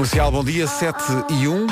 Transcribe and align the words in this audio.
Comercial, 0.00 0.30
bom 0.30 0.42
dia, 0.42 0.66
7 0.66 0.96
e 1.28 1.46
1. 1.46 1.66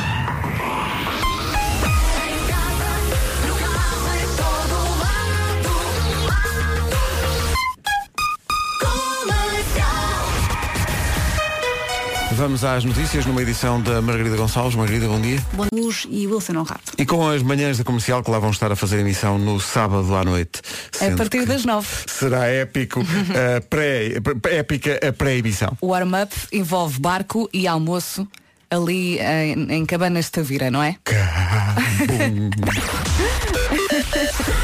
Vamos 12.38 12.62
às 12.62 12.84
notícias 12.84 13.26
numa 13.26 13.42
edição 13.42 13.82
da 13.82 14.00
Margarida 14.00 14.36
Gonçalves. 14.36 14.76
Margarida, 14.76 15.08
bom 15.08 15.20
dia. 15.20 15.44
Bom 15.54 15.66
Luz 15.74 16.06
e 16.08 16.24
Wilson 16.24 16.52
Honrado. 16.52 16.80
E 16.96 17.04
com 17.04 17.26
as 17.26 17.42
manhãs 17.42 17.78
da 17.78 17.82
comercial 17.82 18.22
que 18.22 18.30
lá 18.30 18.38
vão 18.38 18.50
estar 18.50 18.70
a 18.70 18.76
fazer 18.76 19.00
emissão 19.00 19.38
no 19.38 19.58
sábado 19.58 20.14
à 20.14 20.24
noite. 20.24 20.62
A 21.00 21.16
partir 21.16 21.44
das 21.46 21.64
nove. 21.64 21.88
Será 22.06 22.46
épico, 22.46 23.00
a 23.00 23.60
pré, 23.68 24.12
épica 24.52 25.00
a 25.04 25.12
pré-emissão. 25.12 25.76
O 25.80 25.88
warm-up 25.88 26.32
envolve 26.52 27.00
barco 27.00 27.50
e 27.52 27.66
almoço 27.66 28.24
ali 28.70 29.18
em, 29.18 29.72
em 29.72 29.84
Cabanas 29.84 30.26
de 30.26 30.30
Tavira, 30.30 30.70
não 30.70 30.80
é? 30.80 30.94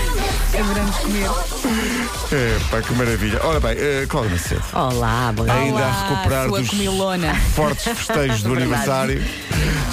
Adoramos 0.58 0.96
comer. 0.98 1.30
É, 2.32 2.58
pá, 2.70 2.80
que 2.80 2.92
maravilha. 2.94 3.40
Ora 3.42 3.60
bem, 3.60 3.74
uh, 3.74 4.06
Cláudia 4.08 4.32
Macedo. 4.32 4.62
Olá, 4.72 5.32
bom 5.34 5.50
Ainda 5.50 5.74
Olá, 5.76 5.86
a 5.86 6.08
recuperar 6.08 6.48
dos 6.48 6.68
comilona. 6.70 7.34
fortes 7.54 7.84
festejos 7.84 8.42
do 8.42 8.52
aniversário. 8.54 9.22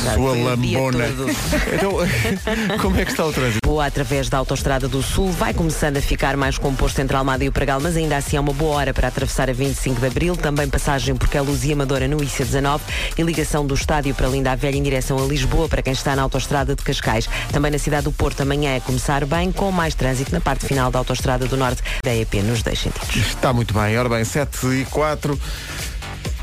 Já 0.03 0.15
Sua 0.15 0.35
lambona. 0.35 1.05
Então, 1.71 2.77
como 2.81 2.99
é 2.99 3.05
que 3.05 3.11
está 3.11 3.25
o 3.25 3.31
trânsito? 3.31 3.59
Boa 3.65 3.85
através 3.85 4.29
da 4.29 4.37
Autostrada 4.37 4.87
do 4.87 5.01
Sul 5.01 5.31
vai 5.31 5.53
começando 5.53 5.97
a 5.97 6.01
ficar 6.01 6.35
mais 6.35 6.57
composto 6.57 6.99
entre 7.01 7.15
Almada 7.15 7.43
e 7.43 7.49
o 7.49 7.51
Pregal, 7.51 7.79
mas 7.79 7.95
ainda 7.95 8.17
assim 8.17 8.37
é 8.37 8.39
uma 8.39 8.53
boa 8.53 8.75
hora 8.75 8.93
para 8.93 9.07
atravessar 9.07 9.49
a 9.49 9.53
25 9.53 9.99
de 9.99 10.07
Abril, 10.07 10.35
também 10.35 10.67
passagem 10.67 11.15
por 11.15 11.29
Queluz 11.29 11.63
e 11.63 11.73
Amadora 11.73 12.07
no 12.07 12.17
IC19 12.17 12.81
e 13.17 13.23
ligação 13.23 13.65
do 13.65 13.73
estádio 13.73 14.13
para 14.15 14.27
Linda 14.27 14.51
a 14.51 14.55
Velha 14.55 14.77
em 14.77 14.83
direção 14.83 15.17
a 15.17 15.27
Lisboa 15.27 15.67
para 15.67 15.81
quem 15.81 15.93
está 15.93 16.15
na 16.15 16.21
Autostrada 16.23 16.75
de 16.75 16.83
Cascais. 16.83 17.27
Também 17.51 17.71
na 17.71 17.77
cidade 17.77 18.05
do 18.05 18.11
Porto 18.11 18.41
amanhã 18.41 18.75
é 18.75 18.79
começar 18.79 19.25
bem, 19.25 19.51
com 19.51 19.71
mais 19.71 19.93
trânsito 19.93 20.31
na 20.31 20.41
parte 20.41 20.65
final 20.65 20.91
da 20.91 20.99
Autostrada 20.99 21.45
do 21.45 21.57
Norte 21.57 21.81
da 22.03 22.15
EP 22.15 22.35
nos 22.43 22.61
dois 22.63 22.79
sentidos. 22.79 23.15
Está 23.15 23.53
muito 23.53 23.73
bem. 23.73 23.97
Ora 23.97 24.09
bem, 24.09 24.23
7 24.23 24.67
e 24.67 24.85
4. 24.85 25.39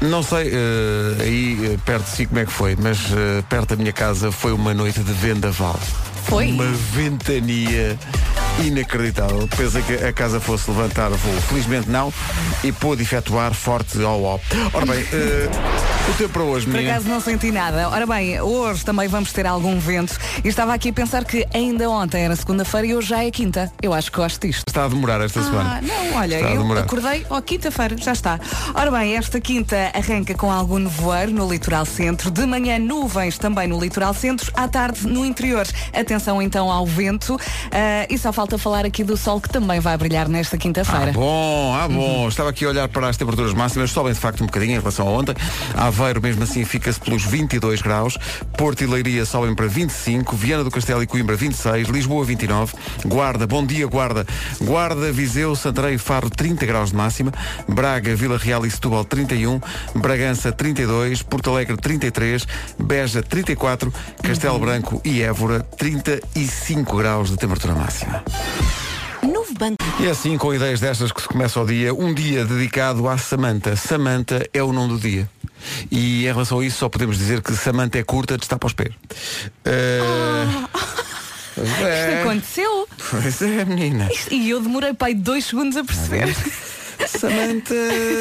Não 0.00 0.22
sei 0.22 0.50
eh, 0.52 1.22
aí 1.22 1.72
eh, 1.74 1.78
perto 1.84 2.04
de 2.04 2.10
si 2.10 2.26
como 2.26 2.38
é 2.38 2.44
que 2.46 2.52
foi, 2.52 2.76
mas 2.76 2.98
eh, 3.12 3.42
perto 3.48 3.70
da 3.70 3.76
minha 3.76 3.92
casa 3.92 4.30
foi 4.30 4.52
uma 4.52 4.72
noite 4.72 5.00
de 5.00 5.12
vendaval. 5.12 5.78
Foi? 6.24 6.52
Uma 6.52 6.70
ventania 6.92 7.98
inacreditável. 8.64 9.48
Pensei 9.56 9.82
que 9.82 9.94
a 9.94 10.12
casa 10.12 10.38
fosse 10.38 10.70
levantar 10.70 11.08
voo. 11.10 11.40
Felizmente 11.48 11.88
não. 11.90 12.12
E 12.62 12.70
pôde 12.70 13.02
efetuar 13.02 13.54
forte 13.54 14.00
ao 14.02 14.22
ó. 14.22 14.38
Ora 14.72 14.86
bem, 14.86 15.04
o 16.08 16.12
tempo 16.14 16.32
para 16.32 16.42
hoje, 16.42 16.66
Por 16.66 16.78
acaso 16.80 17.08
não 17.08 17.20
senti 17.20 17.50
nada. 17.52 17.88
Ora 17.90 18.06
bem, 18.06 18.40
hoje 18.40 18.84
também 18.84 19.06
vamos 19.08 19.32
ter 19.32 19.46
algum 19.46 19.78
vento. 19.78 20.16
E 20.42 20.48
estava 20.48 20.72
aqui 20.74 20.88
a 20.88 20.92
pensar 20.92 21.24
que 21.24 21.46
ainda 21.52 21.88
ontem 21.90 22.24
era 22.24 22.34
segunda-feira 22.34 22.86
e 22.86 22.94
hoje 22.94 23.08
já 23.08 23.24
é 23.24 23.30
quinta. 23.30 23.70
Eu 23.82 23.92
acho 23.92 24.10
que 24.10 24.16
gosto 24.16 24.46
disto. 24.46 24.64
Está 24.66 24.84
a 24.84 24.88
demorar 24.88 25.20
esta 25.20 25.40
Ah, 25.40 25.44
semana. 25.44 25.80
não, 25.82 26.16
olha, 26.18 26.36
Está 26.36 26.50
eu 26.50 26.78
acordei, 26.78 27.26
ó, 27.28 27.40
quinta-feira, 27.40 27.96
já 27.98 28.12
está. 28.12 28.40
Ora 28.74 28.90
bem, 28.90 29.16
esta 29.16 29.40
quinta 29.40 29.76
arranca 29.94 30.34
com 30.34 30.50
algum 30.50 30.78
nevoeiro 30.78 31.32
no 31.32 31.50
litoral 31.50 31.84
centro, 31.84 32.30
de 32.30 32.46
manhã 32.46 32.78
nuvens 32.78 33.36
também 33.38 33.68
no 33.68 33.78
litoral 33.78 34.14
centro, 34.14 34.50
à 34.54 34.66
tarde 34.66 35.06
no 35.06 35.24
interior. 35.26 35.66
Atenção 35.92 36.40
então 36.40 36.70
ao 36.70 36.86
vento 36.86 37.38
ah, 37.70 38.06
e 38.08 38.16
só 38.18 38.32
falta 38.32 38.56
falar 38.56 38.86
aqui 38.86 39.04
do 39.04 39.16
sol 39.16 39.40
que 39.40 39.48
também 39.50 39.78
vai 39.80 39.96
brilhar 39.96 40.28
nesta 40.28 40.56
quinta-feira. 40.56 41.10
Ah, 41.10 41.12
bom, 41.12 41.74
ah, 41.74 41.88
bom. 41.88 42.22
Uhum. 42.22 42.28
Estava 42.28 42.50
aqui 42.50 42.64
a 42.64 42.68
olhar 42.68 42.88
para 42.88 43.08
as 43.08 43.16
temperaturas 43.16 43.52
máximas, 43.52 43.90
sobem 43.90 44.12
de 44.12 44.18
facto 44.18 44.42
um 44.42 44.46
bocadinho 44.46 44.72
em 44.76 44.78
relação 44.78 45.06
a 45.06 45.10
ontem. 45.10 45.34
Aveiro, 45.98 46.22
mesmo 46.22 46.44
assim, 46.44 46.64
fica-se 46.64 47.00
pelos 47.00 47.24
22 47.24 47.82
graus. 47.82 48.16
Porto 48.56 48.84
e 48.84 48.86
Leiria 48.86 49.24
sobem 49.24 49.52
para 49.52 49.66
25. 49.66 50.36
Viana 50.36 50.62
do 50.62 50.70
Castelo 50.70 51.02
e 51.02 51.08
Coimbra, 51.08 51.34
26. 51.34 51.88
Lisboa, 51.88 52.24
29. 52.24 52.72
Guarda, 53.04 53.48
bom 53.48 53.66
dia, 53.66 53.84
Guarda. 53.84 54.24
Guarda, 54.60 55.10
Viseu, 55.10 55.56
Santarém 55.56 55.96
e 55.96 55.98
Faro, 55.98 56.30
30 56.30 56.64
graus 56.66 56.90
de 56.90 56.96
máxima. 56.96 57.32
Braga, 57.66 58.14
Vila 58.14 58.38
Real 58.38 58.64
e 58.64 58.70
Setúbal, 58.70 59.04
31. 59.04 59.60
Bragança, 59.96 60.52
32. 60.52 61.22
Porto 61.22 61.50
Alegre, 61.50 61.76
33. 61.76 62.46
Beja, 62.78 63.20
34. 63.20 63.92
Castelo 64.22 64.60
Branco 64.60 65.02
e 65.04 65.20
Évora, 65.20 65.60
35 65.60 66.96
graus 66.96 67.30
de 67.30 67.36
temperatura 67.36 67.74
máxima. 67.74 68.22
Novo 69.20 69.52
banco. 69.58 69.82
E 69.98 70.06
é 70.06 70.10
assim, 70.10 70.38
com 70.38 70.54
ideias 70.54 70.78
destas 70.78 71.10
que 71.10 71.20
se 71.20 71.26
começa 71.26 71.60
o 71.60 71.66
dia, 71.66 71.92
um 71.92 72.14
dia 72.14 72.44
dedicado 72.44 73.08
à 73.08 73.18
Samanta. 73.18 73.74
Samanta 73.74 74.48
é 74.54 74.62
o 74.62 74.72
nome 74.72 74.92
do 74.92 75.00
dia. 75.00 75.28
E 75.90 76.22
em 76.24 76.32
relação 76.32 76.60
a 76.60 76.64
isso 76.64 76.78
só 76.78 76.88
podemos 76.88 77.18
dizer 77.18 77.40
que 77.42 77.52
Samanta 77.54 77.98
é 77.98 78.02
curta 78.04 78.36
de 78.36 78.44
estar 78.44 78.58
para 78.58 78.66
os 78.66 78.72
pés. 78.72 78.92
Uh, 79.66 80.68
Isto 81.62 81.84
é, 81.84 82.22
aconteceu. 82.22 82.88
pois 83.10 83.42
é, 83.42 83.64
menina. 83.64 84.08
Isto- 84.12 84.32
E 84.32 84.50
eu 84.50 84.60
demorei 84.60 84.94
pai 84.94 85.14
dois 85.14 85.44
segundos 85.46 85.76
a 85.76 85.84
perceber. 85.84 86.34
Samanta, 87.06 87.74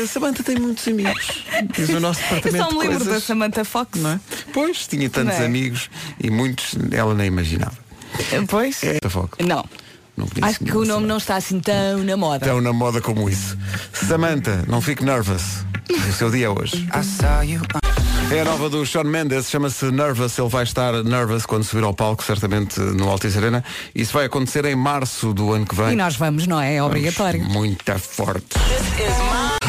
Samanta 0.07 0.43
tem 0.43 0.55
muitos 0.57 0.87
amigos. 0.87 1.43
Diz 1.75 1.89
o 1.89 1.99
nosso 1.99 2.19
Eu 2.21 2.35
departamento 2.35 2.63
só 2.63 2.71
me 2.71 2.79
lembro 2.79 2.99
da 2.99 3.05
coisas. 3.05 3.23
Samantha 3.23 3.65
Fox. 3.65 3.99
Não 3.99 4.11
é? 4.11 4.19
Pois, 4.53 4.87
tinha 4.87 5.09
tantos 5.09 5.35
é? 5.39 5.45
amigos 5.45 5.89
e 6.23 6.29
muitos 6.29 6.75
ela 6.91 7.13
nem 7.13 7.27
imaginava. 7.27 7.77
Pois? 8.47 8.81
É 8.83 8.99
Fox. 9.09 9.37
Não. 9.45 9.65
Acho 10.41 10.59
que 10.59 10.75
o 10.75 10.85
nome 10.85 11.05
não 11.05 11.17
está 11.17 11.35
assim 11.35 11.59
tão 11.59 12.03
na 12.03 12.17
moda. 12.17 12.45
tão 12.45 12.61
na 12.61 12.73
moda 12.73 13.01
como 13.01 13.29
isso. 13.29 13.57
Samantha, 13.93 14.63
não 14.67 14.81
fique 14.81 15.03
nervous. 15.03 15.65
O 15.89 16.13
seu 16.13 16.29
dia 16.29 16.47
é 16.47 16.49
hoje. 16.49 16.87
É 18.29 18.41
a 18.41 18.45
nova 18.45 18.69
do 18.69 18.85
Sean 18.85 19.05
Mendes, 19.05 19.49
chama-se 19.49 19.89
Nervous. 19.89 20.37
Ele 20.37 20.49
vai 20.49 20.63
estar 20.63 21.01
nervous 21.03 21.45
quando 21.45 21.63
subir 21.63 21.83
ao 21.85 21.93
palco, 21.93 22.23
certamente 22.23 22.77
no 22.79 23.09
Altice 23.09 23.37
Arena. 23.37 23.63
Isso 23.95 24.11
vai 24.11 24.25
acontecer 24.25 24.65
em 24.65 24.75
março 24.75 25.33
do 25.33 25.53
ano 25.53 25.65
que 25.65 25.73
vem. 25.73 25.93
E 25.93 25.95
nós 25.95 26.17
vamos, 26.17 26.45
não 26.45 26.59
é? 26.59 26.75
É 26.75 26.83
obrigatório. 26.83 27.41
Muito 27.45 27.85
forte. 27.99 28.57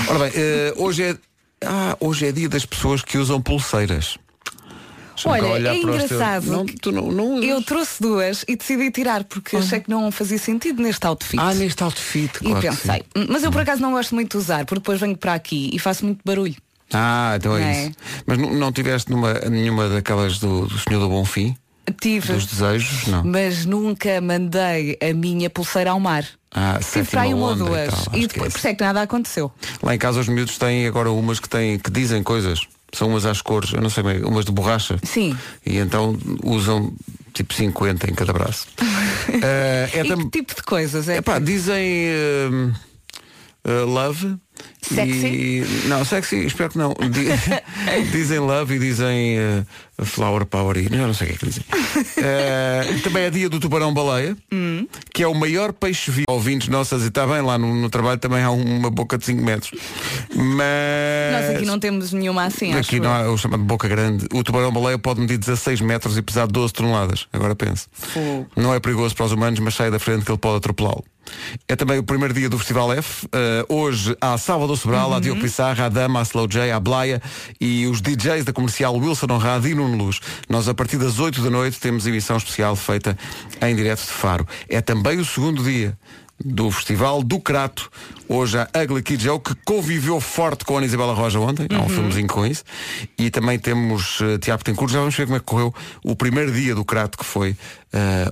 Ora 0.08 0.18
bem, 0.18 0.32
eh, 0.34 0.74
hoje 0.76 1.04
é. 1.04 1.16
Ah, 1.64 1.96
hoje 2.00 2.26
é 2.26 2.32
dia 2.32 2.48
das 2.48 2.64
pessoas 2.66 3.02
que 3.02 3.16
usam 3.16 3.40
pulseiras. 3.40 4.18
Olha, 5.26 5.68
é 5.68 5.72
teus- 5.74 5.76
engraçado 5.84 6.46
Não, 6.46 6.66
tu 6.66 6.92
não, 6.92 7.10
não. 7.10 7.42
Eu 7.42 7.62
trouxe 7.62 8.00
duas 8.00 8.44
e 8.46 8.56
decidi 8.56 8.90
tirar 8.90 9.24
porque 9.24 9.56
achei 9.56 9.80
que 9.80 9.90
não 9.90 10.10
fazia 10.10 10.38
sentido 10.38 10.82
neste 10.82 11.06
outfit. 11.06 11.38
Ah, 11.40 11.54
neste 11.54 11.82
outfit, 11.82 12.30
e 12.36 12.44
claro 12.44 12.60
que 12.60 12.68
pensei, 12.68 13.02
sim. 13.16 13.26
mas 13.28 13.42
eu 13.42 13.50
por 13.50 13.60
acaso 13.62 13.80
não 13.82 13.92
gosto 13.92 14.14
muito 14.14 14.32
de 14.32 14.36
usar, 14.36 14.64
porque 14.64 14.80
depois 14.80 15.00
venho 15.00 15.16
para 15.16 15.34
aqui 15.34 15.70
e 15.72 15.78
faço 15.78 16.04
muito 16.04 16.20
barulho. 16.24 16.56
Ah, 16.92 17.34
então 17.36 17.56
é, 17.56 17.62
é? 17.62 17.82
isso. 17.86 17.92
Mas 18.26 18.38
não, 18.38 18.72
tiveste 18.72 19.10
numa, 19.10 19.34
nenhuma 19.34 19.88
daquelas 19.88 20.38
do, 20.38 20.66
do 20.66 20.78
Senhor 20.78 21.00
do 21.00 21.08
Bonfim? 21.08 21.56
Tive, 22.00 22.34
Dos 22.34 22.44
desejos? 22.44 23.06
Não. 23.06 23.24
mas 23.24 23.64
nunca 23.64 24.20
mandei 24.20 24.98
a 25.00 25.14
minha 25.14 25.48
pulseira 25.48 25.90
ao 25.90 25.98
mar. 25.98 26.22
Ah, 26.54 26.78
Tive 26.82 27.10
para 27.10 27.22
aí 27.22 27.32
uma 27.32 27.46
ou 27.46 27.52
onda 27.52 27.64
e 27.64 27.66
duas. 27.66 27.88
tal, 28.04 28.14
E, 28.14 28.18
que 28.18 28.24
é 28.24 28.28
depois, 28.28 28.48
isso. 28.48 28.52
por 28.52 28.58
isso 28.58 28.68
é 28.68 28.74
que 28.74 28.84
nada 28.84 29.02
aconteceu. 29.02 29.52
Lá 29.82 29.94
em 29.94 29.98
casa 29.98 30.20
os 30.20 30.28
miúdos 30.28 30.58
têm 30.58 30.86
agora 30.86 31.10
umas 31.10 31.40
que 31.40 31.48
têm 31.48 31.78
que 31.78 31.90
dizem 31.90 32.22
coisas. 32.22 32.60
São 32.92 33.08
umas 33.08 33.26
às 33.26 33.42
cores, 33.42 33.72
eu 33.72 33.80
não 33.82 33.90
sei 33.90 34.02
bem, 34.02 34.22
umas 34.24 34.44
de 34.44 34.52
borracha. 34.52 34.98
Sim. 35.02 35.36
E 35.64 35.76
então 35.78 36.16
usam 36.42 36.92
tipo 37.34 37.52
50 37.54 38.10
em 38.10 38.14
cada 38.14 38.32
braço. 38.32 38.66
Eh, 39.30 39.90
é 39.92 40.04
tam- 40.04 40.18
que 40.30 40.38
tipo 40.38 40.54
de 40.54 40.62
coisas? 40.62 41.06
É 41.06 41.18
Epá, 41.18 41.38
dizem 41.38 41.76
ehm, 41.84 42.72
eh, 43.62 43.80
love. 43.82 44.36
Sexy? 44.80 45.26
E, 45.26 45.66
não, 45.88 46.04
sexy, 46.04 46.46
espero 46.46 46.70
que 46.70 46.78
não. 46.78 46.94
Di- 47.10 47.28
dizem 48.12 48.38
love 48.38 48.76
e 48.76 48.78
dizem 48.78 49.36
eh, 49.38 49.64
flower 50.04 50.46
power 50.46 50.76
e 50.78 50.84
eu 50.86 51.06
não 51.06 51.12
sei 51.14 51.26
o 51.26 51.30
que 51.30 51.34
é 51.34 51.38
que 51.38 51.46
dizem. 51.46 51.64
Eh, 52.16 52.84
também 53.02 53.24
é 53.24 53.30
dia 53.30 53.48
do 53.50 53.58
tubarão 53.60 53.92
baleia, 53.92 54.36
Hum. 54.52 54.86
que 55.12 55.22
é 55.22 55.26
o 55.28 55.34
maior 55.34 55.72
peixe 55.72 56.10
vivo. 56.10 56.24
Ouvintes 56.30 56.68
nossas, 56.68 57.02
e 57.02 57.08
está 57.08 57.26
bem, 57.26 57.42
lá 57.42 57.58
no, 57.58 57.74
no 57.74 57.90
trabalho 57.90 58.18
também 58.18 58.42
há 58.42 58.50
uma 58.50 58.90
boca 58.90 59.18
de 59.18 59.24
5 59.26 59.42
metros. 59.42 59.72
Mas. 60.34 61.32
Nós 61.46 61.56
aqui 61.56 61.64
não 61.66 61.78
temos 61.78 62.12
nenhuma 62.12 62.44
assim, 62.44 62.70
acho 62.72 62.88
Aqui 62.88 63.00
não 63.00 63.10
eu. 63.10 63.30
há 63.30 63.32
o 63.32 63.36
chamado 63.36 63.62
boca 63.64 63.88
grande. 63.88 64.26
O 64.32 64.42
tubarão 64.44 64.72
baleia 64.72 64.98
pode 64.98 65.20
medir 65.20 65.38
16 65.38 65.80
metros 65.80 66.16
e 66.16 66.22
pesar 66.22 66.46
12 66.46 66.72
toneladas. 66.72 67.26
Agora 67.32 67.54
pense. 67.54 67.86
Fogo. 67.92 68.46
Não 68.56 68.72
é 68.74 68.80
perigoso 68.80 69.14
para 69.14 69.26
os 69.26 69.32
humanos, 69.32 69.58
mas 69.60 69.74
sai 69.74 69.90
da 69.90 69.98
frente 69.98 70.24
que 70.24 70.30
ele 70.30 70.38
pode 70.38 70.58
atropelá-lo. 70.58 71.04
É 71.66 71.76
também 71.76 71.98
o 71.98 72.02
primeiro 72.02 72.34
dia 72.34 72.48
do 72.48 72.58
Festival 72.58 72.92
F. 72.92 73.26
Uh, 73.26 73.74
hoje 73.74 74.16
há 74.20 74.36
Salvador 74.38 74.76
Sobral, 74.76 75.12
há 75.12 75.20
Diogo 75.20 75.40
Pissarra, 75.40 75.86
há 75.86 75.88
Dama, 75.88 76.20
há 76.20 76.22
Slow 76.22 76.46
J, 76.46 76.70
há 76.70 76.80
Blaia 76.80 77.20
e 77.60 77.86
os 77.86 78.00
DJs 78.00 78.44
da 78.44 78.52
comercial 78.52 78.94
Wilson 78.96 79.26
Honrado 79.30 79.68
e 79.68 79.74
Nuno 79.74 79.96
Luz. 79.96 80.20
Nós, 80.48 80.68
a 80.68 80.74
partir 80.74 80.98
das 80.98 81.18
8 81.18 81.42
da 81.42 81.50
noite, 81.50 81.78
temos 81.78 82.06
emissão 82.06 82.36
especial 82.36 82.76
feita 82.76 83.16
em 83.60 83.74
direto 83.74 84.00
de 84.00 84.12
Faro. 84.12 84.46
É 84.68 84.80
também 84.80 85.18
o 85.18 85.24
segundo 85.24 85.62
dia 85.62 85.96
do 86.44 86.70
Festival 86.70 87.22
do 87.22 87.40
Crato. 87.40 87.90
Hoje 88.28 88.58
a 88.58 88.68
Ugly 88.82 89.02
Kid 89.02 89.22
Joe, 89.22 89.40
que 89.40 89.54
conviveu 89.64 90.20
forte 90.20 90.64
com 90.64 90.74
a 90.74 90.78
Ana 90.78 90.86
Isabela 90.86 91.14
Roja 91.14 91.40
ontem. 91.40 91.66
Há 91.70 91.80
um 91.80 91.88
filmezinho 91.88 92.28
com 92.28 92.46
isso. 92.46 92.64
E 93.18 93.30
também 93.30 93.58
temos 93.58 94.20
uh, 94.20 94.38
Tiago 94.38 94.62
Tencourt. 94.62 94.92
Já 94.92 95.00
vamos 95.00 95.16
ver 95.16 95.26
como 95.26 95.36
é 95.36 95.40
que 95.40 95.46
correu 95.46 95.74
o 96.04 96.14
primeiro 96.14 96.52
dia 96.52 96.74
do 96.74 96.84
Crato, 96.84 97.18
que 97.18 97.24
foi 97.24 97.50
uh, 97.52 97.56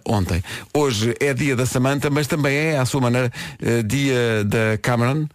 ontem. 0.04 0.42
Hoje 0.74 1.14
é 1.20 1.32
dia 1.34 1.56
da 1.56 1.66
Samanta, 1.66 2.10
mas 2.10 2.26
também 2.26 2.56
é, 2.56 2.78
à 2.78 2.84
sua 2.84 3.00
maneira, 3.00 3.32
uh, 3.62 3.82
dia 3.82 4.44
da 4.44 4.78
Cameron. 4.80 5.26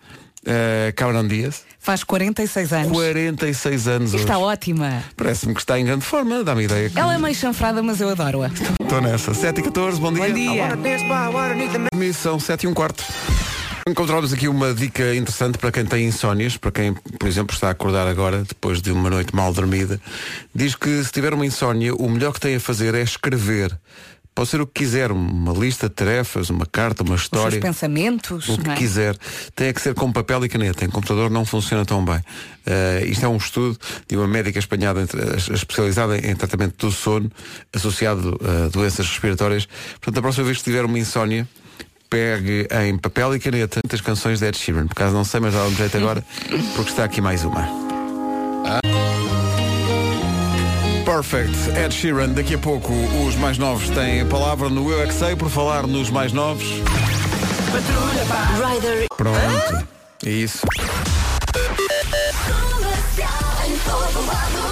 Uh, 0.42 0.92
Cameron 0.96 1.28
Diaz. 1.28 1.64
Faz 1.82 2.04
46 2.04 2.74
anos. 2.74 2.92
46 2.92 3.88
anos 3.88 4.14
Está 4.14 4.38
hoje. 4.38 4.54
ótima. 4.54 5.04
Parece-me 5.18 5.56
que 5.56 5.62
está 5.62 5.80
em 5.80 5.86
grande 5.86 6.06
forma, 6.06 6.44
dá-me 6.44 6.66
ideia. 6.66 6.92
Que... 6.92 7.00
Ela 7.00 7.16
é 7.16 7.18
meio 7.18 7.34
chanfrada, 7.34 7.82
mas 7.82 8.00
eu 8.00 8.10
adoro-a. 8.10 8.52
Estou 8.80 9.02
nessa. 9.02 9.34
7 9.34 9.60
e 9.62 9.64
14, 9.64 10.00
bom 10.00 10.14
dia. 10.14 10.28
Bom 10.28 10.34
dia. 10.34 10.70
Missão 11.96 12.40
7 12.40 12.66
e 12.66 12.68
um 12.68 12.74
quarto. 12.76 13.04
Encontramos 13.88 14.32
aqui 14.32 14.48
uma 14.48 14.76
dica 14.76 15.16
interessante 15.16 15.58
para 15.58 15.72
quem 15.72 15.84
tem 15.84 16.06
insónias, 16.06 16.56
para 16.56 16.72
quem, 16.72 16.94
por 16.94 17.28
exemplo, 17.28 17.56
está 17.56 17.70
a 17.70 17.72
acordar 17.72 18.08
agora, 18.08 18.44
depois 18.48 18.80
de 18.80 18.92
uma 18.92 19.10
noite 19.10 19.36
mal 19.36 19.52
dormida. 19.52 20.00
Diz 20.54 20.76
que 20.76 21.04
se 21.04 21.12
tiver 21.12 21.34
uma 21.34 21.46
insónia, 21.48 21.96
o 21.96 22.08
melhor 22.08 22.32
que 22.32 22.40
tem 22.40 22.56
a 22.56 22.60
fazer 22.60 22.94
é 22.94 23.02
escrever. 23.02 23.76
Pode 24.42 24.50
ser 24.50 24.60
o 24.60 24.66
que 24.66 24.74
quiser, 24.84 25.12
uma 25.12 25.54
lista 25.54 25.88
de 25.88 25.94
tarefas, 25.94 26.50
uma 26.50 26.66
carta, 26.66 27.04
uma 27.04 27.14
Os 27.14 27.22
seus 27.22 27.32
história. 27.32 27.60
pensamentos. 27.62 28.50
O 28.50 28.58
que 28.58 28.72
é? 28.72 28.74
quiser. 28.76 29.16
Tem 29.56 29.72
que 29.72 29.80
ser 29.80 29.94
com 29.94 30.12
papel 30.12 30.44
e 30.44 30.50
caneta. 30.50 30.84
Em 30.84 30.90
computador 30.90 31.30
não 31.30 31.46
funciona 31.46 31.86
tão 31.86 32.04
bem. 32.04 32.20
Eh, 32.66 33.04
isto 33.06 33.24
é 33.24 33.30
um 33.30 33.38
estudo 33.38 33.78
de 34.10 34.18
uma 34.18 34.28
médica 34.28 34.58
espanhada, 34.58 35.00
entre- 35.00 35.22
especializada 35.54 36.18
em 36.18 36.36
tratamento 36.36 36.88
do 36.88 36.92
sono, 36.92 37.32
associado 37.72 38.36
a 38.44 38.70
doenças 38.70 39.08
respiratórias. 39.08 39.68
Portanto, 40.02 40.18
a 40.18 40.22
próxima 40.24 40.46
vez 40.48 40.58
que 40.58 40.64
tiver 40.64 40.86
uma 40.86 40.98
insónia, 40.98 41.48
pegue 42.10 42.68
em 42.84 42.98
papel 42.98 43.36
e 43.36 43.40
caneta 43.40 43.80
as 43.94 44.02
canções 44.02 44.40
de 44.40 44.48
Ed 44.48 44.58
Sheeran. 44.58 44.88
Por 44.88 44.94
acaso 44.94 45.14
não 45.14 45.24
sei, 45.24 45.40
mas 45.40 45.54
dá 45.54 45.64
um 45.66 45.76
jeito 45.76 45.96
agora, 45.98 46.26
porque 46.76 46.90
está 46.90 47.04
aqui 47.04 47.22
mais 47.22 47.44
uma. 47.44 47.70
Perfect, 51.04 51.56
Ed 51.78 51.94
Sheeran. 51.94 52.30
Daqui 52.30 52.56
a 52.56 52.58
pouco 52.58 52.94
os 53.28 53.36
mais 53.36 53.58
novos 53.58 53.90
têm 53.90 54.22
a 54.22 54.26
palavra 54.26 54.70
no 54.70 54.92
Eu 54.92 55.02
é 55.02 55.08
Que 55.08 55.14
Sei, 55.14 55.36
por 55.36 55.50
falar 55.50 55.88
nos 55.88 56.10
mais 56.10 56.32
novos. 56.34 56.66
Rider. 58.64 59.08
Pronto. 59.16 59.88
É 60.26 60.30
isso. 60.30 60.60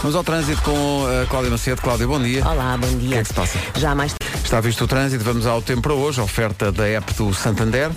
Vamos 0.02 0.16
ao 0.16 0.24
trânsito 0.24 0.62
com 0.62 1.06
a 1.06 1.26
Cláudia 1.28 1.52
Macedo. 1.52 1.82
Cláudia, 1.82 2.08
bom 2.08 2.22
dia. 2.22 2.48
Olá, 2.48 2.78
bom 2.78 2.88
dia. 2.88 3.08
O 3.08 3.12
que 3.12 3.16
é 3.16 3.22
que 3.22 3.28
se 3.28 3.34
passa? 3.34 3.60
Já 3.76 3.94
mais 3.96 4.16
Está 4.50 4.62
visto 4.62 4.84
o 4.84 4.88
trânsito, 4.88 5.24
vamos 5.24 5.46
ao 5.46 5.62
tempo 5.62 5.84
para 5.84 5.94
hoje, 5.94 6.20
oferta 6.20 6.72
da 6.72 6.88
app 6.88 7.14
do 7.14 7.32
Santander. 7.36 7.92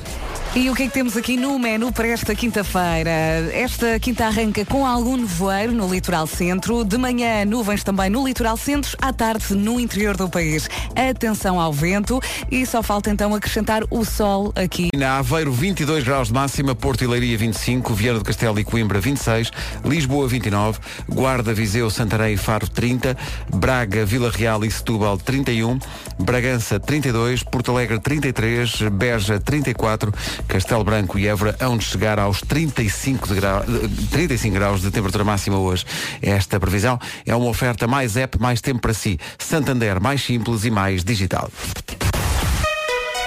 E 0.55 0.69
o 0.69 0.75
que 0.75 0.83
é 0.83 0.87
que 0.87 0.93
temos 0.93 1.17
aqui 1.17 1.35
no 1.39 1.59
menu 1.59 1.91
para 1.91 2.09
esta 2.09 2.35
quinta-feira? 2.35 3.11
Esta 3.55 3.99
quinta 3.99 4.27
arranca 4.27 4.67
com 4.67 4.87
algum 4.87 5.17
nevoeiro 5.17 5.73
no 5.73 5.89
litoral 5.89 6.27
centro, 6.27 6.85
de 6.85 6.99
manhã 6.99 7.43
nuvens 7.47 7.83
também 7.83 8.11
no 8.11 8.23
litoral 8.23 8.59
centro, 8.59 8.95
à 9.01 9.15
tarde 9.15 9.55
no 9.55 9.81
interior 9.81 10.15
do 10.15 10.29
país. 10.29 10.69
Atenção 10.95 11.59
ao 11.59 11.73
vento. 11.73 12.21
E 12.51 12.67
só 12.67 12.83
falta 12.83 13.09
então 13.09 13.35
acrescentar 13.35 13.83
o 13.89 14.05
sol 14.05 14.53
aqui. 14.55 14.91
Na 14.95 15.17
Aveiro, 15.17 15.51
22 15.51 16.05
graus 16.05 16.29
de 16.29 16.35
máxima, 16.35 16.75
Porto 16.75 17.03
e 17.03 17.07
Leiria 17.07 17.39
25, 17.39 17.95
Viana 17.95 18.19
do 18.19 18.25
Castelo 18.27 18.61
e 18.61 18.65
Coimbra 18.65 19.01
26, 19.01 19.51
Lisboa 19.87 20.29
29, 20.29 20.81
Guarda, 21.09 21.55
Viseu, 21.55 21.89
Santarém 21.89 22.35
e 22.35 22.37
Faro 22.37 22.69
30, 22.69 23.17
Braga, 23.55 24.05
Vila 24.05 24.31
Real 24.31 24.63
e 24.67 24.71
Setúbal 24.71 25.17
31, 25.17 25.79
Bragança 26.19 26.79
32, 26.79 27.43
Porto 27.43 27.71
Alegre 27.71 27.99
33, 27.99 28.83
Beja 28.93 29.41
34, 29.41 30.13
Castelo 30.49 30.85
Branco 30.85 31.19
e 31.19 31.27
Évora 31.27 31.57
hão 31.61 31.77
de 31.77 31.85
chegar 31.85 32.19
aos 32.19 32.41
35, 32.41 33.29
de 33.29 33.35
grau, 33.35 33.61
eh, 33.61 34.09
35 34.11 34.55
graus 34.55 34.81
de 34.81 34.91
temperatura 34.91 35.25
máxima 35.25 35.59
hoje. 35.59 35.85
Esta 36.21 36.59
previsão 36.61 36.99
é 37.27 37.35
uma 37.35 37.49
oferta 37.49 37.87
mais 37.87 38.17
app, 38.17 38.41
mais 38.41 38.61
tempo 38.61 38.81
para 38.81 38.95
si. 38.95 39.19
Santander, 39.39 40.01
mais 40.01 40.23
simples 40.23 40.65
e 40.65 40.71
mais 40.71 41.05
digital. 41.05 41.51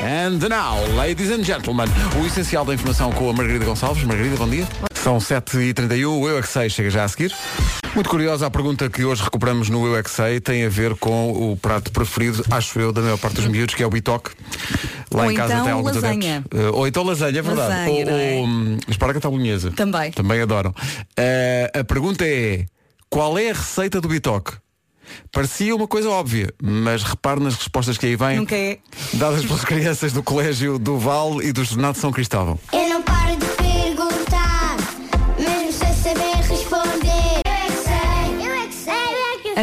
And 0.01 0.39
now, 0.49 0.77
ladies 0.95 1.31
and 1.31 1.43
gentlemen, 1.43 1.87
o 2.21 2.25
essencial 2.25 2.65
da 2.65 2.73
informação 2.73 3.11
com 3.11 3.29
a 3.29 3.33
Margarida 3.33 3.65
Gonçalves. 3.65 4.03
Margarida, 4.03 4.35
bom 4.35 4.47
dia. 4.47 4.67
São 5.05 5.19
7h31, 5.19 6.19
o 6.19 6.27
Eu 6.27 6.39
é 6.39 6.41
que 6.41 6.47
Sei 6.47 6.67
chega 6.67 6.89
já 6.89 7.03
a 7.03 7.07
seguir. 7.07 7.31
Muito 7.93 8.09
curiosa 8.09 8.47
a 8.47 8.49
pergunta 8.49 8.89
que 8.89 9.05
hoje 9.05 9.21
recuperamos 9.21 9.69
no 9.69 9.85
Eu 9.85 9.95
é 9.95 10.01
que 10.01 10.09
Sei 10.09 10.39
tem 10.39 10.65
a 10.65 10.67
ver 10.67 10.95
com 10.95 11.51
o 11.51 11.55
prato 11.55 11.91
preferido, 11.91 12.43
acho 12.49 12.79
eu, 12.79 12.91
da 12.91 13.03
maior 13.03 13.19
parte 13.19 13.35
dos 13.35 13.45
miúdos, 13.45 13.75
que 13.75 13.83
é 13.83 13.85
o 13.85 13.89
bitoque. 13.91 14.31
Lá 15.11 15.25
Ou 15.25 15.31
em 15.31 15.35
casa 15.35 15.53
então 15.53 15.63
tem 15.63 15.73
alguns 15.73 15.93
lasanha. 15.93 16.37
adeptos. 16.37 16.59
Eh, 16.59 16.69
ou 16.69 16.87
então 16.87 17.03
lasanha, 17.03 17.37
é 17.37 17.41
verdade. 17.43 17.69
Lasanha, 17.69 18.05
ou 18.11 18.19
é? 18.19 18.33
ou, 18.33 18.45
hum, 18.47 18.77
espargata 18.87 19.27
à 19.27 19.29
bolonhesa. 19.29 19.69
Também. 19.73 20.11
Também 20.11 20.41
adoram. 20.41 20.73
Eh, 21.15 21.71
a 21.75 21.83
pergunta 21.83 22.25
é, 22.25 22.65
qual 23.07 23.37
é 23.37 23.51
a 23.51 23.53
receita 23.53 24.01
do 24.01 24.07
bitoque? 24.07 24.53
Parecia 25.31 25.75
uma 25.75 25.87
coisa 25.87 26.09
óbvia, 26.09 26.51
mas 26.59 27.03
repare 27.03 27.39
nas 27.39 27.53
respostas 27.53 27.95
que 27.95 28.07
aí 28.07 28.15
vêm, 28.15 28.37
Nunca 28.37 28.55
é. 28.55 28.79
dadas 29.13 29.45
pelas 29.45 29.63
crianças 29.63 30.11
do 30.11 30.23
Colégio 30.23 30.79
do 30.79 30.97
Val 30.97 31.43
e 31.43 31.51
do 31.51 31.63
Jornal 31.63 31.93
de 31.93 31.99
São 31.99 32.11
Cristóvão. 32.11 32.57
Eu 32.73 32.89
não 32.89 32.94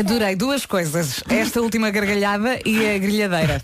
Adorei 0.02 0.34
duas 0.34 0.66
coisas. 0.66 1.22
Esta 1.28 1.60
última 1.60 1.88
gargalhada 1.88 2.58
e 2.66 2.92
a 2.92 2.98
grelhadeira. 2.98 3.62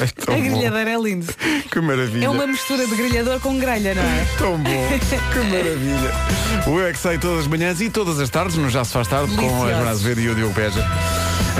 É 0.00 0.32
A 0.32 0.34
bom. 0.34 0.40
grelhadeira 0.40 0.90
é 0.92 0.96
lindo. 0.98 1.26
Que 1.70 1.78
maravilha. 1.78 2.24
É 2.24 2.28
uma 2.30 2.46
mistura 2.46 2.86
de 2.86 2.96
grelhador 2.96 3.38
com 3.40 3.58
grelha, 3.58 3.94
não 3.94 4.02
é? 4.02 4.26
Tão 4.38 4.56
bom. 4.56 4.88
que 5.30 5.38
maravilha. 5.40 6.10
O 6.66 6.80
Eu 6.80 6.86
é 6.86 6.92
que 6.94 6.98
sei 6.98 7.18
todas 7.18 7.40
as 7.40 7.46
manhãs 7.46 7.82
e 7.82 7.90
todas 7.90 8.18
as 8.18 8.30
tardes, 8.30 8.56
no 8.56 8.70
Já 8.70 8.82
se 8.82 8.94
faz 8.94 9.08
tarde, 9.08 9.36
com 9.36 9.62
a. 9.62 9.68
Joana 9.68 9.90
Azevedo 9.90 10.20
e 10.22 10.30
o 10.30 10.34
Diogo 10.34 10.54
Peja. 10.54 10.82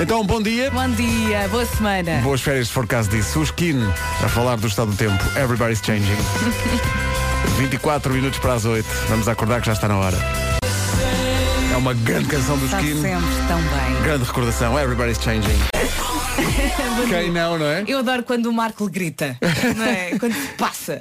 Então, 0.01 0.25
bom 0.25 0.41
dia. 0.41 0.71
Bom 0.71 0.89
dia, 0.89 1.47
boa 1.49 1.65
semana. 1.67 2.19
Boas 2.23 2.41
férias 2.41 2.69
se 2.69 2.73
for 2.73 2.87
caso 2.87 3.11
disso. 3.11 3.39
O 3.39 3.43
Skin 3.43 3.77
a 4.23 4.27
falar 4.27 4.57
do 4.57 4.65
estado 4.65 4.89
do 4.89 4.97
tempo. 4.97 5.23
Everybody's 5.37 5.81
changing. 5.85 6.17
24 7.59 8.11
minutos 8.11 8.39
para 8.39 8.53
as 8.55 8.65
8. 8.65 8.87
Vamos 9.07 9.27
acordar 9.27 9.59
que 9.59 9.67
já 9.67 9.73
está 9.73 9.87
na 9.87 9.97
hora. 9.97 10.17
É 11.79 11.81
uma 11.81 11.93
grande 11.93 12.27
canção 12.27 12.57
do 12.57 12.65
Está 12.65 12.81
Skin. 12.81 13.01
sempre 13.01 13.25
tão 13.47 13.57
bem. 13.57 14.03
Grande 14.03 14.25
recordação. 14.25 14.77
Everybody's 14.77 15.17
changing. 15.17 15.57
Quem 17.07 17.31
não, 17.31 17.57
não 17.57 17.65
é? 17.65 17.85
Eu 17.87 17.99
adoro 17.99 18.21
quando 18.23 18.47
o 18.47 18.53
Marco 18.53 18.89
grita, 18.89 19.37
não 19.77 19.85
é? 19.85 20.19
Quando 20.19 20.33
se 20.33 20.47
passa. 20.57 20.99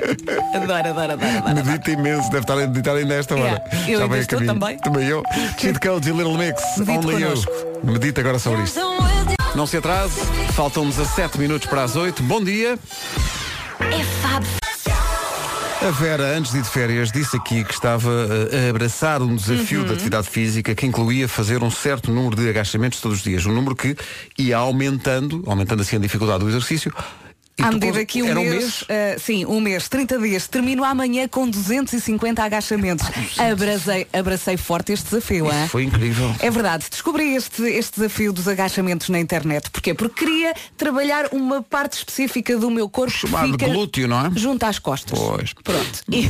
Adoro, 0.54 0.90
adoro, 0.90 1.12
adoro, 1.14 1.38
adoro. 1.38 1.66
Medita 1.66 1.90
imenso, 1.90 2.30
deve 2.30 2.44
estar 2.44 2.54
a 2.54 2.66
meditar 2.68 2.94
ainda 2.94 3.12
a 3.12 3.16
esta 3.16 3.34
hora. 3.34 3.60
Yeah, 3.72 3.90
eu 3.90 3.98
Já 3.98 4.04
ainda 4.04 4.18
estou 4.18 4.46
também. 4.46 4.78
Também 4.78 5.08
eu. 5.08 5.24
Cheat 5.58 5.80
Codes 5.80 6.08
e 6.08 6.12
Little 6.12 6.38
Mix. 6.38 6.62
Medite 6.78 6.96
Only 6.96 7.24
connosco. 7.24 7.50
you. 7.50 7.80
Medita 7.82 8.20
agora 8.20 8.38
sobre 8.38 8.62
isto. 8.62 8.78
Não 9.56 9.66
se 9.66 9.78
atrase, 9.78 10.20
faltam 10.52 10.88
17 10.88 11.40
minutos 11.40 11.68
para 11.68 11.82
as 11.82 11.96
8. 11.96 12.22
Bom 12.22 12.40
dia. 12.40 12.78
É 13.80 14.04
fab. 14.22 14.67
A 15.80 15.90
Vera, 15.92 16.36
antes 16.36 16.50
de 16.52 16.58
ir 16.58 16.62
de 16.62 16.68
férias, 16.68 17.12
disse 17.12 17.36
aqui 17.36 17.64
que 17.64 17.72
estava 17.72 18.10
eh, 18.50 18.66
a 18.66 18.70
abraçar 18.70 19.22
um 19.22 19.36
desafio 19.36 19.80
Uhum. 19.80 19.86
de 19.86 19.92
atividade 19.92 20.28
física 20.28 20.74
que 20.74 20.84
incluía 20.84 21.28
fazer 21.28 21.62
um 21.62 21.70
certo 21.70 22.10
número 22.10 22.34
de 22.36 22.48
agachamentos 22.48 23.00
todos 23.00 23.18
os 23.18 23.24
dias. 23.24 23.46
Um 23.46 23.52
número 23.52 23.76
que 23.76 23.96
ia 24.36 24.56
aumentando, 24.56 25.42
aumentando 25.46 25.82
assim 25.82 25.94
a 25.96 26.00
dificuldade 26.00 26.40
do 26.40 26.48
exercício. 26.48 26.92
E 27.58 27.62
À 27.62 27.72
medida 27.72 28.04
que 28.04 28.22
um 28.22 28.26
era 28.26 28.38
mês, 28.38 28.84
ah, 28.88 29.18
sim, 29.18 29.44
um 29.44 29.60
mês, 29.60 29.88
30 29.88 30.18
dias, 30.20 30.46
termino 30.46 30.84
amanhã 30.84 31.26
com 31.26 31.48
250 31.48 32.42
agachamentos. 32.42 33.04
Abracei, 33.36 34.06
abracei 34.12 34.56
forte 34.56 34.92
este 34.92 35.06
desafio, 35.06 35.46
hein? 35.46 35.68
Foi 35.68 35.82
incrível. 35.82 36.32
É 36.38 36.50
verdade, 36.50 36.86
descobri 36.88 37.34
este, 37.34 37.62
este 37.62 37.96
desafio 37.96 38.32
dos 38.32 38.46
agachamentos 38.46 39.08
na 39.08 39.18
internet. 39.18 39.70
Porquê? 39.70 39.92
Porque 39.92 40.24
queria 40.24 40.54
trabalhar 40.76 41.28
uma 41.32 41.60
parte 41.60 41.94
específica 41.94 42.56
do 42.56 42.70
meu 42.70 42.88
corpo 42.88 43.12
Chamado 43.12 43.58
glúteo, 43.58 44.06
não 44.06 44.26
é? 44.26 44.30
junto 44.36 44.62
às 44.64 44.78
costas. 44.78 45.18
Pois. 45.18 45.52
Pronto. 45.52 46.02
E, 46.12 46.28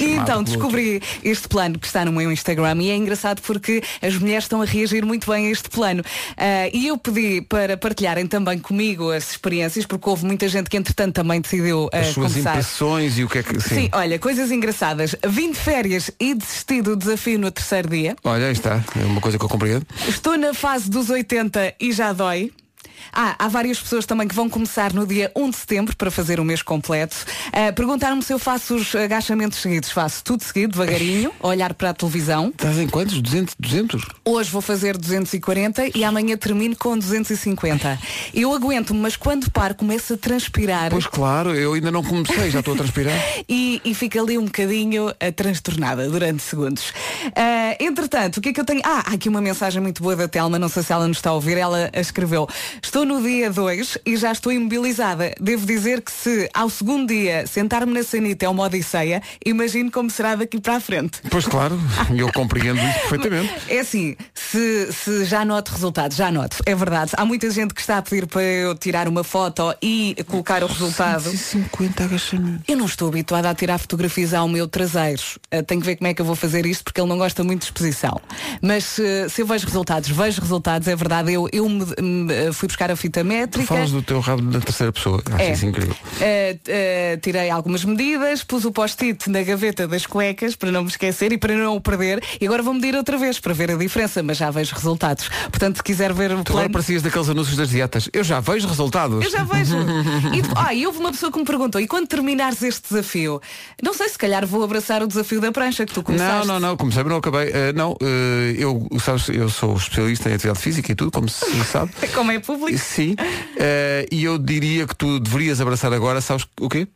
e 0.00 0.14
então 0.14 0.42
descobri 0.42 1.02
este 1.22 1.48
plano 1.48 1.78
que 1.78 1.86
está 1.86 2.04
no 2.04 2.12
meu 2.12 2.30
Instagram 2.30 2.82
e 2.82 2.90
é 2.90 2.96
engraçado 2.96 3.40
porque 3.42 3.82
as 4.00 4.14
mulheres 4.16 4.44
estão 4.44 4.62
a 4.62 4.64
reagir 4.64 5.04
muito 5.04 5.30
bem 5.30 5.46
a 5.46 5.50
este 5.50 5.68
plano. 5.68 6.02
Ah, 6.36 6.68
e 6.72 6.86
eu 6.88 6.98
pedi 6.98 7.40
para 7.42 7.76
partilharem 7.76 8.26
também 8.26 8.58
comigo 8.58 9.10
as 9.10 9.30
experiências, 9.32 9.86
porque 9.86 10.08
houve 10.08 10.24
muita 10.24 10.48
gente 10.48 10.68
que 10.70 10.76
entretanto 10.76 11.14
também 11.14 11.40
decidiu 11.40 11.88
ah, 11.92 11.98
As 12.00 12.08
suas 12.08 12.32
começar. 12.32 12.50
impressões 12.50 13.18
e 13.18 13.24
o 13.24 13.28
que 13.28 13.38
é 13.38 13.42
que. 13.42 13.60
Sim. 13.60 13.74
Sim, 13.74 13.88
olha, 13.92 14.18
coisas 14.18 14.50
engraçadas. 14.50 15.14
Vim 15.26 15.52
de 15.52 15.58
férias 15.58 16.10
e 16.20 16.34
desisti 16.34 16.82
do 16.82 16.96
desafio 16.96 17.38
no 17.38 17.50
terceiro 17.50 17.88
dia. 17.88 18.16
Olha, 18.24 18.46
aí 18.46 18.52
está. 18.52 18.82
É 19.00 19.04
uma 19.04 19.20
coisa 19.20 19.38
que 19.38 19.44
eu 19.44 19.48
compreendo. 19.48 19.86
Estou 20.08 20.36
na 20.36 20.54
fase 20.54 20.90
dos 20.90 21.10
80 21.10 21.74
e 21.80 21.92
já 21.92 22.12
dói. 22.12 22.50
Ah, 23.12 23.34
há 23.38 23.48
várias 23.48 23.78
pessoas 23.78 24.06
também 24.06 24.26
que 24.26 24.34
vão 24.34 24.48
começar 24.48 24.92
no 24.92 25.06
dia 25.06 25.30
1 25.36 25.50
de 25.50 25.56
setembro 25.56 25.96
para 25.96 26.10
fazer 26.10 26.40
o 26.40 26.44
mês 26.44 26.62
completo. 26.62 27.16
Ah, 27.52 27.72
Perguntaram-me 27.72 28.22
se 28.22 28.32
eu 28.32 28.38
faço 28.38 28.74
os 28.76 28.94
agachamentos 28.94 29.58
seguidos. 29.58 29.90
Faço 29.90 30.22
tudo 30.24 30.42
seguido, 30.42 30.72
devagarinho, 30.72 31.32
olhar 31.40 31.74
para 31.74 31.90
a 31.90 31.94
televisão. 31.94 32.48
Estás 32.48 32.78
em 32.78 32.88
quantos? 32.88 33.20
200? 33.20 33.54
200? 33.58 34.02
Hoje 34.24 34.50
vou 34.50 34.62
fazer 34.62 34.96
240 34.96 35.96
e 35.96 36.04
amanhã 36.04 36.36
termino 36.36 36.76
com 36.76 36.96
250. 36.98 37.98
Eu 38.32 38.52
aguento-me, 38.52 39.00
mas 39.00 39.16
quando 39.16 39.50
paro 39.50 39.74
começo 39.74 40.14
a 40.14 40.16
transpirar 40.16 40.90
Pois 40.90 41.06
claro, 41.06 41.54
eu 41.54 41.74
ainda 41.74 41.90
não 41.90 42.02
comecei, 42.02 42.50
já 42.50 42.60
estou 42.60 42.74
a 42.74 42.76
transpirar. 42.76 43.18
e, 43.48 43.80
e 43.84 43.94
fico 43.94 44.18
ali 44.18 44.38
um 44.38 44.44
bocadinho 44.44 45.12
eh, 45.20 45.30
transtornada 45.30 46.08
durante 46.08 46.42
segundos. 46.42 46.92
Ah, 47.34 47.76
entretanto, 47.80 48.38
o 48.38 48.40
que 48.40 48.50
é 48.50 48.52
que 48.52 48.60
eu 48.60 48.64
tenho? 48.64 48.80
Ah, 48.84 49.04
há 49.06 49.14
aqui 49.14 49.28
uma 49.28 49.40
mensagem 49.40 49.80
muito 49.80 50.02
boa 50.02 50.16
da 50.16 50.28
Telma, 50.28 50.58
não 50.58 50.68
sei 50.68 50.82
se 50.82 50.92
ela 50.92 51.06
nos 51.08 51.18
está 51.18 51.30
a 51.30 51.34
ouvir. 51.34 51.56
Ela 51.58 51.90
escreveu: 51.94 52.48
Estou 52.84 53.06
no 53.06 53.22
dia 53.22 53.50
2 53.50 53.98
e 54.04 54.14
já 54.14 54.30
estou 54.30 54.52
imobilizada. 54.52 55.34
Devo 55.40 55.64
dizer 55.64 56.02
que 56.02 56.12
se 56.12 56.50
ao 56.52 56.68
segundo 56.68 57.08
dia 57.08 57.46
sentar-me 57.46 57.90
na 57.94 58.04
sanita 58.04 58.44
é 58.44 58.48
uma 58.48 58.64
odisseia, 58.64 59.22
imagino 59.44 59.90
como 59.90 60.10
será 60.10 60.36
daqui 60.36 60.60
para 60.60 60.76
a 60.76 60.80
frente. 60.80 61.18
Pois 61.30 61.46
claro, 61.46 61.80
eu 62.14 62.30
compreendo 62.30 62.78
isso 62.78 63.00
perfeitamente. 63.08 63.54
É 63.70 63.80
assim, 63.80 64.14
se, 64.34 64.92
se 64.92 65.24
já 65.24 65.46
noto 65.46 65.70
resultados, 65.70 66.14
já 66.14 66.30
noto, 66.30 66.58
é 66.66 66.74
verdade. 66.74 67.12
Há 67.16 67.24
muita 67.24 67.50
gente 67.50 67.72
que 67.72 67.80
está 67.80 67.96
a 67.96 68.02
pedir 68.02 68.26
para 68.26 68.42
eu 68.42 68.74
tirar 68.74 69.08
uma 69.08 69.24
foto 69.24 69.74
e 69.80 70.14
colocar 70.28 70.62
o 70.62 70.66
resultado. 70.66 71.30
50 71.30 72.04
agachamentos. 72.04 72.60
Eu 72.68 72.76
não 72.76 72.84
estou 72.84 73.08
habituada 73.08 73.48
a 73.48 73.54
tirar 73.54 73.78
fotografias 73.78 74.34
ao 74.34 74.46
meu 74.46 74.68
traseiro. 74.68 75.22
Uh, 75.46 75.62
tenho 75.62 75.80
que 75.80 75.86
ver 75.86 75.96
como 75.96 76.08
é 76.08 76.12
que 76.12 76.20
eu 76.20 76.26
vou 76.26 76.36
fazer 76.36 76.66
isto 76.66 76.84
porque 76.84 77.00
ele 77.00 77.08
não 77.08 77.16
gosta 77.16 77.42
muito 77.42 77.60
de 77.60 77.64
exposição. 77.64 78.20
Mas 78.60 78.98
uh, 78.98 79.30
se 79.30 79.40
eu 79.40 79.46
vejo 79.46 79.64
resultados, 79.64 80.10
vejo 80.10 80.42
resultados, 80.42 80.86
é 80.86 80.94
verdade. 80.94 81.32
Eu, 81.32 81.48
eu 81.50 81.66
me, 81.66 81.86
me, 81.98 82.52
fui 82.52 82.68
buscar 82.74 82.90
a 82.90 82.96
fita 82.96 83.22
métrica. 83.22 83.68
Falas 83.68 83.92
do 83.92 84.02
teu 84.02 84.18
rabo 84.18 84.42
na 84.42 84.60
terceira 84.60 84.92
pessoa. 84.92 85.22
Acho 85.32 85.42
É. 85.42 85.52
isso 85.52 85.64
incrível. 85.66 85.94
Uh, 85.94 86.16
uh, 87.14 87.20
tirei 87.20 87.48
algumas 87.50 87.84
medidas, 87.84 88.42
pus 88.42 88.64
o 88.64 88.72
post-it 88.72 89.30
na 89.30 89.42
gaveta 89.42 89.86
das 89.86 90.04
cuecas 90.06 90.56
para 90.56 90.72
não 90.72 90.82
me 90.82 90.88
esquecer 90.88 91.32
e 91.32 91.38
para 91.38 91.54
não 91.54 91.76
o 91.76 91.80
perder. 91.80 92.22
E 92.40 92.46
agora 92.46 92.62
vou 92.62 92.74
medir 92.74 92.96
outra 92.96 93.16
vez 93.16 93.38
para 93.38 93.54
ver 93.54 93.70
a 93.70 93.76
diferença, 93.76 94.22
mas 94.22 94.36
já 94.38 94.50
vejo 94.50 94.74
resultados. 94.74 95.28
Portanto, 95.50 95.76
se 95.76 95.82
quiser 95.84 96.12
ver 96.12 96.32
o 96.32 96.42
Tu 96.42 96.50
agora 96.50 96.64
plano. 96.64 96.70
parecias 96.72 97.00
daqueles 97.02 97.28
anúncios 97.28 97.56
das 97.56 97.68
dietas. 97.68 98.08
Eu 98.12 98.24
já 98.24 98.40
vejo 98.40 98.66
resultados. 98.66 99.24
Eu 99.24 99.30
já 99.30 99.44
vejo. 99.44 99.76
e, 100.34 100.42
ah, 100.56 100.74
e 100.74 100.84
houve 100.86 100.98
uma 100.98 101.12
pessoa 101.12 101.30
que 101.30 101.38
me 101.38 101.44
perguntou, 101.44 101.80
e 101.80 101.86
quando 101.86 102.08
terminares 102.08 102.60
este 102.62 102.88
desafio? 102.88 103.40
Não 103.82 103.94
sei, 103.94 104.08
se 104.08 104.18
calhar 104.18 104.44
vou 104.46 104.64
abraçar 104.64 105.00
o 105.02 105.06
desafio 105.06 105.40
da 105.40 105.52
prancha 105.52 105.86
que 105.86 105.92
tu 105.92 105.98
Não, 105.98 106.04
começaste. 106.04 106.46
não, 106.48 106.58
não, 106.58 106.76
comecei, 106.76 107.02
mas 107.04 107.10
não 107.12 107.18
acabei. 107.18 107.50
Eh, 107.52 107.72
não, 107.72 107.96
eu, 108.58 108.86
sabes, 109.00 109.28
eu 109.28 109.48
sou 109.48 109.76
especialista 109.76 110.28
em 110.28 110.34
atividade 110.34 110.58
física 110.60 110.90
e 110.90 110.94
tudo, 110.94 111.10
como 111.12 111.28
se 111.28 111.44
sabe. 111.64 111.92
Como 112.14 112.30
é 112.32 112.38
público. 112.38 112.63
Sim. 112.78 113.14
Eh, 113.56 114.06
e 114.10 114.24
eu 114.24 114.38
diria 114.38 114.86
que 114.86 114.96
tu 114.96 115.20
deverias 115.20 115.60
abraçar 115.60 115.92
agora, 115.92 116.20
sabes 116.20 116.46
o 116.60 116.68
quê? 116.68 116.88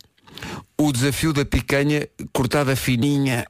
O 0.81 0.93
desafio 0.93 1.33
da 1.33 1.43
picanha 1.43 2.07
cortada 2.31 2.73
fininha. 2.75 3.45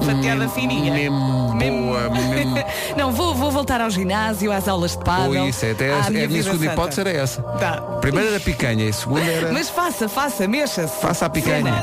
Fatiada 0.00 0.48
fininha. 0.48 0.92
Mesmo 0.92 1.48
boa, 1.88 2.08
mesmo. 2.10 2.54
Não, 2.96 3.10
vou, 3.10 3.34
vou 3.34 3.50
voltar 3.50 3.80
ao 3.80 3.90
ginásio, 3.90 4.52
às 4.52 4.68
aulas 4.68 4.92
de 4.96 5.04
pádel. 5.04 5.42
Ou 5.42 5.48
isso, 5.48 5.64
é, 5.66 5.72
até 5.72 5.92
à 5.92 6.06
a 6.06 6.10
minha 6.10 6.28
vida 6.28 6.44
segunda 6.44 6.60
santa. 6.62 6.72
hipótese 6.72 7.00
era 7.00 7.10
essa. 7.10 7.42
Tá. 7.42 7.80
Primeira 8.00 8.30
era 8.30 8.38
picanha 8.40 8.84
e 8.88 8.92
segunda 8.92 9.22
era. 9.24 9.52
Mas 9.52 9.68
faça, 9.68 10.08
faça, 10.08 10.46
mexa-se. 10.46 11.00
Faça 11.00 11.26
a 11.26 11.28
picanha. 11.30 11.74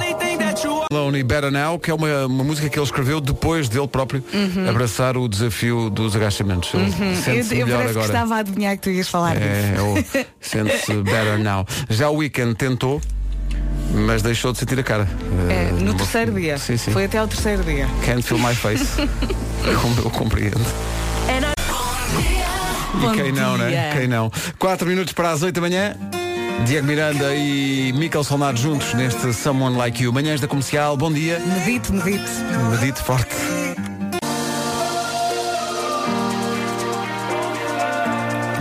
Alone 0.90 1.24
Better 1.24 1.52
Now, 1.52 1.78
que 1.78 1.92
é 1.92 1.94
uma, 1.94 2.26
uma 2.26 2.44
música 2.46 2.70
que 2.70 2.78
ele 2.80 2.86
escreveu 2.86 3.20
depois 3.20 3.68
dele 3.68 3.88
próprio 3.90 4.24
abraçar 4.70 5.18
o 5.18 5.28
desafio 5.28 5.90
dos 5.90 6.16
agachamentos. 6.16 6.70
Sente-se 7.22 7.56
Uhum. 7.56 7.60
eu 7.62 7.66
melhor 7.68 7.78
parece 7.80 7.94
que 7.94 8.00
agora. 8.00 8.06
estava 8.06 8.36
a 8.36 8.38
adivinhar 8.40 8.76
que 8.78 8.82
tu 8.84 8.90
ias 8.90 9.10
falar 9.10 9.36
disso. 9.36 9.46
É, 9.46 9.82
o 9.82 10.26
sente-se 10.40 10.94
better 11.04 11.38
now. 11.40 11.66
Já 11.90 12.10
o 12.10 12.16
Weekend 12.18 12.56
tentou, 12.56 13.02
mas 13.94 14.22
deixou 14.22 14.52
de 14.52 14.60
sentir 14.60 14.80
a 14.80 14.84
cara. 14.84 15.08
É, 15.50 15.54
Eh, 15.54 15.72
no 15.74 15.86
não- 15.88 15.94
terceiro 15.96 16.34
dia. 16.34 16.58
Sim, 16.58 16.78
sim. 16.78 16.92
Foi 16.92 17.06
até 17.06 17.18
ao 17.18 17.28
terceiro 17.28 17.64
dia. 17.64 17.88
Can't 18.06 18.22
feel 18.24 18.40
my 18.40 18.54
face. 18.56 18.86
Como 19.82 20.00
eu 20.00 20.10
compreendo. 20.12 20.60
E 23.04 23.16
quem 23.22 23.32
não, 23.32 23.58
né? 23.58 23.92
Quem 23.98 24.08
não? 24.08 24.32
4 24.58 24.88
minutos 24.88 25.14
para 25.14 25.32
as 25.32 25.44
8 25.44 25.56
da 25.56 25.62
manhã. 25.62 25.96
Diego 26.66 26.88
Miranda 26.88 27.36
e 27.36 27.92
Miquel 27.98 28.24
Solnado 28.24 28.58
juntos 28.58 28.94
neste 28.94 29.34
Someone 29.34 29.76
Like 29.76 30.02
You. 30.04 30.14
Manhãs 30.14 30.40
da 30.40 30.48
Comercial, 30.48 30.96
bom 30.96 31.12
dia. 31.12 31.40
Medite, 31.40 31.92
medite. 31.92 32.24
Medite 32.72 33.02
forte. 33.02 33.36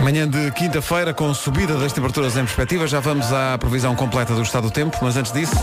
Manhã 0.05 0.29
de 0.29 0.51
quinta-feira, 0.51 1.15
com 1.15 1.33
subida 1.33 1.79
das 1.79 1.91
temperaturas 1.91 2.37
em 2.37 2.41
perspectiva, 2.41 2.85
já 2.85 2.99
vamos 2.99 3.33
à 3.33 3.57
previsão 3.57 3.95
completa 3.95 4.35
do 4.35 4.43
estado 4.43 4.65
do 4.65 4.71
tempo, 4.71 4.95
mas 5.01 5.17
antes 5.17 5.31
disso, 5.31 5.55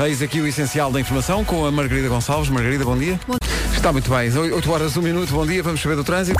eis 0.00 0.20
aqui 0.20 0.42
o 0.42 0.46
essencial 0.46 0.92
da 0.92 1.00
informação 1.00 1.42
com 1.42 1.64
a 1.64 1.72
Margarida 1.72 2.10
Gonçalves. 2.10 2.50
Margarida, 2.50 2.84
bom 2.84 2.98
dia. 2.98 3.18
Está 3.74 3.94
muito 3.94 4.10
bem, 4.10 4.30
8 4.30 4.70
horas, 4.70 4.94
1 4.94 5.00
minuto, 5.00 5.32
bom 5.32 5.46
dia, 5.46 5.62
vamos 5.62 5.80
saber 5.80 5.96
do 5.96 6.04
trânsito. 6.04 6.38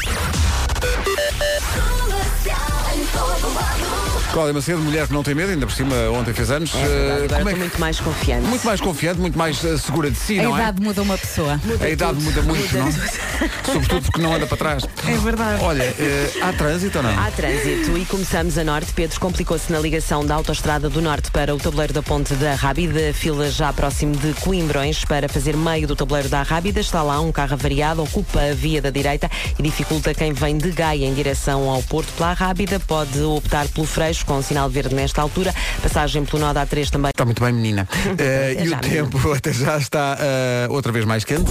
Cláudia 4.35 4.53
Macedo, 4.53 4.81
mulher 4.81 5.07
que 5.07 5.13
não 5.13 5.23
tem 5.23 5.33
medo, 5.33 5.53
ainda 5.53 5.65
por 5.65 5.73
cima 5.73 5.95
ontem 6.13 6.35
fez 6.35 6.51
anos. 6.51 6.75
É 6.75 6.79
verdade, 6.79 6.93
Eh, 6.93 7.15
agora 7.25 7.29
como 7.39 7.49
é 7.49 7.53
que- 7.53 7.59
muito 7.61 7.81
mais 7.81 8.01
confiante. 8.01 8.47
muito 8.49 8.67
mais 8.67 8.81
confiante, 8.81 9.21
muito 9.21 9.39
mais 9.39 9.65
eh, 9.65 9.77
segura 9.79 10.11
de 10.11 10.17
si, 10.19 10.41
A 10.41 10.43
não 10.43 10.57
é? 10.59 10.63
idade 10.63 10.83
muda 10.83 11.03
uma 11.03 11.17
pessoa. 11.17 11.61
A 11.81 11.89
idade 11.89 12.21
muda 12.21 12.43
muito, 12.43 12.77
não? 12.77 12.91
Sobretudo 13.73 14.03
porque 14.03 14.21
não 14.21 14.35
anda 14.35 14.45
para 14.49 14.57
trás. 14.57 14.85
É 15.07 15.17
verdade. 15.19 15.63
Olha, 15.63 15.85
eh, 15.85 16.31
há 16.43 16.53
trânsito 16.53 16.99
ou 16.99 17.05
não? 17.05 17.17
Há 17.17 17.31
trânsito 17.31 17.97
e 17.97 18.05
começamos 18.07 18.59
a 18.59 18.65
norte. 18.65 18.93
Pedro 18.93 19.21
complicou-se 19.21 19.71
na 19.73 19.79
ligação 19.79 20.27
da 20.27 20.35
autoestrada 20.35 20.91
do 20.91 21.01
norte 21.01 21.31
para 21.31 21.55
o 21.55 21.59
tabuleiro 21.59 21.93
da 21.93 22.03
ponte 22.03 22.35
da 22.35 22.57
Rábida. 22.57 23.13
Fila 23.15 23.49
já 23.53 23.73
próximo 23.73 24.17
de 24.17 24.33
Coimbrões 24.41 25.05
para 25.05 25.29
fazer 25.29 25.57
meio 25.57 25.87
do 25.87 25.95
tabuleiro 25.95 26.29
da 26.29 26.43
Rábida. 26.43 26.81
Está 26.81 27.05
lá 27.05 27.21
um 27.21 27.31
carro 27.31 27.53
avariado, 27.55 28.03
ocupa 28.03 28.41
a 28.41 28.53
via 28.53 28.83
da 28.83 28.91
direita 28.91 29.31
e 29.57 29.63
dificulta 29.63 30.13
quem 30.13 30.33
vem 30.33 30.59
de 30.59 30.73
Gaia 30.73 31.07
em 31.07 31.15
direção 31.15 31.71
ao 31.71 31.81
Porto 31.85 32.13
pela 32.15 32.33
Rábida. 32.33 32.81
Pode 32.81 33.21
optar 33.23 33.69
pelo 33.69 33.87
Freixo 33.87 34.24
com 34.25 34.43
sinal 34.43 34.69
verde 34.69 34.95
nesta 34.95 35.23
altura. 35.23 35.55
Passagem 35.83 36.25
pelo 36.25 36.41
nó 36.43 36.53
da 36.53 36.67
A3 36.67 36.91
também. 36.91 37.11
Está 37.11 37.25
muito 37.25 37.43
bem, 37.43 37.53
menina. 37.53 37.89
Até 38.13 38.55
e 38.55 38.69
já, 38.69 38.77
o 38.77 38.81
tempo 38.81 39.33
até 39.35 39.53
já 39.53 39.77
está 39.77 40.17
eh, 40.21 40.67
outra 40.71 40.93
vez 40.93 41.05
mais 41.05 41.25
quente. 41.25 41.51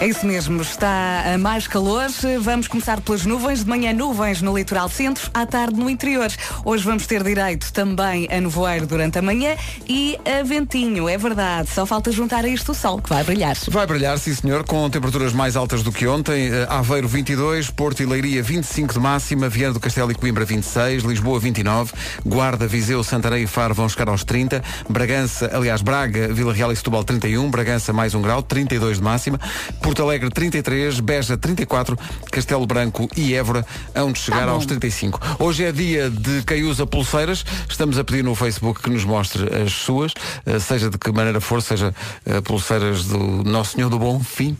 É 0.00 0.06
isso 0.06 0.26
mesmo, 0.26 0.60
está 0.60 1.22
a 1.34 1.38
mais 1.38 1.66
calor. 1.66 2.06
Vamos 2.40 2.68
começar 2.68 3.00
pelas 3.00 3.24
nuvens. 3.24 3.64
De 3.64 3.68
manhã, 3.68 3.92
nuvens 3.92 4.42
no 4.42 4.56
litoral 4.56 4.88
centro, 4.88 5.30
à 5.32 5.46
tarde 5.46 5.78
no 5.78 5.88
interior. 5.88 6.30
Hoje 6.64 6.84
vamos 6.84 7.06
ter 7.06 7.22
direito 7.22 7.72
também 7.72 8.28
a 8.30 8.40
nevoeiro 8.40 8.86
durante 8.86 9.18
a 9.18 9.22
manhã 9.22 9.56
e 9.88 10.18
a 10.24 10.42
ventinho, 10.42 11.08
é 11.08 11.16
verdade. 11.16 11.70
Só 11.70 11.86
falta 11.86 12.10
juntar 12.12 12.44
a 12.44 12.48
isto 12.48 12.72
o 12.72 12.74
sol, 12.74 13.00
que 13.00 13.08
vai 13.08 13.22
brilhar. 13.24 13.56
Vai 13.68 13.86
brilhar, 13.86 14.18
sim 14.18 14.34
senhor, 14.34 14.64
com 14.64 14.88
temperaturas 14.90 15.32
mais 15.32 15.56
altas 15.56 15.82
do 15.82 15.92
que 15.92 16.06
ontem. 16.06 16.48
Eh, 16.48 16.66
Aveiro 16.68 17.08
22, 17.08 17.70
Porto 17.70 18.02
e 18.02 18.06
Leiria 18.06 18.42
25 18.42 18.94
de 18.94 19.00
máxima, 19.00 19.48
Viana 19.48 19.74
do 19.74 19.80
Castelo 19.80 20.10
e 20.10 20.14
Coimbra 20.14 20.44
26, 20.44 21.04
Lisboa 21.04 21.38
29, 21.38 21.92
Guarda, 22.26 22.66
Viseu, 22.66 23.02
Santarém 23.04 23.44
e 23.44 23.46
Faro 23.46 23.74
vão 23.74 23.88
chegar 23.88 24.08
aos 24.08 24.24
30, 24.24 24.62
Bragança, 24.88 25.50
aliás, 25.52 25.82
Braga, 25.82 26.32
Vila 26.32 26.52
Real 26.52 26.72
e 26.72 26.76
Setúbal 26.76 27.04
31, 27.04 27.50
Bragança 27.50 27.92
mais 27.92 28.14
um 28.14 28.22
grau, 28.22 28.42
32 28.42 28.98
de 28.98 29.02
máxima, 29.02 29.40
Porto 29.82 30.02
Alegre 30.02 30.30
33, 30.30 31.00
Beja 31.00 31.36
34, 31.36 31.98
Castelo 32.30 32.66
Branco 32.66 33.08
e 33.16 33.34
Évora 33.34 33.64
hão 33.94 34.12
de 34.12 34.18
chegar 34.18 34.46
Tá 34.46 34.52
aos 34.52 34.66
35. 34.66 35.20
Hoje 35.38 35.64
é 35.64 35.72
dia 35.72 36.10
de 36.10 36.42
quem 36.42 36.64
usa 36.64 36.86
pulseiras. 36.86 37.44
Estamos 37.68 37.98
a 37.98 38.04
pedir 38.04 38.24
no 38.24 38.34
Facebook 38.34 38.82
que 38.82 38.90
nos 38.90 39.04
mostre 39.04 39.44
as 39.62 39.72
suas, 39.72 40.12
eh, 40.46 40.58
seja 40.58 40.90
de 40.90 40.98
que 40.98 41.12
maneira 41.12 41.40
for, 41.40 41.62
seja 41.62 41.94
eh, 42.26 42.40
pulseiras 42.40 43.04
do 43.04 43.18
Nosso 43.44 43.72
Senhor 43.72 43.90
do 43.90 43.98
Bom 43.98 44.20
Fim, 44.20 44.56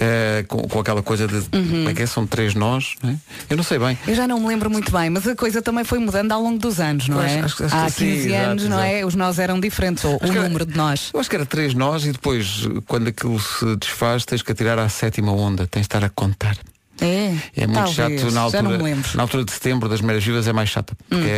eh, 0.00 0.44
com, 0.48 0.62
com 0.68 0.80
aquela 0.80 1.02
coisa 1.02 1.26
de 1.26 1.40
como 1.50 1.88
é 1.90 1.92
que 1.94 2.02
é? 2.02 2.06
São 2.06 2.26
três 2.26 2.54
nós, 2.54 2.94
não 3.02 3.10
é? 3.10 3.16
Eu 3.50 3.56
não 3.56 3.64
sei 3.64 3.78
bem. 3.78 3.98
Eu 4.06 4.14
já 4.14 4.26
não 4.26 4.38
me 4.40 4.46
lembro 4.46 4.70
muito 4.70 4.90
bem, 4.92 5.10
mas 5.10 5.26
a 5.26 5.34
coisa 5.34 5.60
também 5.60 5.84
foi 5.84 5.98
mudando 5.98 6.32
ao 6.32 6.40
longo 6.42 6.58
dos 6.58 6.78
anos, 6.80 7.08
não 7.08 7.16
Pois, 7.18 7.32
é? 7.32 7.40
acho 7.40 7.64
acho 7.64 7.76
Há 7.76 7.88
sim, 7.90 8.06
15 8.06 8.28
exato, 8.28 8.50
anos, 8.50 8.64
não 8.68 8.80
é? 8.80 9.04
Os 9.04 9.14
nós 9.14 9.38
eram 9.38 9.58
diferentes, 9.60 10.04
ou 10.04 10.14
o 10.16 10.20
que- 10.20 10.30
número 10.30 10.64
de 10.64 10.76
nós. 10.76 11.10
Eu 11.12 11.20
acho 11.20 11.28
que 11.28 11.36
era 11.36 11.44
três 11.44 11.74
nós 11.74 12.04
e 12.04 12.12
depois, 12.12 12.62
quando 12.86 13.08
aquilo 13.08 13.38
se 13.40 13.76
desfaz, 13.76 14.24
tens 14.24 14.40
que 14.42 14.52
atirar 14.52 14.78
à 14.78 14.88
sétima 14.88 15.32
onda, 15.32 15.66
tens 15.66 15.82
de 15.82 15.86
estar 15.86 16.04
a 16.04 16.08
contar. 16.08 16.56
É, 17.00 17.32
É 17.56 17.66
muito 17.68 17.74
talvez, 17.94 18.20
chato 18.20 18.32
na 18.34 18.40
altura. 18.40 18.68
Hum. 18.70 19.02
Na 19.14 19.22
altura 19.22 19.44
de 19.44 19.52
setembro 19.52 19.88
das 19.88 20.00
Meiras 20.00 20.24
Vivas 20.24 20.48
é 20.48 20.52
mais 20.52 20.68
chata, 20.68 20.96
porque 21.08 21.30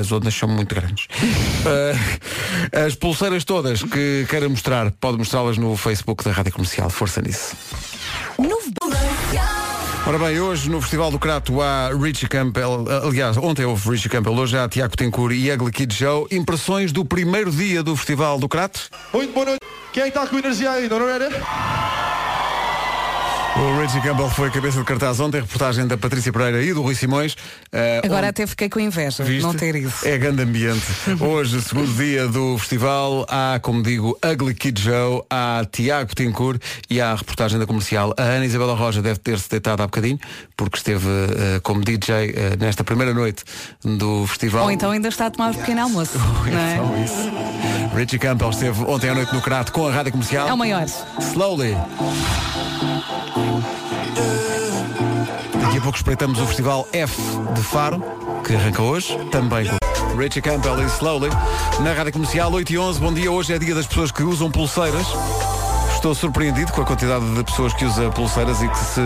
as 0.00 0.12
ondas 0.12 0.32
são 0.32 0.48
muito 0.48 0.72
grandes. 0.72 1.06
Uh, 1.06 2.76
as 2.86 2.94
pulseiras 2.94 3.42
todas 3.44 3.82
que 3.82 4.26
queira 4.30 4.48
mostrar, 4.48 4.92
pode 4.92 5.18
mostrá-las 5.18 5.58
no 5.58 5.76
Facebook 5.76 6.22
da 6.22 6.30
Rádio 6.30 6.52
Comercial. 6.52 6.88
Força 6.88 7.20
nisso. 7.20 7.56
Ora 10.06 10.16
bem, 10.16 10.40
hoje 10.40 10.70
no 10.70 10.80
Festival 10.80 11.10
do 11.10 11.18
Crato 11.18 11.60
há 11.60 11.90
Richie 11.90 12.28
Campbell, 12.28 12.84
aliás, 13.04 13.36
ontem 13.36 13.64
houve 13.64 13.90
Richie 13.90 14.08
Campbell, 14.08 14.32
hoje 14.34 14.56
há 14.56 14.68
Tiago 14.68 14.96
Tencourt 14.96 15.34
e 15.34 15.50
Ugly 15.50 15.72
Kid 15.72 15.92
Joe. 15.92 16.24
Impressões 16.30 16.92
do 16.92 17.04
primeiro 17.04 17.50
dia 17.50 17.82
do 17.82 17.96
Festival 17.96 18.38
do 18.38 18.48
Crato? 18.48 18.88
Muito 19.12 19.32
boa 19.34 19.44
noite. 19.44 19.60
Quem 19.92 20.06
está 20.06 20.24
com 20.26 20.38
energia 20.38 20.70
ainda, 20.70 20.98
não 20.98 21.08
era? 21.08 21.28
O 23.60 23.80
Richie 23.80 24.00
Campbell 24.00 24.30
foi 24.30 24.50
cabeça 24.50 24.78
de 24.78 24.84
cartaz 24.84 25.18
ontem, 25.18 25.40
reportagem 25.40 25.84
da 25.86 25.98
Patrícia 25.98 26.32
Pereira 26.32 26.62
e 26.62 26.72
do 26.72 26.80
Rui 26.80 26.94
Simões. 26.94 27.32
Uh, 27.72 28.04
Agora 28.04 28.18
onde- 28.20 28.28
até 28.28 28.46
fiquei 28.46 28.68
com 28.68 28.78
inveja 28.78 29.24
de 29.24 29.40
não 29.40 29.52
ter 29.52 29.74
ido. 29.74 29.92
É 30.04 30.16
grande 30.16 30.42
ambiente. 30.42 30.86
Hoje, 31.18 31.60
segundo 31.62 31.92
dia 31.94 32.28
do 32.28 32.56
festival, 32.58 33.26
há, 33.28 33.58
como 33.60 33.82
digo, 33.82 34.16
Ugly 34.24 34.54
Kid 34.54 34.80
Joe, 34.80 35.22
há 35.28 35.66
Tiago 35.72 36.14
Tincourt 36.14 36.62
e 36.88 37.00
há 37.00 37.10
a 37.10 37.14
reportagem 37.16 37.58
da 37.58 37.66
comercial. 37.66 38.14
A 38.16 38.22
Ana 38.22 38.46
Isabela 38.46 38.74
Roja 38.76 39.02
deve 39.02 39.18
ter-se 39.18 39.50
deitado 39.50 39.82
há 39.82 39.86
bocadinho, 39.86 40.20
porque 40.56 40.76
esteve 40.76 41.08
eh, 41.08 41.60
como 41.60 41.80
DJ 41.82 42.14
eh, 42.36 42.56
nesta 42.60 42.84
primeira 42.84 43.12
noite 43.12 43.42
do 43.82 44.24
festival. 44.28 44.64
Ou 44.66 44.70
então 44.70 44.92
ainda 44.92 45.08
está 45.08 45.26
a 45.26 45.30
tomar 45.30 45.50
o 45.50 45.54
pequeno 45.54 45.82
almoço. 45.82 46.16
não 46.46 46.58
é? 46.58 46.74
Então, 46.74 47.04
isso. 47.04 47.96
Richie 47.96 48.18
Campbell 48.20 48.50
esteve 48.50 48.84
ontem 48.84 49.10
à 49.10 49.14
noite 49.14 49.34
no 49.34 49.40
Crato 49.40 49.72
com 49.72 49.88
a 49.88 49.92
rádio 49.92 50.12
comercial. 50.12 50.46
É 50.48 50.52
o 50.52 50.56
maior. 50.56 50.84
Slowly. 51.18 51.76
A 55.78 55.80
pouco 55.80 55.96
espreitamos 55.96 56.40
o 56.40 56.46
festival 56.46 56.88
F 56.92 57.22
de 57.54 57.62
Faro, 57.62 58.02
que 58.44 58.52
arranca 58.52 58.82
hoje, 58.82 59.16
também 59.30 59.64
com 60.10 60.16
Richie 60.16 60.42
Campbell 60.42 60.82
e 60.82 60.86
Slowly. 60.86 61.30
Na 61.84 61.92
rádio 61.92 62.14
comercial 62.14 62.52
8 62.52 62.72
e 62.72 62.78
11, 62.78 63.00
bom 63.00 63.14
dia. 63.14 63.30
Hoje 63.30 63.54
é 63.54 63.58
dia 63.60 63.76
das 63.76 63.86
pessoas 63.86 64.10
que 64.10 64.24
usam 64.24 64.50
pulseiras. 64.50 65.06
Estou 65.98 66.14
surpreendido 66.14 66.70
com 66.70 66.80
a 66.80 66.84
quantidade 66.84 67.28
de 67.34 67.42
pessoas 67.42 67.74
que 67.74 67.84
usa 67.84 68.08
pulseiras 68.10 68.62
e 68.62 68.68
que 68.68 68.78
se 68.78 69.00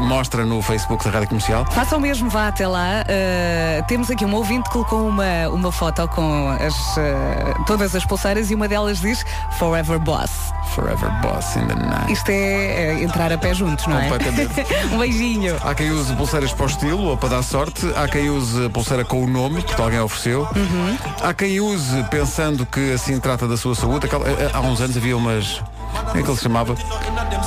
mostra 0.00 0.44
no 0.44 0.60
Facebook 0.60 1.04
da 1.04 1.10
Rádio 1.12 1.28
Comercial. 1.28 1.64
Façam 1.70 2.00
mesmo, 2.00 2.28
vá 2.28 2.48
até 2.48 2.66
lá. 2.66 3.04
Uh, 3.04 3.86
temos 3.86 4.10
aqui 4.10 4.24
um 4.24 4.34
ouvinte 4.34 4.64
que 4.64 4.72
colocou 4.72 5.06
uma, 5.06 5.48
uma 5.50 5.70
foto 5.70 6.08
com 6.08 6.48
as, 6.48 6.74
uh, 6.96 7.64
todas 7.64 7.94
as 7.94 8.04
pulseiras 8.04 8.50
e 8.50 8.56
uma 8.56 8.66
delas 8.66 9.00
diz 9.00 9.24
Forever 9.56 10.00
Boss. 10.00 10.32
Forever 10.74 11.08
Boss 11.22 11.54
in 11.54 11.64
the 11.68 11.76
night. 11.76 12.12
Isto 12.12 12.28
é, 12.28 12.34
é 12.34 13.02
entrar 13.04 13.32
a 13.32 13.38
pé 13.38 13.54
juntos, 13.54 13.86
não 13.86 13.96
é? 13.96 14.08
Completamente. 14.08 14.66
um 14.92 14.98
beijinho. 14.98 15.56
Há 15.62 15.76
quem 15.76 15.92
use 15.92 16.12
pulseiras 16.16 16.52
para 16.52 16.64
o 16.64 16.68
estilo 16.68 17.02
ou 17.04 17.16
para 17.16 17.28
dar 17.28 17.42
sorte. 17.44 17.86
Há 17.94 18.08
quem 18.08 18.30
use 18.30 18.68
pulseira 18.70 19.04
com 19.04 19.22
o 19.22 19.28
nome, 19.28 19.62
porque 19.62 19.80
alguém 19.80 20.00
ofereceu. 20.00 20.40
Uhum. 20.56 20.98
Há 21.22 21.32
quem 21.32 21.60
use 21.60 22.02
pensando 22.10 22.66
que 22.66 22.94
assim 22.94 23.20
trata 23.20 23.46
da 23.46 23.56
sua 23.56 23.76
saúde. 23.76 24.08
Há 24.52 24.60
uns 24.60 24.80
anos 24.80 24.96
havia 24.96 25.16
umas. 25.16 25.62
Como 25.92 26.18
é 26.18 26.22
que 26.22 26.28
ele 26.28 26.36
se 26.36 26.42
chamava? 26.42 26.74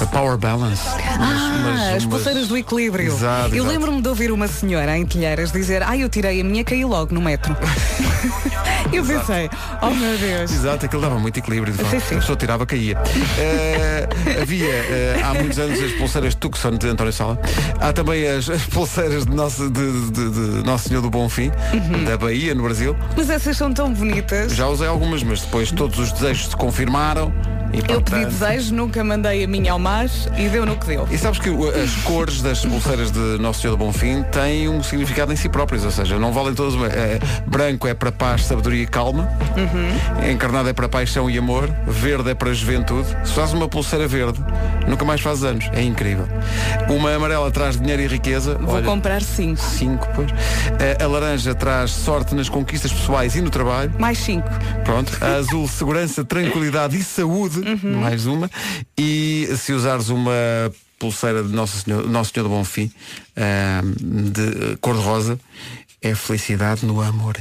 A 0.01 0.05
Power 0.08 0.38
Balance. 0.38 0.81
Ah, 0.88 1.55
umas- 1.60 1.79
as 1.81 2.03
umas- 2.03 2.05
pulseiras 2.05 2.48
do 2.48 2.58
equilíbrio. 2.58 3.13
Exato, 3.13 3.55
eu 3.55 3.65
lembro-me 3.65 4.01
de 4.01 4.08
ouvir 4.08 4.31
uma 4.31 4.48
senhora 4.48 4.98
em 4.98 5.05
Telheiras 5.05 5.51
dizer 5.51 5.84
Ah, 5.84 5.98
eu 5.98 6.10
tirei 6.10 6.39
a 6.41 6.43
minha 6.43 6.62
e 6.62 6.63
caí 6.63 6.86
logo 6.86 7.13
no 7.13 7.22
metro. 7.22 7.55
eu 8.93 9.03
pensei, 9.05 9.50
oh 9.81 9.89
meu 9.91 10.17
Deus. 10.17 10.51
Exato, 10.51 10.86
aquilo 10.86 11.01
dava 11.01 11.19
muito 11.19 11.38
equilíbrio. 11.38 11.74
De. 11.74 11.84
Sim, 11.86 12.00
sim. 12.00 12.15
A 12.15 12.19
pessoa 12.19 12.36
tirava, 12.38 12.65
caía. 12.65 12.98
Eh, 13.38 14.08
havia 14.41 14.65
eh, 14.67 15.22
há 15.24 15.34
muitos 15.34 15.58
anos 15.60 15.81
as 15.81 15.91
pulseiras 15.93 16.36
Tucson 16.36 16.72
de 16.72 16.88
António 16.89 17.13
Sala. 17.13 17.39
Há 17.79 17.93
também 17.93 18.27
as, 18.27 18.50
as 18.50 18.63
pulseiras 18.63 19.25
de 19.25 19.36
Nosso, 19.36 19.69
de, 19.69 20.10
de- 20.12 20.29
de 20.31 20.63
Nosso 20.65 20.89
Senhor 20.89 21.01
do 21.01 21.10
Bonfim, 21.10 21.51
Uhum. 21.74 22.03
da 22.05 22.17
Bahia, 22.17 22.53
no 22.55 22.63
Brasil. 22.63 22.96
Mas 23.15 23.29
essas 23.29 23.55
são 23.58 23.74
tão 23.74 23.93
bonitas. 23.93 24.53
Já 24.55 24.67
usei 24.67 24.88
algumas, 24.88 25.24
mas 25.24 25.41
depois 25.41 25.72
todos 25.72 25.98
os 26.00 26.12
desejos 26.12 26.50
se 26.50 26.55
confirmaram. 26.55 27.34
E, 27.72 27.77
Eu 27.77 27.84
pedi 28.01 28.25
portanto, 28.25 28.31
desejo, 28.39 28.74
nunca 28.74 29.03
mandei 29.03 29.43
a 29.43 29.48
minha 29.48 29.74
ao 29.74 29.79
mar 29.79 30.05
e 30.38 30.48
deu 30.48 30.65
no 30.65 30.77
que 30.77 30.88
deu. 30.88 31.08
E 31.12 31.17
sabes 31.17 31.39
que 31.39 31.50
as 31.50 31.96
cores 32.03 32.41
das 32.41 32.65
pulseiras 32.65 33.12
de 33.12 33.19
Nosso 33.38 33.62
Senhor 33.62 33.75
do 33.75 33.77
Bonfim 33.77 34.24
têm 34.31 34.69
um 34.69 34.81
significado 34.81 35.34
em 35.34 35.36
si 35.36 35.50
próprios, 35.50 35.84
ou 35.84 35.91
seja, 35.91 36.17
não 36.17 36.31
valem 36.31 36.53
todas. 36.53 36.74
É, 36.93 37.19
branco 37.46 37.88
é 37.88 37.93
para 37.93 38.12
paz, 38.12 38.46
sabedoria 38.46 38.84
e 38.84 38.88
calma, 38.88 39.29
encarnado 40.31 40.69
é 40.69 40.74
para 40.74 40.88
paixão 40.88 41.29
e 41.29 41.38
amor, 41.38 41.69
verde 41.86 42.29
é 42.29 42.34
para 42.34 42.53
juventude. 42.53 43.08
Se 43.25 43.34
fazes 43.34 43.53
uma 43.53 43.67
pulseira 43.67 44.08
verde, 44.08 44.39
nunca 44.88 45.03
mais 45.03 45.19
fazes 45.19 45.43
anos. 45.43 45.69
É 45.74 45.81
incrível. 45.81 46.27
Uma 46.89 47.13
amarela 47.13 47.51
traz 47.51 47.77
dinheiro 47.79 48.01
e 48.01 48.08
riqueza. 48.08 48.55
Vou 48.55 48.75
Olha, 48.75 48.86
comprar 48.86 49.22
cinco. 49.22 49.60
cinco, 49.62 50.08
pois. 50.15 50.29
A, 51.00 51.03
a 51.03 51.08
laranja 51.08 51.53
traz 51.53 51.91
sorte 51.91 52.34
nas 52.34 52.48
conquistas 52.48 52.91
pessoais 52.91 53.36
e 53.36 53.41
no 53.41 53.50
trabalho. 53.50 53.91
Mais 54.00 54.17
cinco. 54.17 54.48
Pronto. 54.86 55.17
A 55.22 55.36
azul, 55.36 55.67
segurança, 55.67 56.24
tranquilidade 56.24 56.98
e 56.98 57.03
saúde. 57.03 57.62
Mais 57.84 58.18
uma. 58.25 58.49
E 58.97 59.47
se 59.57 59.73
usares 59.73 60.09
uma 60.09 60.31
pulseira 60.97 61.43
de 61.43 61.53
Nosso 61.53 61.77
Senhor, 61.79 62.07
Nosso 62.09 62.31
Senhor 62.33 62.43
do 62.43 62.49
Bonfim, 62.49 62.91
ahm, 63.38 63.93
de 64.31 64.77
cor-de-rosa, 64.81 65.39
é 66.01 66.13
felicidade 66.15 66.85
no 66.85 67.01
amor. 67.01 67.38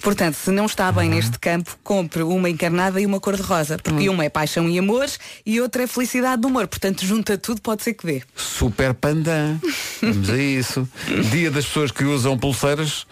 Portanto, 0.00 0.34
se 0.36 0.50
não 0.50 0.64
está 0.64 0.88
Uhum. 0.88 0.94
bem 0.94 1.10
neste 1.10 1.38
campo, 1.38 1.76
compre 1.84 2.22
uma 2.22 2.48
encarnada 2.48 2.98
e 3.00 3.04
uma 3.04 3.20
cor-de-rosa. 3.20 3.76
Porque 3.82 4.08
Uhum. 4.08 4.14
uma 4.14 4.24
é 4.24 4.30
paixão 4.30 4.68
e 4.68 4.78
amor 4.78 5.06
e 5.44 5.60
outra 5.60 5.82
é 5.82 5.86
felicidade 5.86 6.40
do 6.40 6.48
amor. 6.48 6.66
Portanto, 6.66 7.04
junta 7.04 7.36
tudo, 7.36 7.60
pode 7.60 7.82
ser 7.82 7.92
que 7.92 8.06
dê. 8.06 8.22
Super 8.34 8.94
pandan. 8.94 9.58
Vamos 10.00 10.30
a 10.30 10.38
isso. 10.38 10.88
Dia 11.30 11.50
das 11.50 11.66
pessoas 11.66 11.90
que 11.90 12.04
usam 12.04 12.38
pulseiras. 12.38 13.06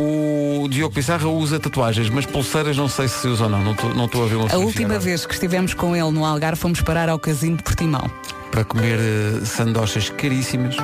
O 0.00 0.66
Diogo 0.68 0.94
Pissarra 0.94 1.28
usa 1.28 1.60
tatuagens, 1.60 2.08
mas 2.08 2.24
pulseiras 2.24 2.76
não 2.76 2.88
sei 2.88 3.06
se 3.06 3.28
usa 3.28 3.44
ou 3.44 3.50
não. 3.50 3.62
Não 3.62 4.06
estou 4.06 4.24
a 4.24 4.26
ver 4.26 4.36
uma 4.36 4.50
A 4.50 4.56
última 4.56 4.98
vez 4.98 5.26
que 5.26 5.34
estivemos 5.34 5.74
com 5.74 5.94
ele 5.94 6.10
no 6.10 6.24
Algarve, 6.24 6.58
fomos 6.58 6.80
parar 6.80 7.08
ao 7.10 7.18
casino 7.18 7.58
de 7.58 7.62
Portimão. 7.62 8.10
Para 8.50 8.64
comer 8.64 8.98
eh, 8.98 9.44
sandochas 9.44 10.08
caríssimas, 10.08 10.76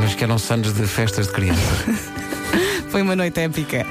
mas 0.00 0.14
que 0.14 0.22
eram 0.22 0.38
sandes 0.38 0.74
de 0.74 0.86
festas 0.86 1.26
de 1.28 1.32
criança. 1.32 1.60
Foi 2.90 3.02
uma 3.02 3.14
noite 3.14 3.38
épica. 3.40 3.86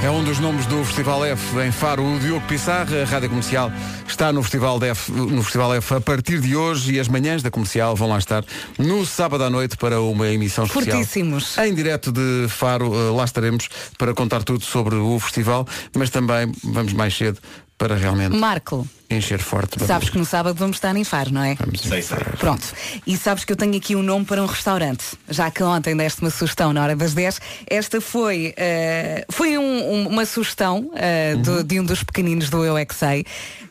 É 0.00 0.10
um 0.10 0.22
dos 0.22 0.38
nomes 0.38 0.64
do 0.66 0.84
Festival 0.84 1.24
F 1.24 1.58
em 1.58 1.72
Faro, 1.72 2.04
o 2.04 2.18
Diogo 2.20 2.46
Pissarra, 2.46 3.02
a 3.02 3.04
Rádio 3.04 3.28
Comercial, 3.28 3.72
está 4.06 4.32
no 4.32 4.42
Festival, 4.42 4.82
F, 4.82 5.10
no 5.10 5.42
Festival 5.42 5.74
F 5.74 5.94
a 5.94 6.00
partir 6.00 6.40
de 6.40 6.54
hoje 6.54 6.94
e 6.94 7.00
as 7.00 7.08
manhãs 7.08 7.42
da 7.42 7.50
comercial 7.50 7.96
vão 7.96 8.08
lá 8.08 8.18
estar 8.18 8.44
no 8.78 9.04
sábado 9.04 9.42
à 9.42 9.50
noite 9.50 9.76
para 9.76 10.00
uma 10.00 10.28
emissão 10.28 10.64
especial. 10.64 10.98
Fortíssimos. 10.98 11.58
Em 11.58 11.74
direto 11.74 12.12
de 12.12 12.46
Faro, 12.48 12.94
eh, 12.94 13.10
lá 13.10 13.24
estaremos 13.24 13.68
para 13.98 14.14
contar 14.14 14.44
tudo 14.44 14.64
sobre 14.64 14.94
o 14.94 15.18
festival, 15.18 15.66
mas 15.96 16.08
também 16.08 16.52
vamos 16.62 16.92
mais 16.92 17.16
cedo 17.16 17.40
para 17.82 17.96
realmente 17.96 18.36
Marco, 18.36 18.86
encher 19.10 19.40
forte. 19.40 19.76
Vamos- 19.76 19.88
sabes 19.88 20.08
que 20.08 20.16
no 20.16 20.24
sábado 20.24 20.54
vamos 20.56 20.76
estar 20.76 20.94
em 20.94 21.02
Faro, 21.02 21.32
não 21.32 21.42
é? 21.42 21.56
vamos 21.56 21.80
Sei, 21.80 22.00
sei. 22.00 22.16
Pronto. 22.38 22.64
E 23.04 23.16
sabes 23.16 23.44
que 23.44 23.52
eu 23.52 23.56
tenho 23.56 23.76
aqui 23.76 23.96
um 23.96 24.02
nome 24.04 24.24
para 24.24 24.40
um 24.40 24.46
restaurante. 24.46 25.04
Já 25.28 25.50
que 25.50 25.62
ontem 25.64 25.96
deste 25.96 26.20
uma 26.22 26.30
sugestão 26.30 26.72
na 26.72 26.80
hora 26.82 26.94
das 26.94 27.12
10, 27.12 27.40
esta 27.68 28.00
foi, 28.00 28.54
eh, 28.56 29.26
foi 29.28 29.58
um- 29.58 29.92
um- 29.94 30.08
uma 30.08 30.24
sugestão 30.24 30.90
eh, 30.94 31.34
do- 31.36 31.64
de 31.64 31.80
um 31.80 31.84
dos 31.84 32.04
pequeninos 32.04 32.48
do 32.48 32.64
Eu 32.64 32.76
é 32.78 32.84
Que 32.84 32.94
Sei. 32.94 33.24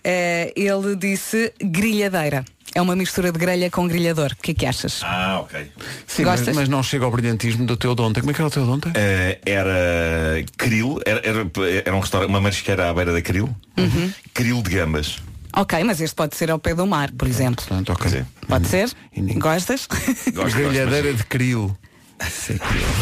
Eh, 0.03 0.51
ele 0.57 0.95
disse 0.97 1.53
grelhadeira. 1.63 2.43
É 2.73 2.81
uma 2.81 2.95
mistura 2.95 3.31
de 3.31 3.37
grelha 3.39 3.69
com 3.69 3.87
grelhador. 3.87 4.31
O 4.31 4.41
que 4.41 4.51
é 4.51 4.53
que 4.53 4.65
achas? 4.65 5.01
Ah, 5.03 5.39
ok. 5.41 5.59
Sim, 6.07 6.23
mas, 6.23 6.39
Gostas? 6.39 6.55
mas 6.55 6.69
não 6.69 6.81
chega 6.81 7.03
ao 7.05 7.11
brilhantismo 7.11 7.65
do 7.65 7.75
teu 7.75 7.93
donte. 7.93 8.19
Como 8.21 8.31
é 8.31 8.33
que 8.33 8.39
era 8.41 8.47
o 8.47 8.51
teu 8.51 8.65
donte? 8.65 8.89
Eh, 8.95 9.39
era 9.45 10.43
krill, 10.57 10.99
era, 11.05 11.19
era, 11.27 11.51
era 11.85 11.95
um 11.95 11.99
restaurante, 11.99 12.29
uma 12.29 12.39
marisqueira 12.41 12.89
à 12.89 12.93
beira 12.93 13.11
da 13.11 13.21
krill. 13.21 13.49
Uhum. 13.77 14.11
Krill 14.33 14.61
de 14.61 14.69
gambas. 14.69 15.17
Ok, 15.53 15.83
mas 15.83 15.99
este 15.99 16.15
pode 16.15 16.33
ser 16.37 16.49
ao 16.49 16.57
pé 16.59 16.73
do 16.73 16.87
mar, 16.87 17.11
por 17.11 17.27
exemplo. 17.27 17.65
Portanto, 17.67 17.91
ok. 17.91 18.09
Sim. 18.09 18.25
Pode 18.47 18.67
ser? 18.67 18.89
E 19.13 19.19
ninguém- 19.19 19.39
Gostas? 19.39 19.85
Gosto, 19.85 20.31
gosto, 20.33 20.55
Grelhadeira 20.57 21.13
de 21.13 21.23
krill. 21.25 21.75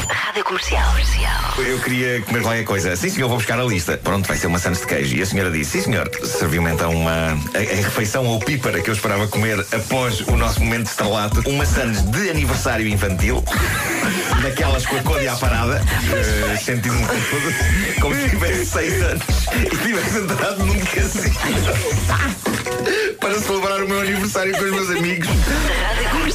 Rádio 0.09 0.43
Comercial. 0.45 0.91
Comercial. 0.91 1.53
Eu 1.57 1.79
queria 1.79 2.21
comer 2.21 2.41
qualquer 2.41 2.63
coisa. 2.63 2.95
Sim, 2.95 3.09
senhor, 3.09 3.27
vou 3.27 3.37
buscar 3.37 3.59
a 3.59 3.63
lista. 3.63 3.97
Pronto, 3.97 4.25
vai 4.27 4.37
ser 4.37 4.47
uma 4.47 4.59
sandes 4.59 4.79
de 4.81 4.87
queijo. 4.87 5.15
E 5.15 5.21
a 5.21 5.25
senhora 5.25 5.51
disse, 5.51 5.71
sim, 5.71 5.91
senhor. 5.91 6.09
Serviu-me 6.23 6.71
então 6.71 6.91
uma 6.91 7.11
a, 7.53 7.57
a 7.57 7.75
refeição 7.75 8.25
ou 8.25 8.39
pípara 8.39 8.81
que 8.81 8.89
eu 8.89 8.93
esperava 8.93 9.27
comer 9.27 9.59
após 9.59 10.21
o 10.21 10.37
nosso 10.37 10.61
momento 10.61 10.83
de 10.83 10.89
estrelato. 10.89 11.49
Uma 11.49 11.65
sandes 11.65 12.01
de 12.03 12.29
aniversário 12.29 12.87
infantil. 12.87 13.43
Daquelas 14.41 14.85
com 14.85 14.95
a 14.95 15.03
côdea 15.03 15.33
à 15.33 15.35
parada. 15.35 15.81
Uh, 15.81 16.63
Sentindo-me 16.63 17.05
como, 17.05 18.01
como 18.01 18.15
se 18.15 18.29
tivesse 18.29 18.65
seis 18.65 19.03
anos 19.03 19.23
e 19.53 19.77
tivesse 19.77 20.17
entrado 20.17 20.65
num 20.65 20.79
casino. 20.79 21.35
Para 23.19 23.37
celebrar 23.39 23.83
o 23.83 23.87
meu 23.87 23.99
aniversário 23.99 24.57
com 24.57 24.63
os 24.63 24.71
meus 24.71 24.89
amigos. 24.91 25.27
Rádio 25.27 26.09
Comercial. 26.09 26.28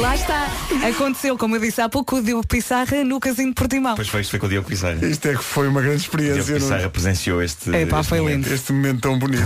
Lá 0.00 0.14
está. 0.14 0.48
Aconteceu, 0.88 1.36
como 1.38 1.56
eu 1.56 1.60
disse 1.60 1.80
há 1.80 1.88
pouco, 1.88 2.16
o 2.16 2.22
Diogo 2.22 2.46
Pissarra 2.46 3.04
no 3.04 3.20
Casino 3.20 3.48
de 3.48 3.54
Portimão. 3.54 3.94
Pois 3.94 4.08
foi, 4.08 4.20
isto 4.22 4.30
foi 4.30 4.38
com 4.38 4.46
o 4.46 4.48
Diogo 4.48 4.68
Pissarra. 4.68 5.04
Isto 5.06 5.28
é 5.28 5.34
que 5.34 5.42
foi 5.44 5.68
uma 5.68 5.80
grande 5.80 5.96
O 6.08 6.16
Diogo 6.16 6.38
experiência. 6.38 6.50
não 6.50 6.56
é? 6.56 6.60
Pissarra 6.60 6.90
presenciou 6.90 7.42
este. 7.42 7.70
Epá, 7.70 8.00
este 8.00 8.08
foi 8.08 8.18
momento. 8.20 8.34
lindo. 8.44 8.54
Este 8.54 8.72
momento 8.72 9.00
tão 9.00 9.18
bonito. 9.18 9.42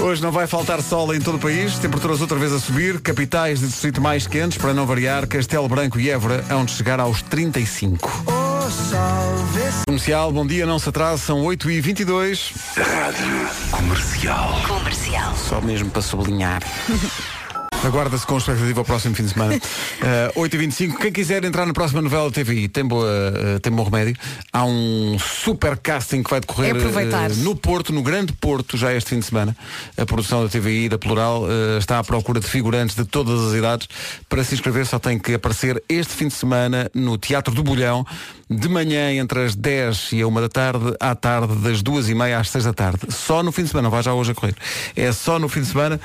Hoje 0.00 0.20
não 0.22 0.32
vai 0.32 0.46
faltar 0.46 0.82
sol 0.82 1.14
em 1.14 1.20
todo 1.20 1.36
o 1.36 1.38
país, 1.38 1.78
temperaturas 1.78 2.20
outra 2.20 2.36
vez 2.38 2.52
a 2.52 2.58
subir, 2.58 3.00
capitais 3.00 3.60
de 3.60 3.68
distrito 3.68 4.00
mais 4.00 4.26
quentes, 4.26 4.58
para 4.58 4.74
não 4.74 4.84
variar, 4.84 5.26
Castelo 5.28 5.68
Branco 5.68 5.98
e 6.00 6.10
Évora, 6.10 6.44
hão 6.50 6.64
de 6.64 6.72
chegar 6.72 6.98
aos 6.98 7.22
35. 7.22 8.24
Comercial, 9.86 10.32
bom 10.32 10.46
dia, 10.46 10.66
não 10.66 10.78
se 10.78 10.88
atrase, 10.88 11.22
são 11.22 11.42
8h22. 11.44 12.52
Comercial. 13.70 15.36
Só 15.36 15.60
mesmo 15.60 15.90
para 15.90 16.02
sublinhar. 16.02 16.62
Aguarda-se 17.84 18.24
com 18.24 18.38
expectativa 18.38 18.80
ao 18.80 18.84
próximo 18.84 19.14
fim 19.14 19.24
de 19.24 19.30
semana. 19.30 19.60
Uh, 20.02 20.40
8h25. 20.42 20.96
Quem 20.96 21.12
quiser 21.12 21.44
entrar 21.44 21.64
na 21.64 21.72
próxima 21.72 22.02
novela 22.02 22.28
TVI 22.28 22.66
tem, 22.66 22.84
boa, 22.84 23.06
uh, 23.06 23.60
tem 23.60 23.72
bom 23.72 23.84
remédio. 23.84 24.16
Há 24.52 24.64
um 24.64 25.16
super 25.16 25.76
casting 25.76 26.24
que 26.24 26.30
vai 26.30 26.40
decorrer 26.40 26.74
uh, 26.74 27.34
no 27.36 27.54
Porto, 27.54 27.92
no 27.92 28.02
Grande 28.02 28.32
Porto, 28.32 28.76
já 28.76 28.92
este 28.92 29.10
fim 29.10 29.20
de 29.20 29.26
semana. 29.26 29.56
A 29.96 30.04
produção 30.04 30.42
da 30.42 30.48
TVI 30.48 30.88
da 30.88 30.98
Plural 30.98 31.44
uh, 31.44 31.78
está 31.78 32.00
à 32.00 32.04
procura 32.04 32.40
de 32.40 32.48
figurantes 32.48 32.96
de 32.96 33.04
todas 33.04 33.40
as 33.40 33.54
idades. 33.54 33.88
Para 34.28 34.42
se 34.42 34.54
inscrever 34.54 34.84
só 34.86 34.98
tem 34.98 35.20
que 35.20 35.34
aparecer 35.34 35.80
este 35.88 36.14
fim 36.14 36.26
de 36.26 36.34
semana 36.34 36.90
no 36.92 37.16
Teatro 37.16 37.54
do 37.54 37.62
Bolhão, 37.62 38.04
de 38.50 38.68
manhã 38.68 39.12
entre 39.12 39.44
as 39.44 39.54
10 39.54 40.12
e 40.14 40.22
a 40.22 40.26
1 40.26 40.34
da 40.34 40.48
tarde, 40.48 40.96
à 40.98 41.14
tarde 41.14 41.54
das 41.56 41.80
2 41.80 42.08
e 42.08 42.14
meia 42.14 42.40
às 42.40 42.50
6 42.50 42.64
da 42.64 42.72
tarde. 42.72 43.06
Só 43.08 43.40
no 43.40 43.52
fim 43.52 43.62
de 43.62 43.68
semana, 43.68 43.84
não 43.84 43.90
vai 43.90 44.02
já 44.02 44.12
hoje 44.12 44.32
a 44.32 44.34
correr. 44.34 44.56
É 44.96 45.12
só 45.12 45.38
no 45.38 45.48
fim 45.48 45.60
de 45.60 45.68
semana 45.68 46.00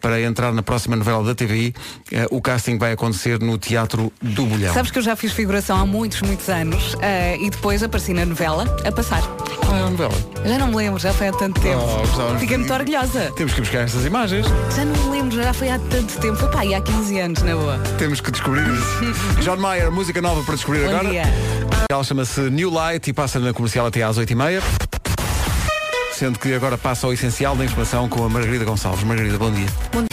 para 0.00 0.20
entrar 0.20 0.52
na 0.52 0.62
próxima 0.62 0.93
próxima 0.94 0.96
novela 0.96 1.24
da 1.24 1.34
TVI. 1.34 1.74
Eh, 2.12 2.26
o 2.30 2.40
casting 2.40 2.78
vai 2.78 2.92
acontecer 2.92 3.40
no 3.40 3.58
Teatro 3.58 4.12
do 4.22 4.46
Bolhão. 4.46 4.72
Sabes 4.72 4.90
que 4.90 4.98
eu 4.98 5.02
já 5.02 5.16
fiz 5.16 5.32
figuração 5.32 5.78
há 5.78 5.86
muitos, 5.86 6.22
muitos 6.22 6.48
anos 6.48 6.96
eh, 7.00 7.36
e 7.40 7.50
depois 7.50 7.82
apareci 7.82 8.12
na 8.14 8.24
novela 8.24 8.64
a 8.84 8.92
passar. 8.92 9.22
Qual 9.64 9.76
é 9.76 9.82
a 9.82 9.90
novela? 9.90 10.14
Já 10.44 10.58
não 10.58 10.68
me 10.68 10.76
lembro, 10.76 11.00
já 11.00 11.12
foi 11.12 11.28
há 11.28 11.32
tanto 11.32 11.60
tempo. 11.60 11.82
Oh, 11.82 12.38
Fiquei 12.38 12.56
muito 12.56 12.72
orgulhosa. 12.72 13.32
Temos 13.36 13.52
que 13.54 13.60
buscar 13.60 13.80
estas 13.80 14.04
imagens. 14.04 14.46
Já 14.74 14.84
não 14.84 15.04
me 15.04 15.10
lembro, 15.10 15.42
já 15.42 15.52
foi 15.52 15.68
há 15.70 15.78
tanto 15.78 16.18
tempo. 16.20 16.36
Foi 16.36 16.48
pá, 16.48 16.60
há 16.62 16.80
15 16.80 17.18
anos, 17.18 17.42
na 17.42 17.54
boa. 17.56 17.78
Temos 17.98 18.20
que 18.20 18.30
descobrir 18.30 18.64
isso. 18.66 19.40
John 19.42 19.56
Mayer, 19.56 19.90
música 19.90 20.20
nova 20.22 20.42
para 20.44 20.54
descobrir 20.54 20.84
Bom 20.84 20.90
agora. 20.90 21.10
dia. 21.10 21.22
Ela 21.90 22.04
chama-se 22.04 22.40
New 22.50 22.70
Light 22.70 23.08
e 23.08 23.12
passa 23.12 23.38
na 23.38 23.52
comercial 23.52 23.86
até 23.86 24.02
às 24.02 24.18
8h30. 24.18 24.93
Sendo 26.14 26.38
que 26.38 26.54
agora 26.54 26.78
passa 26.78 27.08
ao 27.08 27.12
essencial 27.12 27.56
da 27.56 27.64
informação 27.64 28.08
com 28.08 28.24
a 28.24 28.28
Margarida 28.28 28.64
Gonçalves. 28.64 29.02
Margarida, 29.02 29.36
bom 29.36 29.50
dia. 29.50 29.66
Bom 29.92 30.04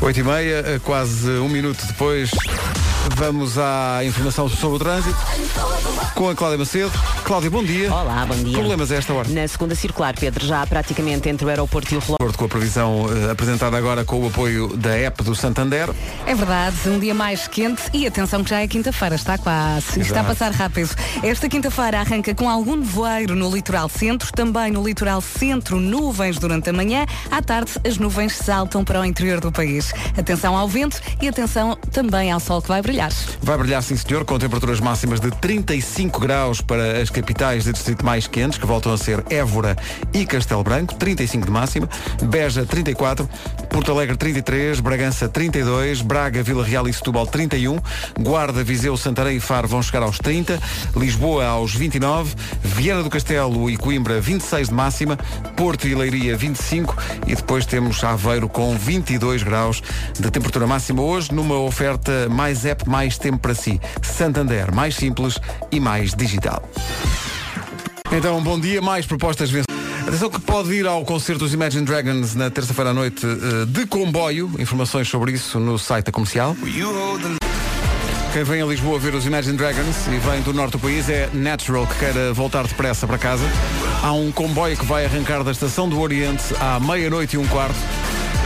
8h30, 0.00 0.80
quase 0.80 1.30
um 1.30 1.48
minuto 1.48 1.84
depois, 1.86 2.30
vamos 3.16 3.56
à 3.56 4.04
informação 4.04 4.48
sobre 4.50 4.76
o 4.76 4.78
trânsito 4.78 5.16
com 6.14 6.28
a 6.28 6.34
Cláudia 6.34 6.58
Macedo. 6.58 6.92
Cláudia, 7.24 7.50
bom 7.50 7.62
dia. 7.62 7.92
Olá, 7.92 8.24
bom 8.24 8.34
dia. 8.34 8.52
Problemas 8.52 8.90
a 8.90 8.96
esta 8.96 9.12
hora? 9.12 9.28
Na 9.28 9.46
segunda 9.48 9.74
circular, 9.74 10.14
Pedro, 10.18 10.46
já 10.46 10.66
praticamente 10.66 11.28
entre 11.28 11.44
o 11.44 11.48
aeroporto 11.48 11.92
e 11.92 11.96
o 11.96 12.00
relógio. 12.00 12.16
De 12.18 12.24
acordo 12.24 12.38
com 12.38 12.44
a 12.44 12.48
previsão 12.48 13.06
eh, 13.10 13.30
apresentada 13.30 13.76
agora 13.76 14.04
com 14.04 14.20
o 14.20 14.28
apoio 14.28 14.76
da 14.76 14.96
app 14.96 15.22
do 15.22 15.34
Santander. 15.34 15.90
É 16.26 16.34
verdade, 16.34 16.76
um 16.88 16.98
dia 16.98 17.14
mais 17.14 17.46
quente 17.48 17.82
e 17.92 18.06
atenção 18.06 18.42
que 18.44 18.50
já 18.50 18.60
é 18.60 18.68
quinta-feira, 18.68 19.14
está 19.14 19.36
quase, 19.36 20.00
está 20.00 20.20
a 20.20 20.24
passar 20.24 20.52
rápido. 20.52 20.90
Esta 21.22 21.48
quinta-feira 21.48 22.00
arranca 22.00 22.34
com 22.34 22.48
algum 22.48 22.76
nevoeiro 22.76 23.34
no 23.34 23.54
litoral 23.54 23.88
centro, 23.88 24.30
também 24.32 24.70
no 24.70 24.82
litoral 24.82 25.20
centro 25.20 25.45
nuvens 25.54 26.38
durante 26.38 26.70
a 26.70 26.72
manhã, 26.72 27.06
à 27.30 27.42
tarde 27.42 27.72
as 27.86 27.98
nuvens 27.98 28.34
saltam 28.34 28.84
para 28.84 29.00
o 29.00 29.04
interior 29.04 29.40
do 29.40 29.52
país. 29.52 29.92
Atenção 30.16 30.56
ao 30.56 30.68
vento 30.68 31.00
e 31.20 31.28
atenção 31.28 31.76
também 31.92 32.30
ao 32.30 32.40
sol 32.40 32.60
que 32.62 32.68
vai 32.68 32.82
brilhar. 32.82 33.12
Vai 33.42 33.58
brilhar, 33.58 33.82
sim 33.82 33.96
senhor, 33.96 34.24
com 34.24 34.38
temperaturas 34.38 34.80
máximas 34.80 35.20
de 35.20 35.30
35 35.30 36.18
graus 36.20 36.60
para 36.60 37.00
as 37.00 37.10
capitais 37.10 37.64
de 37.64 37.72
distrito 37.72 38.04
mais 38.04 38.26
quentes, 38.26 38.58
que 38.58 38.66
voltam 38.66 38.92
a 38.92 38.98
ser 38.98 39.24
Évora 39.30 39.76
e 40.12 40.24
Castelo 40.24 40.62
Branco, 40.62 40.94
35 40.94 41.46
de 41.46 41.50
máxima, 41.50 41.88
Beja 42.22 42.64
34, 42.64 43.28
Porto 43.70 43.92
Alegre 43.92 44.16
33, 44.16 44.80
Bragança 44.80 45.28
32, 45.28 46.02
Braga, 46.02 46.42
Vila 46.42 46.64
Real 46.64 46.88
e 46.88 46.92
Setúbal 46.92 47.26
31, 47.26 47.78
Guarda, 48.20 48.64
Viseu, 48.64 48.96
Santarém 48.96 49.36
e 49.36 49.40
Faro 49.40 49.68
vão 49.68 49.82
chegar 49.82 50.02
aos 50.02 50.18
30, 50.18 50.58
Lisboa 50.96 51.46
aos 51.46 51.74
29, 51.74 52.34
Viana 52.62 53.02
do 53.02 53.10
Castelo 53.10 53.70
e 53.70 53.76
Coimbra 53.76 54.20
26 54.20 54.68
de 54.68 54.74
máxima, 54.74 55.18
Porto 55.56 55.86
e 55.86 55.94
Leiria 55.94 56.36
25 56.36 56.96
e 57.26 57.34
depois 57.34 57.66
temos 57.66 58.02
Aveiro 58.02 58.48
com 58.48 58.76
22 58.76 59.42
graus 59.42 59.82
de 60.18 60.30
temperatura 60.30 60.66
máxima 60.66 61.02
hoje 61.02 61.32
numa 61.32 61.58
oferta 61.58 62.28
mais 62.28 62.64
app, 62.64 62.88
mais 62.88 63.18
tempo 63.18 63.38
para 63.38 63.54
si. 63.54 63.80
Santander, 64.02 64.74
mais 64.74 64.96
simples 64.96 65.38
e 65.70 65.80
mais 65.80 66.14
digital. 66.14 66.62
Então, 68.12 68.42
bom 68.42 68.58
dia, 68.58 68.80
mais 68.80 69.06
propostas 69.06 69.50
vencedores. 69.50 69.66
Atenção 70.06 70.30
que 70.30 70.40
pode 70.40 70.72
ir 70.72 70.86
ao 70.86 71.04
concerto 71.04 71.40
dos 71.40 71.52
Imagine 71.52 71.84
Dragons 71.84 72.36
na 72.36 72.48
terça-feira 72.48 72.90
à 72.90 72.94
noite 72.94 73.26
eh, 73.26 73.66
de 73.66 73.86
comboio. 73.86 74.50
Informações 74.56 75.08
sobre 75.08 75.32
isso 75.32 75.58
no 75.58 75.76
site 75.78 76.06
da 76.06 76.12
comercial. 76.12 76.56
Quem 78.36 78.44
vem 78.44 78.60
a 78.60 78.66
Lisboa 78.66 78.98
ver 78.98 79.14
os 79.14 79.24
Imagine 79.24 79.56
Dragons 79.56 80.08
e 80.08 80.18
vem 80.18 80.42
do 80.42 80.52
norte 80.52 80.72
do 80.72 80.78
país 80.78 81.08
é 81.08 81.30
Natural, 81.32 81.86
que 81.86 81.98
queira 81.98 82.34
voltar 82.34 82.66
depressa 82.66 83.06
para 83.06 83.16
casa. 83.16 83.46
Há 84.02 84.12
um 84.12 84.30
comboio 84.30 84.76
que 84.76 84.84
vai 84.84 85.06
arrancar 85.06 85.42
da 85.42 85.52
estação 85.52 85.88
do 85.88 85.98
Oriente 85.98 86.44
à 86.60 86.78
meia-noite 86.78 87.36
e 87.36 87.38
um 87.38 87.46
quarto. 87.46 87.78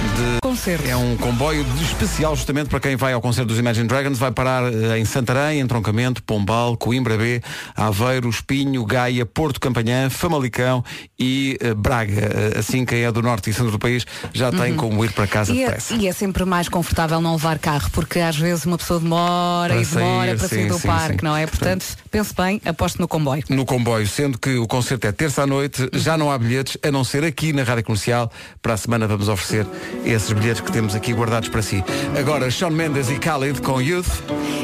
De... 0.01 0.41
Concerto. 0.43 0.87
É 0.89 0.97
um 0.97 1.17
comboio 1.17 1.63
de 1.63 1.85
especial 1.85 2.35
justamente 2.35 2.69
para 2.69 2.81
quem 2.81 2.97
vai 2.97 3.13
ao 3.13 3.21
concerto 3.21 3.49
dos 3.49 3.59
Imagine 3.59 3.87
Dragons. 3.87 4.19
Vai 4.19 4.31
parar 4.33 4.65
eh, 4.73 4.99
em 4.99 5.05
Santarém, 5.05 5.61
Entroncamento, 5.61 6.23
Pombal, 6.23 6.77
Coimbra 6.77 7.17
B, 7.17 7.41
Aveiro, 7.77 8.29
Espinho, 8.29 8.85
Gaia, 8.85 9.25
Porto 9.25 9.61
Campanhã, 9.61 10.11
Famalicão 10.11 10.85
e 11.19 11.57
eh, 11.61 11.75
Braga. 11.75 12.13
Eh, 12.55 12.59
Assim, 12.61 12.85
quem 12.85 13.05
é 13.05 13.13
do 13.13 13.23
norte 13.23 13.49
e 13.51 13.53
centro 13.53 13.71
do 13.71 13.79
país 13.79 14.05
já 14.33 14.51
tem 14.51 14.75
como 14.75 15.05
ir 15.05 15.13
para 15.13 15.27
casa 15.27 15.53
E 15.53 15.63
é, 15.63 15.67
depressa. 15.67 15.95
e 15.95 16.09
é 16.09 16.13
sempre 16.13 16.45
mais 16.45 16.69
confortável 16.69 17.21
não 17.21 17.33
levar 17.33 17.59
carro, 17.59 17.89
porque 17.93 18.19
às 18.19 18.37
vezes 18.37 18.65
uma 18.67 18.77
pessoa 18.77 18.99
demora 19.01 19.75
Para 19.75 19.83
e 19.83 19.87
demora 19.87 20.27
sair, 20.27 20.39
para 20.39 20.49
sair 20.49 20.63
sim, 20.63 20.69
do 20.69 20.79
sim, 20.79 20.89
parque, 20.89 21.21
sim. 21.21 21.25
não 21.25 21.37
é? 21.37 21.47
Portanto, 21.47 21.85
pense 22.11 22.35
bem, 22.35 22.61
aposto 22.65 22.99
no 23.01 23.07
comboio. 23.09 23.45
no 23.49 23.65
comboio, 23.65 24.07
sendo 24.07 24.39
que 24.39 24.57
o 24.57 24.67
concerto 24.67 25.07
é 25.07 25.13
terça 25.13 25.43
à 25.43 25.47
noite, 25.47 25.89
já 25.95 26.19
não 26.19 26.31
há 26.31 26.37
bilhetes, 26.39 26.77
a 26.83 26.91
não 26.91 27.05
ser 27.05 27.25
aqui 27.25 27.53
na 27.53 27.63
Rádio 27.63 27.85
Comercial. 27.85 28.31
Para 28.61 28.75
a 28.75 28.77
semana 28.77 29.07
vamos 29.07 29.29
oferecer 29.29 29.67
esses 30.05 30.33
bilhetes 30.33 30.61
que 30.61 30.73
temos 30.73 30.95
aqui 30.95 31.13
guardados 31.13 31.49
para 31.49 31.63
si. 31.63 31.83
Agora, 32.19 32.51
Sean 32.51 32.71
Mendes 32.71 33.09
e 33.11 33.15
Khalid 33.15 33.61
com 33.63 33.81
Youth. 33.81 34.09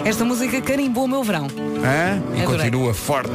Esta 0.05 0.25
música 0.25 0.61
carimbou 0.61 1.05
o 1.05 1.09
meu 1.09 1.23
verão. 1.25 1.47
Hã? 1.47 2.23
E 2.37 2.43
Adorei. 2.43 2.45
continua 2.71 2.95
forte. 2.95 3.33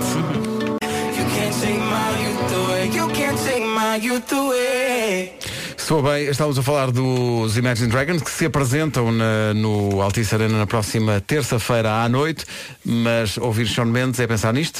Soa 5.77 6.01
bem, 6.13 6.25
estávamos 6.27 6.58
a 6.58 6.63
falar 6.63 6.89
dos 6.91 7.58
Imagine 7.58 7.89
Dragons 7.89 8.21
que 8.21 8.32
se 8.32 8.45
apresentam 8.45 9.12
na- 9.12 9.54
no 9.54 10.01
Altice 10.01 10.34
Arena 10.34 10.58
na 10.58 10.65
próxima 10.67 11.19
terça-feira 11.19 12.04
à 12.04 12.08
noite, 12.08 12.45
mas 12.86 13.38
ouvir 13.38 13.67
Sean 13.67 13.86
Mendes 13.86 14.19
é 14.19 14.27
pensar 14.27 14.54
nisto. 14.54 14.80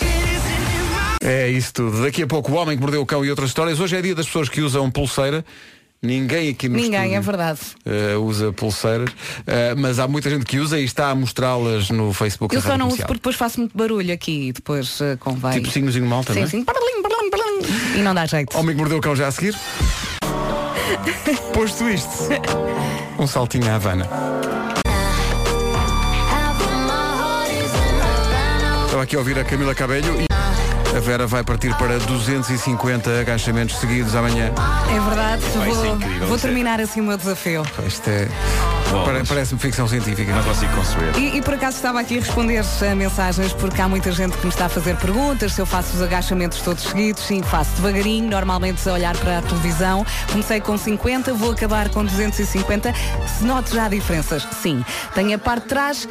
É 1.22 1.50
isso 1.50 1.74
tudo. 1.74 2.02
Daqui 2.02 2.24
a 2.24 2.28
pouco 2.28 2.52
o 2.52 2.56
Homem 2.56 2.76
que 2.78 2.82
Mordeu 2.82 3.02
o 3.02 3.06
Cão 3.06 3.26
e 3.26 3.30
outras 3.30 3.50
histórias. 3.50 3.80
Hoje 3.80 3.96
é 3.98 4.02
dia 4.02 4.16
das 4.16 4.26
pessoas 4.26 4.48
que 4.48 4.62
usam 4.62 4.90
pulseira. 4.90 5.44
Ninguém 6.04 6.50
aqui 6.50 6.68
no 6.68 6.78
Ninguém, 6.78 7.00
estúdio, 7.14 7.16
é 7.18 7.20
verdade. 7.22 7.60
eh, 7.86 8.16
usa 8.16 8.52
pulseiras, 8.52 9.12
Eh, 9.46 9.76
mas 9.78 10.00
há 10.00 10.08
muita 10.08 10.32
gente 10.32 10.46
que 10.46 10.58
usa 10.58 10.80
e 10.80 10.84
está 10.84 11.12
a 11.12 11.16
mostrá-las 11.16 11.92
no 11.92 12.12
Facebook. 12.12 12.56
Eu 12.56 12.62
só 12.62 12.70
não 12.70 12.88
uso 12.88 12.96
Comercial. 12.96 13.08
porque 13.08 13.20
depois 13.20 13.36
faço 13.36 13.60
muito 13.60 13.78
barulho 13.78 14.12
aqui 14.12 14.48
e 14.48 14.52
depois 14.52 15.00
eh, 15.00 15.16
convém. 15.20 15.52
Tipo 15.52 15.70
signozinho 15.70 16.08
malta, 16.08 16.34
não 16.34 16.42
Sim, 16.42 16.48
é? 16.48 16.50
sim. 16.50 16.64
Barlim, 16.64 17.04
barlim, 17.04 17.30
barlim. 17.30 18.00
E 18.00 18.02
não 18.02 18.16
dá 18.16 18.26
jeito. 18.26 18.58
Homem 18.58 18.74
que 18.76 18.80
mordeu 18.80 18.98
o 18.98 19.02
cão 19.02 19.16
já 19.16 19.28
a 19.28 19.32
seguir. 19.32 19.56
Posto 21.54 21.88
isto. 21.88 22.10
Um 23.20 23.28
saltinho 23.28 23.70
à 23.70 23.76
Havana. 23.76 24.10
Estava 28.86 29.04
aqui 29.04 29.16
a 29.16 29.20
ouvir 29.20 29.38
a 29.38 29.44
Camila 29.44 29.76
Cabelho 29.76 30.20
e 30.20 30.31
Vera 31.02 31.26
vai 31.26 31.44
partir 31.44 31.76
para 31.78 31.98
250 32.00 33.20
agachamentos 33.20 33.78
seguidos 33.78 34.16
amanhã. 34.16 34.52
É 34.96 35.00
verdade. 35.00 35.44
Vou, 35.66 36.28
vou 36.28 36.38
terminar 36.38 36.80
assim 36.80 37.02
o 37.02 37.04
meu 37.04 37.18
desafio. 37.18 37.64
Isto 37.86 38.10
é. 38.10 38.28
Mas 38.92 39.28
Parece-me 39.30 39.60
ficção 39.60 39.88
científica. 39.88 40.34
Não 40.34 40.44
consigo 40.44 40.76
conceber. 40.76 41.16
E, 41.18 41.38
e 41.38 41.42
por 41.42 41.54
acaso 41.54 41.78
estava 41.78 42.00
aqui 42.00 42.18
a 42.18 42.22
responder 42.22 42.62
a 42.90 42.96
mensagens 42.96 43.54
porque 43.54 43.80
há 43.82 43.88
muita 43.88 44.12
gente 44.12 44.36
que 44.38 44.44
me 44.46 44.50
está 44.52 44.66
a 44.66 44.70
fazer 44.70 44.96
perguntas 44.98 45.54
se 45.54 45.62
eu 45.62 45.66
faço 45.66 45.96
os 45.96 46.02
agachamentos 46.02 46.60
todos 46.62 46.84
seguidos. 46.84 47.24
Sim, 47.24 47.42
faço 47.44 47.72
devagarinho, 47.78 48.30
normalmente 48.30 48.88
a 48.90 48.94
olhar 48.94 49.16
para 49.18 49.38
a 49.40 49.42
televisão. 49.42 50.06
Comecei 50.32 50.60
com 50.60 50.78
50, 50.78 51.34
vou 51.34 51.52
acabar 51.52 51.90
com 51.90 52.04
250. 52.04 52.94
Se 53.38 53.44
noto 53.44 53.74
já 53.74 53.88
diferenças, 53.88 54.46
sim. 54.62 54.84
Tenho 55.14 55.36
a 55.36 55.40
parte 55.40 55.64
de 55.64 55.70
trás 55.70 56.10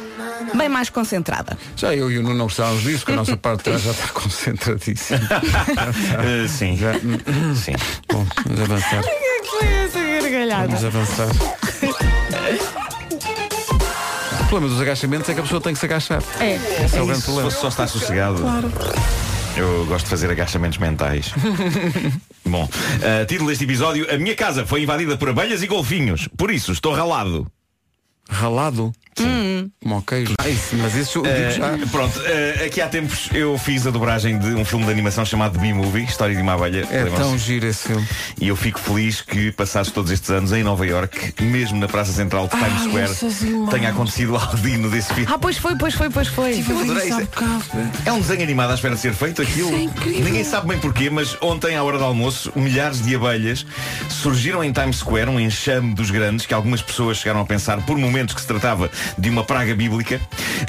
bem 0.55 0.69
mais 0.69 0.89
concentrada. 0.89 1.57
Já 1.75 1.93
eu 1.95 2.09
e 2.11 2.17
o 2.17 2.23
Nuno 2.23 2.35
não 2.35 2.45
precisávamos 2.47 2.81
disso, 2.83 2.99
porque 2.99 3.11
a 3.13 3.15
nossa 3.15 3.37
parte 3.37 3.57
de 3.59 3.63
trás 3.65 3.81
já 3.83 3.91
está 3.91 4.07
concentradíssima. 4.13 5.19
Eh, 6.43 6.47
sim. 6.47 6.77
Já- 6.77 6.93
Sim. 7.55 7.73
Bom, 8.11 8.25
vamos 8.45 8.61
avançar. 8.61 9.03
Foi 9.49 9.67
essa 9.67 9.99
gargalhada? 9.99 10.67
Vamos 10.67 10.85
avançar. 10.85 11.27
O 14.41 14.45
problema 14.51 14.73
dos 14.73 14.81
agachamentos 14.81 15.29
é 15.29 15.33
que 15.33 15.39
a 15.39 15.43
pessoa 15.43 15.61
tem 15.61 15.73
que 15.73 15.79
se 15.79 15.85
agachar. 15.85 16.21
É. 16.39 16.55
Esse 16.85 16.97
é 16.97 17.01
o 17.01 17.05
grande 17.05 17.21
Se 17.21 17.25
problema. 17.25 17.49
fosse 17.49 17.61
só 17.61 17.67
estar 17.69 17.87
sossegado. 17.87 18.43
Eu 19.55 19.85
gosto 19.85 20.05
de 20.05 20.09
fazer 20.09 20.29
agachamentos 20.31 20.77
mentais. 20.77 21.33
Bom, 22.45 22.67
eh, 23.01 23.25
título 23.25 23.49
deste 23.49 23.63
episódio: 23.63 24.07
A 24.13 24.17
minha 24.17 24.35
casa 24.35 24.65
foi 24.65 24.83
invadida 24.83 25.17
por 25.17 25.29
abelhas 25.29 25.61
e 25.61 25.67
golfinhos. 25.67 26.27
Por 26.37 26.51
isso, 26.51 26.71
estou 26.71 26.93
ralado. 26.93 27.47
Ralado? 28.29 28.91
Como 29.15 29.95
ao 29.95 30.01
queijo. 30.01 30.33
Ah, 30.39 30.47
isso, 30.49 30.75
mas 30.77 30.95
isso 30.95 31.19
eu 31.19 31.23
digo 31.23 31.35
Eh, 31.35 31.51
já. 31.51 31.77
pronto, 31.91 32.19
eh, 32.25 32.63
aqui 32.65 32.81
há 32.81 32.87
tempos 32.87 33.29
eu 33.33 33.57
fiz 33.57 33.85
a 33.85 33.91
dobragem 33.91 34.37
de 34.39 34.47
um 34.53 34.63
filme 34.65 34.85
de 34.85 34.91
animação 34.91 35.25
chamado 35.25 35.59
B-Movie, 35.59 36.03
História 36.05 36.35
de 36.35 36.41
uma 36.41 36.53
Abelha. 36.53 36.87
É 36.91 37.05
tão 37.05 37.37
giro 37.37 37.65
esse 37.67 37.87
filme. 37.89 38.07
E 38.39 38.47
eu 38.47 38.55
fico 38.55 38.79
feliz 38.79 39.21
que, 39.21 39.51
passados 39.51 39.91
todos 39.91 40.11
estes 40.11 40.29
anos 40.29 40.51
em 40.53 40.63
Nova 40.63 40.85
York, 40.85 41.33
mesmo 41.43 41.77
na 41.79 41.87
Praça 41.87 42.11
Central 42.11 42.47
de 42.47 42.57
Times 42.57 42.81
Square, 42.83 43.69
tenha 43.69 43.89
acontecido 43.89 44.35
algo 44.35 44.57
digno 44.57 44.89
desse 44.89 45.13
filme. 45.13 45.27
Ah, 45.31 45.37
pois 45.37 45.57
foi, 45.57 45.75
pois 45.75 45.93
foi, 45.93 46.09
pois 46.09 46.27
foi. 46.27 46.63
Eu 46.67 46.79
adorei 46.79 47.09
isso. 47.09 47.27
É 48.05 48.11
um 48.11 48.19
desenho 48.21 48.43
animado 48.43 48.71
à 48.71 48.75
espera 48.75 48.95
de 48.95 49.01
ser 49.01 49.13
feito 49.13 49.41
aquilo. 49.41 49.71
Ninguém 49.71 50.43
sabe 50.43 50.67
bem 50.69 50.79
porquê, 50.79 51.09
mas 51.09 51.37
ontem, 51.41 51.75
à 51.75 51.83
hora 51.83 51.97
do 51.97 52.03
almoço, 52.03 52.51
milhares 52.55 53.01
de 53.01 53.15
abelhas 53.15 53.65
surgiram 54.09 54.63
em 54.63 54.71
Times 54.71 54.97
Square, 54.97 55.29
um 55.29 55.39
enxame 55.39 55.93
dos 55.93 56.09
grandes, 56.11 56.45
que 56.45 56.53
algumas 56.53 56.81
pessoas 56.81 57.17
chegaram 57.17 57.41
a 57.41 57.45
pensar 57.45 57.81
por 57.85 57.97
momentos 57.97 58.33
que 58.33 58.41
se 58.41 58.47
tratava 58.47 58.89
de 59.17 59.29
uma 59.29 59.43
praga 59.43 59.75
bíblica, 59.75 60.19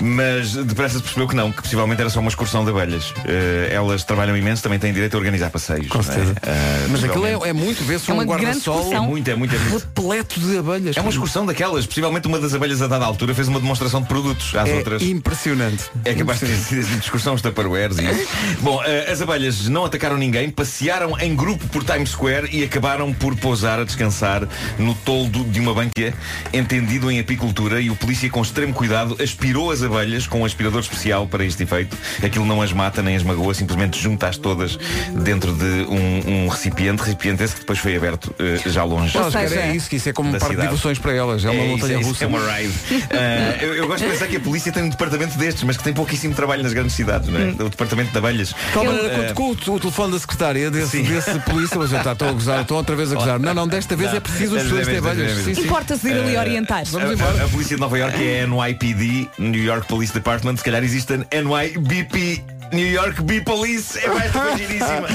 mas 0.00 0.52
depressa 0.54 0.96
se 0.96 1.02
percebeu 1.02 1.28
que 1.28 1.36
não, 1.36 1.52
que 1.52 1.62
possivelmente 1.62 2.00
era 2.00 2.10
só 2.10 2.20
uma 2.20 2.28
excursão 2.28 2.64
de 2.64 2.70
abelhas. 2.70 3.12
Eh, 3.26 3.70
elas 3.72 4.04
trabalham 4.04 4.36
imenso, 4.36 4.62
também 4.62 4.78
têm 4.78 4.92
direito 4.92 5.14
a 5.14 5.18
organizar 5.18 5.50
passeios. 5.50 5.88
Com 5.88 6.02
certeza. 6.02 6.34
é? 6.42 6.48
Eh, 6.50 6.86
Mas 6.90 7.04
aquilo 7.04 7.26
é, 7.26 7.32
é 7.48 7.52
muito, 7.52 7.82
vê-se 7.84 8.10
É 8.10 8.14
um 8.14 8.16
uma 8.18 8.24
grande 8.24 8.44
guarda-sol 8.44 8.78
excursão. 8.78 9.04
É 9.04 9.08
muito, 9.08 9.30
é 9.30 9.34
muito, 9.34 9.54
é 9.54 9.58
muito. 9.58 9.72
repleto 9.84 10.40
de 10.40 10.58
abelhas. 10.58 10.96
É 10.96 11.00
uma 11.00 11.10
excursão 11.10 11.46
daquelas. 11.46 11.86
Possivelmente 11.86 12.26
uma 12.26 12.38
das 12.38 12.54
abelhas 12.54 12.82
a 12.82 12.86
dada 12.86 13.04
altura 13.04 13.34
fez 13.34 13.48
uma 13.48 13.60
demonstração 13.60 14.00
de 14.02 14.08
produtos 14.08 14.54
às 14.54 14.68
É 14.68 14.74
outras. 14.74 15.02
impressionante. 15.02 15.84
É 16.04 16.14
capaz 16.14 16.40
de 16.40 16.46
ter 16.46 16.56
sido 16.56 16.80
assim, 16.80 16.98
discussão 16.98 17.34
os 17.34 17.42
e 17.42 18.04
isso. 18.04 18.28
Bom, 18.60 18.82
eh, 18.84 19.10
as 19.10 19.20
abelhas 19.20 19.68
não 19.68 19.84
atacaram 19.84 20.16
ninguém, 20.16 20.50
passearam 20.50 21.18
em 21.18 21.34
grupo 21.34 21.66
por 21.68 21.84
Times 21.84 22.10
Square 22.10 22.48
e 22.52 22.64
acabaram 22.64 23.12
por 23.12 23.36
pousar 23.36 23.78
a 23.78 23.84
descansar 23.84 24.46
no 24.78 24.94
toldo 24.94 25.44
de 25.44 25.60
uma 25.60 25.74
banquia 25.74 26.14
entendido 26.52 27.10
em 27.10 27.18
apicultura 27.20 27.80
e 27.80 27.90
o 27.90 27.96
polícia 27.96 28.21
com 28.30 28.42
extremo 28.42 28.72
cuidado 28.74 29.16
aspirou 29.22 29.70
as 29.70 29.82
abelhas 29.82 30.26
com 30.26 30.40
um 30.42 30.44
aspirador 30.44 30.80
especial 30.80 31.26
para 31.26 31.44
este 31.44 31.62
efeito. 31.62 31.96
Aquilo 32.22 32.44
não 32.44 32.62
as 32.62 32.72
mata 32.72 33.02
nem 33.02 33.16
as 33.16 33.22
magoa, 33.22 33.54
simplesmente 33.54 34.00
junta-as 34.00 34.36
todas 34.36 34.78
dentro 35.12 35.52
de 35.52 35.64
um, 35.88 36.44
um 36.44 36.48
recipiente, 36.48 37.02
recipiente 37.02 37.42
esse 37.42 37.54
que 37.54 37.60
depois 37.60 37.78
foi 37.78 37.96
aberto 37.96 38.34
eh, 38.38 38.60
já 38.66 38.84
longe. 38.84 39.16
Não, 39.16 39.30
seja, 39.30 39.54
é 39.56 39.74
isso, 39.76 39.88
que 39.88 39.96
isso 39.96 40.08
é 40.08 40.12
como 40.12 40.30
um 40.30 40.38
parque 40.38 40.56
de 40.56 40.62
diversões 40.62 40.98
para 40.98 41.12
elas. 41.12 41.44
É 41.44 41.50
uma 41.50 41.62
isso, 41.62 41.68
montanha 41.72 41.96
é 41.96 42.00
isso, 42.00 42.08
russa. 42.08 42.24
É 42.24 42.26
uma 42.26 42.52
ride. 42.52 42.72
Ah, 43.10 43.56
eu, 43.62 43.74
eu 43.74 43.86
gosto 43.86 44.04
de 44.04 44.10
pensar 44.10 44.26
que 44.26 44.36
a 44.36 44.40
polícia 44.40 44.72
tem 44.72 44.82
um 44.84 44.88
departamento 44.88 45.36
destes, 45.38 45.62
mas 45.64 45.76
que 45.76 45.84
tem 45.84 45.92
pouquíssimo 45.92 46.34
trabalho 46.34 46.62
nas 46.62 46.72
grandes 46.72 46.94
cidades, 46.94 47.28
não 47.28 47.40
é? 47.40 47.44
O 47.50 47.68
departamento 47.68 48.10
de 48.12 48.18
abelhas. 48.18 48.54
Ah, 48.54 48.72
quando 48.72 49.28
tocou 49.28 49.56
o, 49.72 49.74
o 49.76 49.80
telefone 49.80 50.12
da 50.12 50.18
secretária 50.18 50.70
desse, 50.70 51.02
desse 51.02 51.38
polícia, 51.40 51.76
mas 51.78 51.92
eu 51.92 52.02
tá, 52.02 52.12
estou 52.12 52.28
a 52.28 52.32
gozar, 52.32 52.62
estou 52.62 52.76
outra 52.76 52.96
vez 52.96 53.12
a 53.12 53.14
gozar. 53.14 53.38
Não, 53.38 53.54
não, 53.54 53.68
desta 53.68 53.96
vez 53.96 54.10
Não, 54.10 54.16
é 54.16 54.20
preciso 54.20 54.56
os 54.56 54.62
pessoas 54.62 54.86
desta 54.86 55.10
abelhas. 55.10 55.58
Importa-se 55.58 56.08
ir 56.08 56.12
ali 56.12 56.36
orientar. 56.36 56.84
Vamos 56.86 57.10
a, 57.10 57.12
embora. 57.14 57.42
a- 57.42 57.44
a 57.44 57.48
polícia 57.48 57.76
de 57.76 57.80
Nova 57.80 57.98
York 58.12 58.22
é 58.22 58.46
NYPD, 58.46 59.28
New 59.38 59.62
York 59.62 59.86
Police 59.86 60.12
Department, 60.12 60.56
se 60.56 60.64
calhar 60.64 60.82
existe 60.82 61.12
a 61.14 61.16
NYBP. 61.42 62.42
New 62.72 62.86
York 62.90 63.20
Bee 63.24 63.42
Police 63.42 63.98
é 63.98 64.08
mais 64.08 64.32
giríssima. 64.58 65.06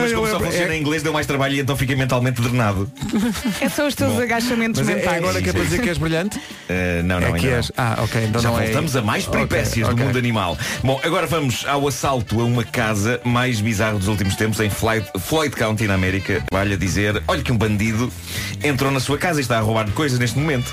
Mas 0.00 0.10
como 0.14 0.26
só 0.26 0.40
funciona 0.40 0.72
é- 0.72 0.76
em 0.78 0.80
inglês, 0.80 1.02
deu 1.02 1.12
mais 1.12 1.26
trabalho 1.26 1.54
e 1.54 1.60
então 1.60 1.76
fica 1.76 1.94
mentalmente 1.94 2.40
drenado. 2.40 2.90
É 3.60 3.68
só 3.68 3.86
os 3.86 3.94
teus 3.94 4.14
Bom. 4.14 4.22
agachamentos 4.22 4.80
Mas 4.80 4.88
é, 4.88 4.92
é 4.92 4.96
mentais. 4.96 5.18
agora 5.18 5.42
que 5.42 5.50
é 5.50 5.52
para 5.52 5.62
dizer 5.64 5.82
que 5.82 5.88
és 5.90 5.98
brilhante? 5.98 6.38
Uh, 6.38 7.02
não, 7.04 7.20
não, 7.20 7.28
É 7.28 7.32
que 7.38 7.44
ainda 7.46 7.56
és. 7.58 7.72
não. 7.76 7.84
Ah, 7.84 7.98
ok, 8.02 8.24
então 8.24 8.40
Já 8.40 8.48
não 8.48 8.58
é- 8.58 8.64
voltamos 8.64 8.96
a 8.96 9.02
mais 9.02 9.26
peripécias 9.26 9.84
Ok, 9.86 9.88
do 9.88 9.92
ok. 9.96 10.06
mundo 10.06 10.18
animal. 10.18 10.56
Bom, 10.82 10.98
agora 11.04 11.26
vamos 11.26 11.66
ao 11.68 11.86
assalto 11.86 12.40
a 12.40 12.44
uma 12.44 12.64
casa 12.64 13.20
mais 13.22 13.60
bizarro 13.60 13.98
dos 13.98 14.08
últimos 14.08 14.34
tempos 14.36 14.58
em 14.60 14.70
Floyd, 14.70 15.06
Floyd 15.20 15.54
County, 15.54 15.86
na 15.86 15.92
América. 15.94 16.42
Vale 16.50 16.72
a 16.72 16.76
dizer, 16.78 17.22
olha 17.28 17.42
que 17.42 17.52
um 17.52 17.58
bandido 17.58 18.10
entrou 18.62 18.90
na 18.90 18.98
sua 19.00 19.18
casa 19.18 19.40
e 19.40 19.42
está 19.42 19.58
a 19.58 19.60
roubar 19.60 19.90
coisas 19.90 20.18
neste 20.18 20.38
momento. 20.38 20.72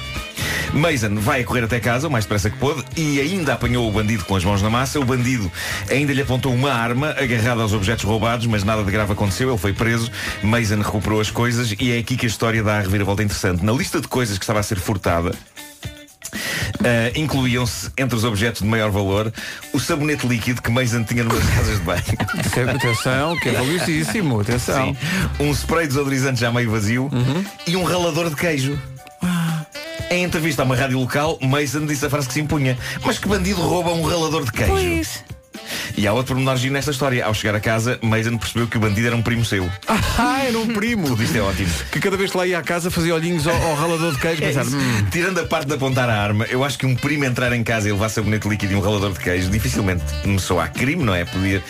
Mason 0.74 1.16
vai 1.16 1.42
a 1.42 1.44
correr 1.44 1.64
até 1.66 1.80
casa 1.80 2.08
o 2.08 2.12
mais 2.12 2.24
depressa 2.26 2.50
que 2.50 2.58
pôde 2.58 2.84
e 2.96 3.20
ainda 3.20 3.54
apanhou 3.54 3.88
o 3.88 3.92
bandido 3.92 4.24
com 4.26 4.36
as 4.36 4.44
mãos 4.44 4.62
na 4.62 4.70
massa. 4.70 5.00
O 5.00 5.06
bandido 5.06 5.52
ainda 5.90 6.14
lhe 6.14 6.22
apontou 6.22 6.54
uma 6.54 6.72
arma 6.72 7.10
agarrada 7.12 7.62
aos 7.62 7.74
objetos 7.74 8.06
roubados, 8.06 8.46
mas 8.48 8.64
nada 8.64 8.84
de 8.84 8.90
grave 8.92 9.12
aconteceu. 9.12 9.50
Ele 9.50 9.58
foi 9.58 9.74
preso. 9.74 10.10
Mason 10.42 10.78
recuperou 10.78 11.20
as 11.20 11.30
coisas 11.30 11.74
e 11.80 11.92
é 11.92 11.98
aqui 11.98 12.16
que 12.16 12.26
a 12.26 12.30
história 12.30 12.64
dá 12.64 12.78
a 12.78 12.82
reviravolta 12.82 13.22
interessante. 13.22 13.64
Na 13.66 13.74
lista 13.74 14.00
de 14.00 14.08
coisas 14.08 14.38
que 14.38 14.44
estava 14.44 14.60
a 14.60 14.64
ser 14.64 14.78
furtada, 14.80 15.32
Uh, 16.80 17.12
incluíam-se 17.20 17.92
entre 17.98 18.16
os 18.16 18.24
objetos 18.24 18.62
de 18.62 18.68
maior 18.68 18.90
valor 18.90 19.32
o 19.74 19.80
sabonete 19.80 20.26
líquido 20.26 20.62
que 20.64 20.72
Mason 20.72 21.04
tinha 21.04 21.24
numas 21.24 21.44
casas 21.54 21.78
de 21.78 21.84
banho. 21.84 22.02
Que- 22.04 22.60
Atenção, 22.88 23.38
que 23.38 23.50
é 23.50 23.52
valiosíssimo. 23.52 24.40
Atenção. 24.40 24.96
Sim. 24.96 24.98
Um 25.44 25.52
spray 25.52 25.86
desodorizante 25.88 26.40
já 26.40 26.52
meio 26.52 26.72
vazio 26.72 27.10
e 27.68 27.76
um 27.76 27.84
ralador 27.84 28.30
de 28.30 28.36
queijo. 28.36 28.80
Em 30.12 30.26
entrevista 30.26 30.62
a 30.62 30.66
uma 30.66 30.76
rádio 30.76 31.00
local, 31.00 31.40
Mason 31.42 31.86
disse 31.86 32.06
a 32.06 32.10
frase 32.10 32.28
que 32.28 32.34
se 32.34 32.42
impunha. 32.42 32.78
Mas 33.06 33.18
que 33.18 33.30
bandido 33.30 33.62
rouba 33.62 33.94
um 33.94 34.02
ralador 34.02 34.44
de 34.44 34.52
queijo? 34.52 34.74
Pois. 34.74 35.24
E 35.98 36.08
há 36.08 36.14
outro 36.14 36.34
pormenor 36.34 36.58
giro 36.58 36.74
nesta 36.74 36.92
história. 36.92 37.26
Ao 37.26 37.34
chegar 37.34 37.56
a 37.56 37.60
casa, 37.60 38.00
Mason 38.02 38.38
percebeu 38.38 38.68
que 38.68 38.78
o 38.78 38.80
bandido 38.80 39.08
era 39.08 39.16
um 39.16 39.22
primo 39.22 39.46
seu. 39.46 39.70
Ah, 39.88 40.44
era 40.48 40.58
um 40.58 40.68
primo. 40.68 41.08
Tudo 41.08 41.24
isto 41.24 41.38
é 41.38 41.42
ótimo. 41.42 41.70
Que 41.92 42.00
cada 42.00 42.18
vez 42.18 42.32
que 42.32 42.38
lá 42.38 42.48
ia 42.48 42.60
à 42.60 42.62
casa 42.62 42.90
fazia 42.90 43.14
olhinhos 43.14 43.48
ao, 43.48 43.56
ao 43.56 43.76
ralador 43.76 44.14
de 44.14 44.20
queijo. 44.20 44.44
É 44.44 44.48
Pensar, 44.48 44.66
hum, 44.66 45.06
Tirando 45.12 45.40
a 45.40 45.46
parte 45.46 45.68
de 45.68 45.74
apontar 45.74 46.10
a 46.10 46.22
arma, 46.22 46.46
eu 46.46 46.64
acho 46.64 46.78
que 46.78 46.86
um 46.86 46.96
primo 46.96 47.26
entrar 47.26 47.54
em 47.54 47.64
casa 47.64 47.90
e 47.90 47.92
levar 47.92 48.10
sabonete 48.10 48.48
líquido 48.48 48.74
e 48.74 48.76
um 48.76 48.82
ralador 48.82 49.14
de 49.14 49.20
queijo 49.20 49.50
dificilmente 49.50 50.04
me 50.26 50.40
soa 50.40 50.66
a 50.66 50.68
crime, 50.68 51.04
não 51.04 51.14
é? 51.14 51.26
Podia. 51.26 51.64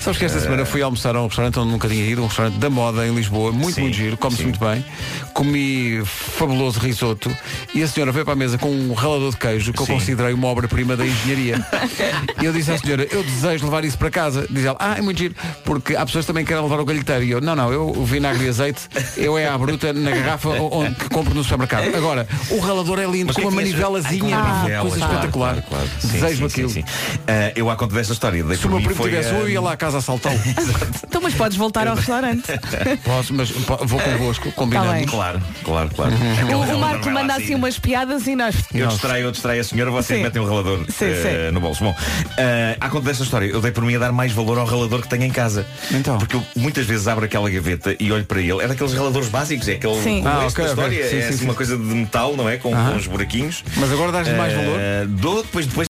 Sabes 0.00 0.18
que 0.18 0.24
esta 0.24 0.40
semana 0.40 0.64
fui 0.64 0.82
almoçar 0.82 1.14
a 1.14 1.22
um 1.22 1.26
restaurante 1.26 1.58
onde 1.60 1.70
nunca 1.70 1.88
tinha 1.88 2.04
ido, 2.04 2.22
um 2.22 2.26
restaurante 2.26 2.58
da 2.58 2.68
moda 2.68 3.06
em 3.06 3.14
Lisboa, 3.14 3.52
muito, 3.52 3.76
Sim, 3.76 3.82
muito 3.82 3.94
giro, 3.94 4.16
come-se 4.16 4.42
muito 4.42 4.58
bem. 4.58 4.84
Comi 5.32 6.02
fabuloso 6.04 6.80
risoto 6.80 7.34
e 7.72 7.82
a 7.82 7.86
senhora 7.86 8.10
veio 8.10 8.24
para 8.24 8.34
a 8.34 8.36
mesa 8.36 8.58
com 8.58 8.68
um 8.68 8.92
ralador 8.94 9.30
de 9.30 9.36
queijo 9.36 9.72
que 9.72 9.80
eu 9.80 9.86
Sim. 9.86 9.92
considerei 9.94 10.32
uma 10.32 10.48
obra-prima 10.48 10.96
da 10.96 11.06
engenharia. 11.06 11.64
e 12.42 12.44
eu 12.44 12.52
disse 12.52 12.72
à 12.72 12.78
senhora, 12.78 13.06
eu 13.12 13.22
desejo 13.22 13.61
levar 13.64 13.84
isso 13.84 13.98
para 13.98 14.10
casa. 14.10 14.46
Diz 14.50 14.64
ela, 14.64 14.76
ah, 14.78 14.96
é 14.98 15.02
muito 15.02 15.18
giro, 15.18 15.34
porque 15.64 15.94
há 15.96 16.04
pessoas 16.04 16.24
que 16.24 16.28
também 16.28 16.44
querem 16.44 16.62
levar 16.62 16.80
o 16.80 16.84
galheteiro. 16.84 17.24
E 17.24 17.30
eu, 17.30 17.40
não, 17.40 17.54
não, 17.54 17.72
eu 17.72 17.88
o 17.88 18.04
vinagre 18.04 18.46
e 18.46 18.48
azeite, 18.48 18.88
eu 19.16 19.36
é 19.38 19.46
à 19.48 19.56
bruta 19.56 19.92
na 19.92 20.10
garrafa 20.10 20.48
onde, 20.48 20.94
que 20.94 21.08
compro 21.08 21.34
no 21.34 21.42
supermercado. 21.42 21.94
Agora, 21.94 22.26
o 22.50 22.58
ralador 22.58 22.98
é 22.98 23.06
lindo, 23.06 23.26
Mas 23.26 23.36
com 23.36 23.42
o 23.42 23.48
uma 23.48 23.60
é 23.60 23.64
manivelazinha, 23.64 24.36
manivelas, 24.38 24.80
coisa 24.82 24.96
claro, 24.98 25.14
espetacular. 25.14 25.62
claro, 25.62 25.66
claro. 25.68 25.88
Sim, 26.00 26.08
Desejo 26.08 26.46
aquilo. 26.46 26.68
sim, 26.70 26.82
sim. 26.82 27.18
Ah, 27.26 27.52
eu, 27.54 27.70
à 27.70 27.76
conta 27.76 27.94
desta 27.94 28.12
história, 28.12 28.42
Se 28.56 28.66
o 28.66 28.70
meu 28.70 28.80
primo 28.80 28.94
foi, 28.94 29.10
tivesse, 29.10 29.30
ah, 29.30 29.38
eu 29.38 29.48
ia 29.48 29.60
lá 29.60 29.72
à 29.72 29.76
casa 29.76 29.98
assaltá-lo. 29.98 30.38
Então, 31.12 31.20
mas 31.20 31.34
podes 31.34 31.58
voltar 31.58 31.86
ao 31.86 31.94
restaurante. 31.94 32.44
Posso, 33.04 33.34
mas 33.34 33.50
vou 33.50 34.00
convosco, 34.00 34.46
Tá 34.48 34.52
combinando. 34.52 35.06
Claro, 35.06 35.42
claro, 35.62 35.90
claro. 35.94 36.12
O, 36.52 36.76
o 36.76 36.78
Marco 36.78 37.10
manda 37.10 37.34
assim 37.34 37.54
umas 37.54 37.78
piadas 37.78 38.26
e 38.26 38.34
nós. 38.34 38.54
Eu 38.72 38.86
distraio, 38.88 39.26
eu 39.26 39.32
distraio 39.32 39.60
a 39.60 39.64
senhora, 39.64 39.90
vocês 39.90 40.22
metem 40.22 40.40
um 40.40 40.46
ralador 40.46 40.84
Sim, 40.88 41.04
eh, 41.04 41.46
sim. 41.48 41.54
no 41.54 41.60
bolso. 41.60 41.84
Bom, 41.84 41.94
eh, 42.38 42.76
à 42.80 42.88
conta 42.88 43.06
desta 43.06 43.24
história, 43.24 43.46
eu 43.52 43.60
dei 43.60 43.70
por 43.70 43.84
mim 43.84 43.94
a 43.94 43.98
dar 43.98 44.12
mais 44.12 44.32
valor 44.32 44.58
ao 44.58 44.66
ralador 44.66 45.00
que 45.02 45.08
tenho 45.08 45.24
em 45.24 45.30
casa. 45.30 45.66
Então. 45.90 46.18
Porque 46.18 46.36
eu 46.36 46.42
muitas 46.56 46.86
vezes 46.86 47.06
abro 47.08 47.24
aquela 47.24 47.48
gaveta 47.50 47.94
e 48.00 48.10
olho 48.10 48.24
para 48.24 48.40
ele. 48.40 48.60
É 48.62 48.68
daqueles 48.68 48.92
raladores 48.94 49.28
básicos, 49.28 49.68
é 49.68 49.72
aquele 49.74 50.00
Sim. 50.02 50.22
o 50.22 50.28
Ah, 50.28 50.40
resto 50.42 50.60
ok, 50.60 50.64
da 50.64 50.72
ok. 50.82 50.84
história. 50.98 51.10
Sim, 51.10 51.16
é 51.16 51.20
sim, 51.22 51.28
assim 51.28 51.38
sim. 51.38 51.44
uma 51.44 51.54
coisa 51.54 51.76
de 51.76 51.82
metal, 51.82 52.36
não 52.36 52.48
é? 52.48 52.56
Com, 52.56 52.70
com 52.70 52.76
uns 52.96 53.06
buraquinhos. 53.06 53.64
Mas 53.76 53.92
agora 53.92 54.12
dás-lhe 54.12 54.34
mais 54.36 54.52
Eh, 54.52 54.56
valor? 54.56 55.06
Dou 55.08 55.42
depois, 55.42 55.66
depois. 55.66 55.86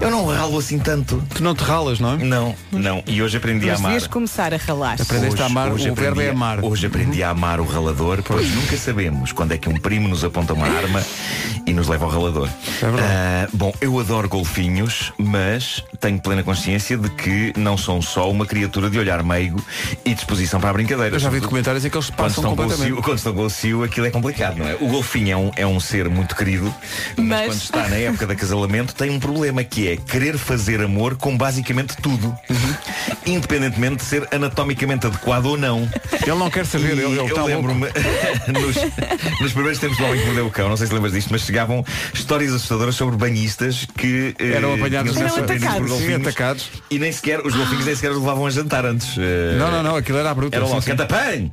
Eu 0.00 0.10
não 0.10 0.26
ralo 0.26 0.58
assim 0.58 0.78
tanto. 0.78 1.22
Tu 1.34 1.42
não 1.42 1.54
te 1.54 1.62
ralas, 1.62 2.00
não 2.00 2.14
é? 2.14 2.16
Não, 2.18 2.54
não. 2.72 3.02
E 3.06 3.22
hoje 3.22 3.36
aprendi 3.36 3.66
a 3.68 3.72
Mas 3.72 3.80
amar. 3.80 3.92
devias 3.92 4.08
começar 4.08 4.52
a 4.54 4.56
ralar. 4.56 4.96
Aprendeste 5.00 5.42
a 5.42 5.46
amar, 5.46 5.72
o 5.72 5.76
verbo 5.76 5.92
aprendi 6.00 6.22
é 6.22 6.28
a- 6.28 6.32
amar. 6.32 6.64
Hoje 6.64 6.86
aprendi 6.86 7.22
a 7.22 7.30
amar 7.30 7.60
o 7.60 7.64
ralador, 7.64 8.22
pois 8.22 8.50
nunca 8.54 8.76
sabemos 8.76 9.32
quando 9.32 9.52
é 9.52 9.58
que 9.58 9.68
um 9.68 9.74
primo 9.76 10.08
nos 10.08 10.24
aponta 10.24 10.52
uma 10.54 10.66
arma 10.66 11.02
e 11.66 11.72
nos 11.72 11.88
leva 11.88 12.04
ao 12.04 12.10
ralador. 12.10 12.48
É 12.82 12.84
verdade. 12.84 13.02
Ah, 13.06 13.48
bom, 13.52 13.72
eu 13.80 13.98
adoro 13.98 14.28
golfinhos, 14.28 15.12
mas 15.18 15.82
tenho 16.00 16.18
plena 16.20 16.42
consciência 16.42 16.93
de 16.96 17.08
que 17.10 17.52
não 17.56 17.76
são 17.76 18.00
só 18.02 18.30
uma 18.30 18.46
criatura 18.46 18.88
de 18.90 18.98
olhar 18.98 19.22
meigo 19.22 19.62
e 20.04 20.14
disposição 20.14 20.60
para 20.60 20.70
a 20.70 20.72
brincadeira. 20.72 21.14
Eu 21.16 21.18
já 21.20 21.28
vi 21.30 21.40
documentários 21.40 21.84
em 21.84 21.90
que 21.90 21.96
eles 21.96 22.06
quando 22.10 22.16
passam 22.16 22.28
estão, 22.44 22.44
com 22.44 22.52
o 22.54 22.56
completamente. 22.64 22.94
cio, 22.94 23.02
quando 23.02 23.18
estão 23.18 23.34
com 23.34 23.42
o 23.44 23.50
cio, 23.50 23.82
aquilo 23.84 24.06
é 24.06 24.10
complicado, 24.10 24.56
não 24.58 24.66
é? 24.68 24.74
O 24.80 24.88
golfinho 24.88 25.30
é 25.32 25.36
um, 25.36 25.50
é 25.56 25.66
um 25.66 25.78
ser 25.80 26.08
muito 26.08 26.34
querido, 26.36 26.72
mas, 27.16 27.26
Mas- 27.26 27.46
quando 27.46 27.60
está 27.60 27.88
na 27.88 27.96
época 27.96 28.26
de 28.26 28.32
acasalamento 28.32 28.94
tem 28.94 29.10
um 29.10 29.18
problema 29.20 29.62
que 29.64 29.88
é 29.88 29.96
querer 29.96 30.38
fazer 30.38 30.80
amor 30.80 31.16
com 31.16 31.36
basicamente 31.36 31.96
tudo, 31.98 32.34
independentemente 33.26 33.96
de 33.96 34.02
ser 34.04 34.28
anatomicamente 34.32 35.06
adequado 35.06 35.46
ou 35.46 35.56
não. 35.56 35.88
Ele 36.22 36.36
não 36.36 36.50
quer 36.50 36.66
saber, 36.66 36.88
E 36.88 36.90
ele, 36.92 37.02
ele 37.04 37.18
eu 37.18 37.26
está 37.26 37.42
louco. 37.42 37.46
lembro-me 37.46 37.86
nos, 38.52 39.40
nos 39.40 39.52
primeiros 39.52 39.78
tempos 39.78 39.96
do 39.98 40.04
Homem 40.04 40.20
que 40.20 40.26
Mordeu 40.26 40.46
o 40.46 40.50
Cão, 40.50 40.68
não 40.68 40.76
sei 40.76 40.86
se 40.86 40.92
lembras 40.94 41.12
disto, 41.12 41.28
mas 41.30 41.42
chegavam 41.42 41.84
histórias 42.12 42.52
assustadoras 42.52 42.94
sobre 42.94 43.16
banhistas 43.16 43.86
que 43.96 44.34
eh, 44.38 44.52
Eram 44.56 44.74
apanhados 44.74 45.16
Eram 45.16 45.28
atacados. 45.36 45.64
por 45.78 45.82
Sim, 45.84 45.88
golfinhos. 45.88 46.20
atacados. 46.22 46.68
E 46.94 46.98
nem 47.00 47.10
sequer, 47.10 47.40
os 47.44 47.52
golfinhos 47.56 47.86
nem 47.86 47.94
sequer 47.96 48.12
os 48.12 48.18
levavam 48.18 48.46
a 48.46 48.50
jantar 48.50 48.86
antes. 48.86 49.18
Eh, 49.18 49.56
Não, 49.58 49.68
não, 49.68 49.82
não, 49.82 49.96
aquilo 49.96 50.16
era 50.18 50.30
a 50.30 50.34
bruta. 50.34 50.54
era 50.56 50.64
logo 50.64 50.80
catapã! 50.80 51.16
Uh, 51.42 51.50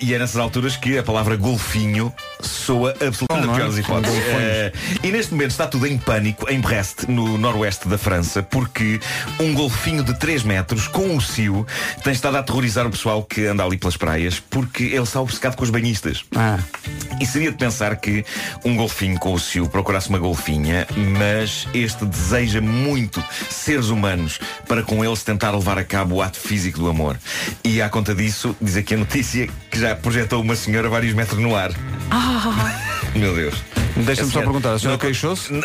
e 0.00 0.12
é 0.12 0.18
nessas 0.18 0.36
alturas 0.36 0.76
que 0.76 0.98
a 0.98 1.02
palavra 1.04 1.36
golfinho 1.36 2.12
soa 2.40 2.90
absolutamente 3.00 3.46
não 3.46 3.54
é? 3.54 3.58
piores 3.58 3.78
hipóteses. 3.78 4.18
Uh, 4.18 5.06
e 5.06 5.12
neste 5.12 5.30
momento 5.32 5.52
está 5.52 5.68
tudo 5.68 5.86
em 5.86 5.96
pânico 5.96 6.50
em 6.50 6.60
Brest, 6.60 7.04
no 7.06 7.38
noroeste 7.38 7.86
da 7.86 7.96
França, 7.96 8.42
porque 8.42 8.98
um 9.38 9.54
golfinho 9.54 10.02
de 10.02 10.18
3 10.18 10.42
metros, 10.42 10.88
com 10.88 11.16
o 11.16 11.20
cio, 11.20 11.64
tem 12.02 12.12
estado 12.12 12.36
a 12.36 12.40
aterrorizar 12.40 12.84
o 12.84 12.90
pessoal 12.90 13.22
que 13.22 13.46
anda 13.46 13.62
ali 13.64 13.76
pelas 13.78 13.96
praias, 13.96 14.40
porque 14.40 14.82
ele 14.84 15.02
está 15.02 15.20
obcecado 15.20 15.54
com 15.54 15.62
os 15.62 15.70
banhistas. 15.70 16.24
Ah, 16.34 16.58
E 17.20 17.26
seria 17.26 17.52
de 17.52 17.56
pensar 17.58 17.94
que 17.96 18.24
um 18.64 18.74
golfinho 18.74 19.20
com 19.20 19.32
o 19.32 19.38
cio 19.38 19.68
procurasse 19.68 20.08
uma 20.08 20.18
golfinha, 20.18 20.84
mas 21.16 21.68
este 21.72 22.04
deseja 22.04 22.60
muito 22.60 23.22
seres 23.48 23.86
humanos 23.86 24.40
para 24.66 24.82
com 24.82 25.04
eles 25.04 25.22
tentar 25.22 25.50
levar 25.52 25.78
a 25.78 25.84
cabo 25.84 26.16
o 26.16 26.22
ato 26.22 26.38
físico 26.38 26.78
do 26.78 26.88
amor. 26.88 27.16
E 27.64 27.80
à 27.82 27.88
conta 27.88 28.14
disso, 28.14 28.56
diz 28.60 28.76
aqui 28.76 28.94
a 28.94 28.98
notícia 28.98 29.48
que 29.70 29.78
já 29.78 29.94
projetou 29.94 30.40
uma 30.42 30.56
senhora 30.56 30.88
vários 30.88 31.14
metros 31.14 31.38
no 31.40 31.54
ar. 31.56 31.70
Meu 33.14 33.34
Deus. 33.34 33.54
Deixa-me 33.96 34.30
só 34.30 34.40
perguntar, 34.40 34.74
a 34.74 34.78
senhora 34.78 34.96
não- 34.96 34.98
queixou-se? 34.98 35.52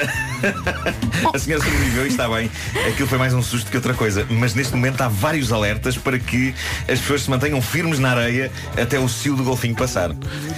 A 1.34 1.40
senhora 1.40 1.64
sobreviveu 1.64 2.06
e 2.06 2.10
está 2.10 2.28
bem. 2.28 2.50
Aquilo 2.90 3.08
foi 3.08 3.18
mais 3.18 3.34
um 3.34 3.42
susto 3.42 3.70
que 3.72 3.78
outra 3.78 3.94
coisa. 3.94 4.26
Mas 4.30 4.54
neste 4.54 4.76
momento 4.76 5.00
há 5.02 5.08
vários 5.08 5.52
alertas 5.54 5.98
para 5.98 6.20
que 6.20 6.54
as 6.88 7.00
pessoas 7.00 7.24
se 7.24 7.30
mantenham 7.30 7.62
firmes 7.62 7.98
na 8.00 8.12
areia 8.12 8.52
até 8.80 9.00
o 9.00 9.08
cio 9.08 9.36
do 9.36 9.44
golfinho 9.44 9.76
passar. 9.76 10.12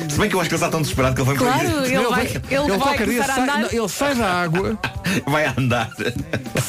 Se 0.10 0.18
bem 0.18 0.28
que 0.30 0.36
eu 0.36 0.40
acho 0.40 0.50
que 0.50 0.56
ele 0.56 0.64
está 0.64 0.70
tão 0.70 0.82
desesperado 0.82 1.16
que 1.16 1.22
ele 1.22 1.28
vai 1.28 1.38
Claro, 1.38 1.70
para 1.70 1.88
ele 1.88 2.08
vai, 2.08 2.26
ele 2.26 2.68
vai 2.70 2.78
qualquer 2.80 3.08
dia 3.08 3.22
começar 3.24 3.32
a 3.42 3.46
sai, 3.46 3.62
não, 3.62 3.70
ele 3.72 3.90
sai 3.90 4.16
da 4.16 4.34
água, 4.34 4.80
vai 5.28 5.46
andar 5.58 5.90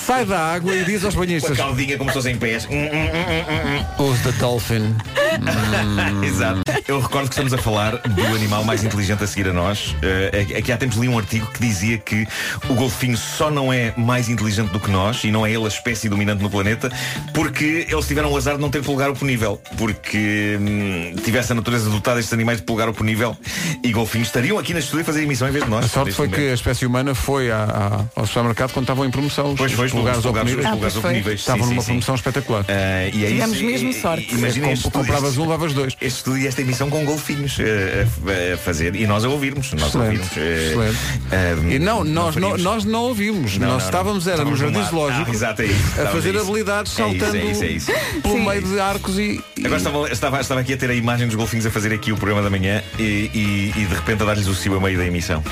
sai 0.06 0.24
da 0.24 0.38
água 0.38 0.74
e 0.74 0.84
diz 0.84 1.04
aos 1.04 1.14
com 1.40 1.52
a 1.52 1.56
caldinha 1.56 1.96
como 1.98 2.10
se 2.10 2.14
fosse 2.14 2.30
em 2.30 2.36
pés. 2.36 2.66
Hum, 2.70 2.74
hum, 2.86 3.96
hum, 3.98 4.04
Use 4.10 4.22
the 4.22 4.32
dolphin. 4.32 4.94
Exato. 6.24 6.60
Eu 6.88 7.00
recordo 7.00 7.28
que 7.28 7.34
estamos 7.34 7.52
a 7.52 7.58
falar 7.58 7.96
do 7.98 8.26
animal 8.34 8.64
mais 8.64 8.84
inteligente 8.84 9.22
a 9.24 9.26
seguir 9.26 9.48
a 9.48 9.52
nós. 9.52 9.94
Uh, 10.02 10.56
aqui 10.58 10.70
há 10.72 10.76
tempos 10.76 10.96
li 10.98 11.08
um 11.08 11.18
artigo 11.18 11.46
que 11.52 11.60
dizia 11.60 11.98
que 11.98 12.26
o 12.68 12.74
golfinho 12.74 13.16
só 13.16 13.50
não 13.50 13.72
é 13.72 13.92
mais 13.96 14.28
inteligente 14.28 14.70
do 14.70 14.80
que 14.80 14.90
nós 14.90 15.24
e 15.24 15.30
não 15.30 15.44
é 15.44 15.50
ele 15.52 15.64
a 15.64 15.68
espécie 15.68 16.08
dominante 16.08 16.42
no 16.42 16.50
planeta 16.50 16.90
porque 17.34 17.86
eles 17.90 18.06
tiveram 18.06 18.30
o 18.32 18.36
azar 18.36 18.54
de 18.56 18.60
não 18.60 18.70
ter 18.70 18.82
polegar 18.82 19.10
oponível. 19.10 19.60
Porque 19.76 20.56
hum, 20.60 21.14
tivesse 21.24 21.52
a 21.52 21.54
natureza 21.54 21.90
dotada 21.90 22.18
estes 22.20 22.32
animais 22.32 22.58
de 22.58 22.64
polegar 22.64 22.88
oponível 22.88 23.36
e 23.82 23.92
golfinhos 23.92 24.28
estariam 24.28 24.58
aqui 24.58 24.72
na 24.72 24.80
estúdio 24.80 25.02
a 25.02 25.04
fazer 25.04 25.22
emissão 25.22 25.48
em 25.48 25.52
vez 25.52 25.64
de 25.64 25.70
nós. 25.70 25.84
A 25.86 25.88
sorte 25.88 26.12
foi 26.12 26.26
momento. 26.26 26.40
que 26.40 26.50
a 26.50 26.54
espécie 26.54 26.86
humana 26.86 27.14
foi 27.14 27.50
à- 27.50 27.64
à- 27.64 28.20
ao 28.20 28.26
supermercado 28.26 28.72
quando 28.72 28.84
estavam 28.84 29.04
em 29.04 29.10
promoção. 29.10 29.50
os- 29.52 29.56
Pois 29.58 29.72
foi, 29.72 29.86
os 29.86 29.92
os 29.92 29.98
lugares 29.98 30.24
lugares, 30.24 30.96
oponíveis. 30.96 31.25
Estavam 31.34 31.64
Sim, 31.64 31.70
numa 31.70 31.82
sim, 31.82 31.86
sim. 31.86 31.92
promoção 31.92 32.14
espetacular. 32.14 32.64
Ah, 32.68 33.08
e 33.12 33.24
é 33.24 33.28
Tivemos 33.28 33.56
isso. 33.56 33.64
mesmo 33.66 33.90
E- 33.90 34.00
sorte. 34.00 34.26
e- 34.30 34.34
Imaginem 34.38 34.62
Com- 34.68 34.72
este 34.72 34.86
estúdio- 34.86 35.00
compravas 35.06 35.36
um, 35.38 35.42
levavas 35.42 35.72
dois. 35.74 35.96
este 36.00 36.16
estúdio 36.18 36.42
e 36.42 36.46
esta 36.46 36.60
emissão 36.62 36.88
com 36.90 37.04
golfinhos 37.04 37.56
eh, 37.60 38.06
a, 38.50 38.54
a 38.54 38.58
fazer 38.58 38.94
e 38.96 39.06
nós 39.06 39.24
a 39.24 39.28
ouvirmos. 39.28 39.72
Nós 39.72 39.94
ouvirmos. 39.94 40.28
eh, 40.36 40.68
excelente. 40.70 40.98
ah, 41.32 41.72
E 41.74 41.78
não, 41.78 42.04
nós 42.04 42.34
não, 42.36 42.50
faríamos. 42.50 42.62
nós 42.62 42.84
não 42.84 43.00
ouvimos. 43.02 43.58
Não, 43.58 43.68
nós 43.68 43.78
não, 43.82 43.86
estávamos, 43.86 44.26
não. 44.26 44.32
era 44.32 44.44
no 44.44 44.56
jardim 44.56 44.82
zoológico 44.84 45.30
Ah, 45.30 45.54
é 45.98 46.02
a 46.02 46.06
fazer 46.10 46.34
isso. 46.34 46.44
habilidades 46.44 46.98
É 46.98 47.02
isso, 47.08 47.18
saltando 47.18 47.36
É 47.36 47.44
isso, 47.50 47.62
é 47.64 47.66
isso, 47.68 47.92
pelo 48.22 48.34
Sim. 48.36 48.46
meio 48.46 48.62
de 48.62 48.80
arcos 48.80 49.18
e. 49.18 49.40
Agora 49.64 49.76
estava, 49.76 50.08
estava, 50.12 50.40
estava 50.40 50.60
aqui 50.60 50.72
a 50.72 50.76
ter 50.76 50.90
a 50.90 50.94
imagem 50.94 51.26
dos 51.26 51.36
golfinhos 51.36 51.66
a 51.66 51.70
fazer 51.70 51.92
aqui 51.92 52.12
o 52.12 52.16
programa 52.16 52.42
da 52.42 52.50
manhã 52.50 52.82
e, 52.98 53.02
e- 53.02 53.72
e 53.76 53.84
de 53.86 53.94
repente 53.94 54.22
a 54.22 54.26
dar-lhes 54.26 54.46
o 54.46 54.54
cio 54.54 54.76
a 54.76 54.80
meio 54.80 54.96
da 54.98 55.04
emissão. 55.06 55.42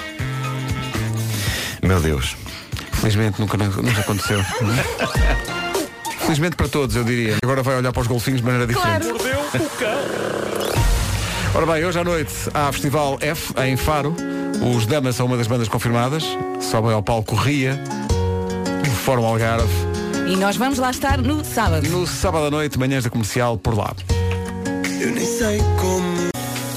Meu 1.83 2.01
Deus. 2.01 2.37
Felizmente 2.93 3.41
nunca, 3.41 3.57
nunca 3.59 4.01
aconteceu. 4.01 4.41
Felizmente 6.25 6.57
para 6.57 6.69
todos, 6.69 6.97
eu 6.97 7.05
diria. 7.05 7.37
Agora 7.43 7.63
vai 7.63 7.77
olhar 7.77 7.93
para 7.93 8.01
os 8.01 8.07
golfinhos 8.07 8.41
de 8.41 8.47
maneira 8.47 8.67
diferente. 8.67 9.07
Ora 11.55 11.67
bem, 11.67 11.85
hoje 11.85 11.99
à 11.99 12.05
noite 12.05 12.33
há 12.55 12.73
Festival 12.73 13.19
F 13.21 13.53
em 13.63 13.77
Faro. 13.77 14.17
Os 14.75 14.87
Damas 14.87 15.17
são 15.17 15.27
uma 15.27 15.37
das 15.37 15.47
bandas 15.47 15.69
confirmadas. 15.69 16.25
Sobem 16.61 16.93
ao 16.93 17.03
palco 17.03 17.35
Ria, 17.35 17.79
do 18.83 18.91
Fórum 18.91 19.27
Algarve. 19.27 19.69
E 20.27 20.35
nós 20.37 20.57
vamos 20.57 20.79
lá 20.79 20.91
estar 20.91 21.19
no 21.19 21.45
sábado. 21.45 21.87
No 21.89 22.07
sábado 22.07 22.47
à 22.47 22.51
noite, 22.51 22.79
manhãs 22.79 23.05
da 23.05 23.11
comercial, 23.11 23.59
por 23.59 23.77
lá. 23.77 23.95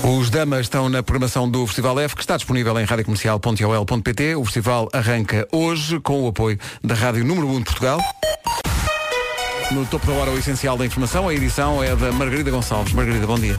Os 0.03 0.29
Damas 0.29 0.61
estão 0.61 0.89
na 0.89 1.01
programação 1.01 1.49
do 1.49 1.65
Festival 1.65 1.99
F, 2.01 2.15
que 2.15 2.21
está 2.21 2.35
disponível 2.35 2.77
em 2.77 2.83
radiocomercial.ol.pt. 2.83 4.35
O 4.35 4.43
festival 4.43 4.89
arranca 4.91 5.47
hoje 5.53 6.01
com 6.01 6.23
o 6.23 6.27
apoio 6.27 6.59
da 6.83 6.93
Rádio 6.93 7.23
Número 7.23 7.47
1 7.47 7.59
de 7.59 7.63
Portugal. 7.63 8.01
No 9.71 9.85
topo 9.85 10.07
da 10.07 10.13
hora, 10.13 10.31
o 10.31 10.37
essencial 10.37 10.77
da 10.77 10.85
informação. 10.85 11.27
A 11.27 11.33
edição 11.33 11.83
é 11.83 11.95
da 11.95 12.11
Margarida 12.11 12.49
Gonçalves. 12.49 12.93
Margarida, 12.93 13.27
bom 13.27 13.37
dia. 13.37 13.57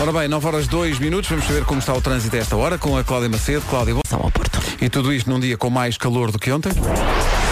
Ora 0.00 0.12
bem, 0.12 0.28
9 0.28 0.46
horas 0.46 0.66
2 0.66 0.98
minutos. 0.98 1.30
Vamos 1.30 1.46
saber 1.46 1.64
como 1.64 1.80
está 1.80 1.94
o 1.94 2.02
trânsito 2.02 2.36
a 2.36 2.38
esta 2.38 2.56
hora 2.56 2.76
com 2.76 2.96
a 2.96 3.02
Cláudia 3.02 3.30
Macedo. 3.30 3.64
Cláudia, 3.70 3.94
bom. 3.94 4.02
São 4.06 4.20
ao 4.20 4.30
Porto. 4.30 4.60
E 4.80 4.90
tudo 4.90 5.12
isto 5.12 5.30
num 5.30 5.40
dia 5.40 5.56
com 5.56 5.70
mais 5.70 5.96
calor 5.96 6.30
do 6.30 6.38
que 6.38 6.52
ontem. 6.52 6.70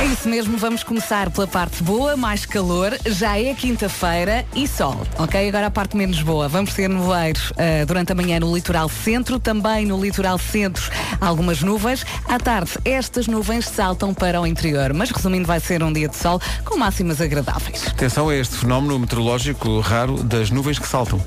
É 0.04 0.06
isso 0.06 0.28
mesmo, 0.28 0.58
vamos 0.58 0.82
começar 0.82 1.30
pela 1.30 1.46
parte 1.46 1.82
boa, 1.82 2.14
mais 2.14 2.44
calor. 2.44 2.94
Já 3.06 3.40
é 3.40 3.54
quinta-feira 3.54 4.44
e 4.54 4.68
sol, 4.68 5.00
ok? 5.18 5.48
Agora 5.48 5.68
a 5.68 5.70
parte 5.70 5.96
menos 5.96 6.20
boa. 6.20 6.46
Vamos 6.46 6.74
ter 6.74 6.90
nevoeiros 6.90 7.54
ah, 7.56 7.86
durante 7.86 8.12
a 8.12 8.14
manhã 8.14 8.38
no 8.38 8.54
litoral 8.54 8.86
centro, 8.90 9.40
também 9.40 9.86
no 9.86 9.98
litoral 9.98 10.36
centro 10.36 10.90
algumas 11.22 11.62
nuvens. 11.62 12.04
À 12.28 12.38
tarde, 12.38 12.72
estas 12.84 13.26
nuvens 13.26 13.66
saltam 13.66 14.12
para 14.12 14.38
o 14.38 14.46
interior, 14.46 14.92
mas 14.92 15.10
resumindo, 15.10 15.46
vai 15.46 15.58
ser 15.58 15.82
um 15.82 15.90
dia 15.90 16.06
de 16.06 16.16
sol 16.16 16.38
com 16.66 16.76
máximas 16.76 17.22
agradáveis. 17.22 17.86
Atenção 17.86 18.28
a 18.28 18.36
este 18.36 18.56
fenómeno 18.56 18.98
meteorológico 18.98 19.80
raro 19.80 20.22
das 20.22 20.50
nuvens 20.50 20.78
que 20.78 20.86
saltam. 20.86 21.18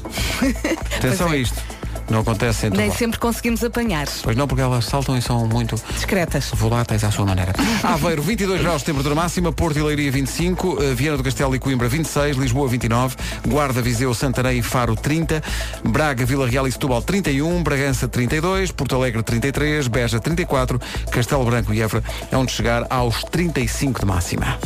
Atenção 0.96 1.30
é. 1.30 1.32
a 1.32 1.38
isto. 1.38 1.77
Não 2.10 2.20
acontece 2.20 2.68
em 2.68 2.70
todo 2.70 2.80
Nem 2.80 2.92
sempre 2.92 3.20
conseguimos 3.20 3.64
apanhar. 3.64 4.08
Pois 4.24 4.36
não, 4.36 4.48
porque 4.48 4.62
elas 4.62 4.86
saltam 4.86 5.18
e 5.18 5.22
são 5.22 5.46
muito 5.48 5.76
Discretas. 5.94 6.50
voláteis 6.54 7.04
à 7.04 7.12
sua 7.12 7.26
maneira. 7.26 7.54
Aveiro, 7.84 8.22
22 8.22 8.62
graus 8.62 8.80
de 8.82 8.86
temperatura 8.86 9.16
máxima, 9.16 9.52
Porto 9.52 9.78
e 9.78 9.82
Leiria 9.82 10.12
25, 10.12 10.82
eh, 10.82 10.94
Viana 10.94 11.18
do 11.18 11.24
Castelo 11.24 11.56
e 11.56 11.60
Coimbra 11.60 11.88
26, 11.90 12.38
Lisboa 12.38 12.68
29, 12.68 13.16
Guarda, 13.48 13.82
Viseu, 13.82 14.14
Santarém 14.14 14.60
e 14.60 14.62
Faro 14.62 14.96
30, 14.96 15.44
Braga, 15.84 16.26
Vila 16.26 16.48
Real 16.48 16.68
e 16.68 16.72
Setúbal 16.72 17.02
31, 17.02 17.62
Bragança 17.64 18.08
32, 18.08 18.72
Porto 18.72 18.96
Alegre 18.96 19.22
33, 19.24 19.88
Beja 19.88 20.20
34, 20.20 20.80
Castelo 21.12 21.44
Branco 21.46 21.74
e 21.74 21.82
Évora 21.82 22.04
é 22.32 22.38
onde 22.38 22.52
chegar 22.52 22.86
aos 22.90 23.24
35 23.26 24.00
de 24.00 24.06
máxima. 24.06 24.58